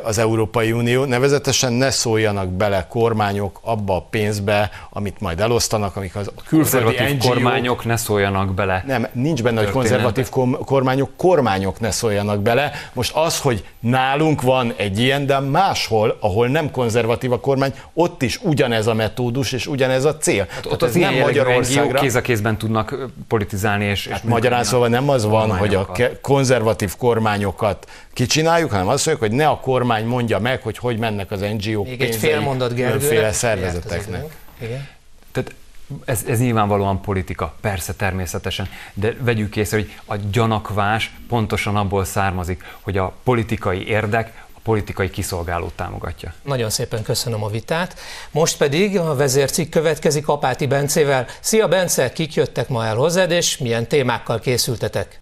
az 0.03 0.17
Európai 0.17 0.71
Unió, 0.71 1.05
nevezetesen 1.05 1.73
ne 1.73 1.91
szóljanak 1.91 2.49
bele 2.49 2.87
kormányok 2.89 3.59
abba 3.63 3.95
a 3.95 4.01
pénzbe, 4.01 4.69
amit 4.89 5.19
majd 5.19 5.39
elosztanak, 5.39 5.95
amik 5.95 6.15
az 6.15 6.31
külföldi 6.47 7.13
NGO... 7.13 7.27
kormányok 7.27 7.85
ne 7.85 7.95
szóljanak 7.95 8.53
bele. 8.53 8.83
Nem, 8.87 9.07
nincs 9.11 9.43
benne, 9.43 9.61
hogy 9.61 9.71
konzervatív 9.71 10.29
kormányok, 10.65 11.09
kormányok 11.17 11.79
ne 11.79 11.91
szóljanak 11.91 12.41
bele. 12.41 12.71
Most 12.93 13.15
az, 13.15 13.39
hogy 13.39 13.65
nálunk 13.79 14.41
van 14.41 14.73
egy 14.75 14.99
ilyen, 14.99 15.25
de 15.25 15.39
máshol, 15.39 16.17
ahol 16.19 16.47
nem 16.47 16.71
konzervatív 16.71 17.31
a 17.31 17.39
kormány, 17.39 17.73
ott 17.93 18.21
is 18.21 18.39
ugyanez 18.41 18.87
a 18.87 18.93
metódus, 18.93 19.51
és 19.51 19.67
ugyanez 19.73 20.05
a 20.05 20.17
cél. 20.17 20.47
Hát 20.49 20.65
ott 20.65 20.81
az 20.81 20.95
nem 20.95 21.13
Magyarországra. 21.13 21.99
Kéz 21.99 22.15
a 22.15 22.21
kézben 22.21 22.57
tudnak 22.57 22.95
politizálni. 23.27 23.85
És, 23.85 24.07
hát 24.07 24.23
és 24.23 24.29
magyarán 24.29 24.63
szóval 24.63 24.87
nem 24.87 25.09
az 25.09 25.25
van, 25.25 25.57
hogy 25.57 25.75
a 25.75 25.91
konzervatív 26.21 26.95
kormányokat 26.97 27.89
kicsináljuk, 28.13 28.71
hanem 28.71 28.87
azt 28.87 29.05
mondjuk, 29.05 29.29
hogy 29.29 29.37
ne 29.37 29.47
a 29.47 29.59
kormány 29.59 30.05
mondja 30.05 30.39
meg, 30.39 30.61
hogy 30.61 30.77
hogy 30.77 30.97
mennek 30.97 31.31
az 31.31 31.39
NGO-k 31.39 31.87
Még 31.87 32.01
egy 32.01 32.15
fél 32.15 32.39
mondat 32.39 32.73
Gergőre. 32.73 33.31
szervezeteknek. 33.31 34.23
Igen. 34.61 34.87
Tehát 35.31 35.53
ez, 36.05 36.23
ez 36.27 36.39
nyilvánvalóan 36.39 37.01
politika, 37.01 37.53
persze 37.61 37.93
természetesen, 37.93 38.69
de 38.93 39.15
vegyük 39.19 39.55
észre, 39.55 39.77
hogy 39.77 39.91
a 40.05 40.15
gyanakvás 40.31 41.11
pontosan 41.27 41.75
abból 41.75 42.05
származik, 42.05 42.63
hogy 42.81 42.97
a 42.97 43.13
politikai 43.23 43.87
érdek 43.87 44.43
politikai 44.63 45.09
kiszolgálót 45.09 45.73
támogatja. 45.73 46.33
Nagyon 46.43 46.69
szépen 46.69 47.03
köszönöm 47.03 47.43
a 47.43 47.49
vitát. 47.49 47.99
Most 48.31 48.57
pedig 48.57 48.99
a 48.99 49.15
vezércikk 49.15 49.69
következik 49.71 50.27
Apáti 50.27 50.67
Bencével. 50.67 51.27
Szia 51.39 51.67
Bence, 51.67 52.11
kik 52.11 52.33
jöttek 52.33 52.69
ma 52.69 52.85
el 52.85 52.95
hozzád, 52.95 53.31
és 53.31 53.57
milyen 53.57 53.87
témákkal 53.87 54.39
készültetek? 54.39 55.21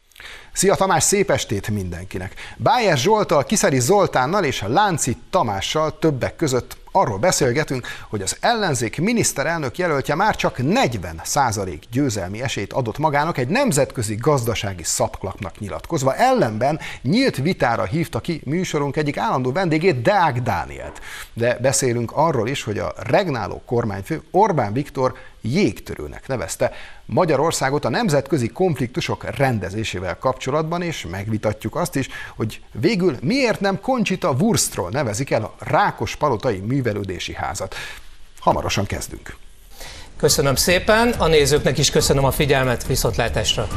Szia 0.53 0.75
Tamás, 0.75 1.03
szép 1.03 1.31
estét 1.31 1.67
mindenkinek! 1.69 2.33
Bájer 2.57 2.97
Zsoltal, 2.97 3.43
Kiszeri 3.43 3.79
Zoltánnal 3.79 4.43
és 4.43 4.63
Lánci 4.67 5.17
Tamással 5.29 5.99
többek 5.99 6.35
között 6.35 6.77
arról 6.91 7.17
beszélgetünk, 7.17 7.87
hogy 8.09 8.21
az 8.21 8.37
ellenzék 8.39 8.99
miniszterelnök 8.99 9.77
jelöltje 9.77 10.15
már 10.15 10.35
csak 10.35 10.57
40 10.57 11.21
százalék 11.23 11.83
győzelmi 11.91 12.41
esélyt 12.41 12.73
adott 12.73 12.97
magának 12.97 13.37
egy 13.37 13.47
nemzetközi 13.47 14.15
gazdasági 14.15 14.83
szapklapnak 14.83 15.59
nyilatkozva. 15.59 16.15
Ellenben 16.15 16.79
nyílt 17.01 17.35
vitára 17.35 17.83
hívta 17.83 18.19
ki 18.19 18.41
műsorunk 18.45 18.95
egyik 18.95 19.17
állandó 19.17 19.51
vendégét, 19.51 20.01
Deák 20.01 20.41
Dánielt. 20.41 20.99
De 21.33 21.57
beszélünk 21.61 22.11
arról 22.13 22.47
is, 22.47 22.63
hogy 22.63 22.77
a 22.77 22.93
regnáló 22.97 23.61
kormányfő 23.65 24.21
Orbán 24.31 24.73
Viktor 24.73 25.13
jégtörőnek 25.41 26.27
nevezte 26.27 26.71
Magyarországot 27.05 27.85
a 27.85 27.89
nemzetközi 27.89 28.47
konfliktusok 28.47 29.35
rendezésével 29.35 30.17
kapcsolatban, 30.17 30.81
és 30.81 31.05
megvitatjuk 31.09 31.75
azt 31.75 31.95
is, 31.95 32.09
hogy 32.35 32.61
végül 32.71 33.17
miért 33.21 33.59
nem 33.59 33.79
Conchita 33.79 34.31
Wurstról 34.31 34.89
nevezik 34.89 35.31
el 35.31 35.43
a 35.43 35.55
Rákos 35.59 36.15
Palotai 36.15 36.59
Művelődési 36.59 37.33
Házat. 37.33 37.75
Hamarosan 38.39 38.85
kezdünk. 38.85 39.35
Köszönöm 40.17 40.55
szépen, 40.55 41.09
a 41.09 41.27
nézőknek 41.27 41.77
is 41.77 41.89
köszönöm 41.89 42.23
a 42.23 42.31
figyelmet, 42.31 42.87
viszontlátásra! 42.87 43.67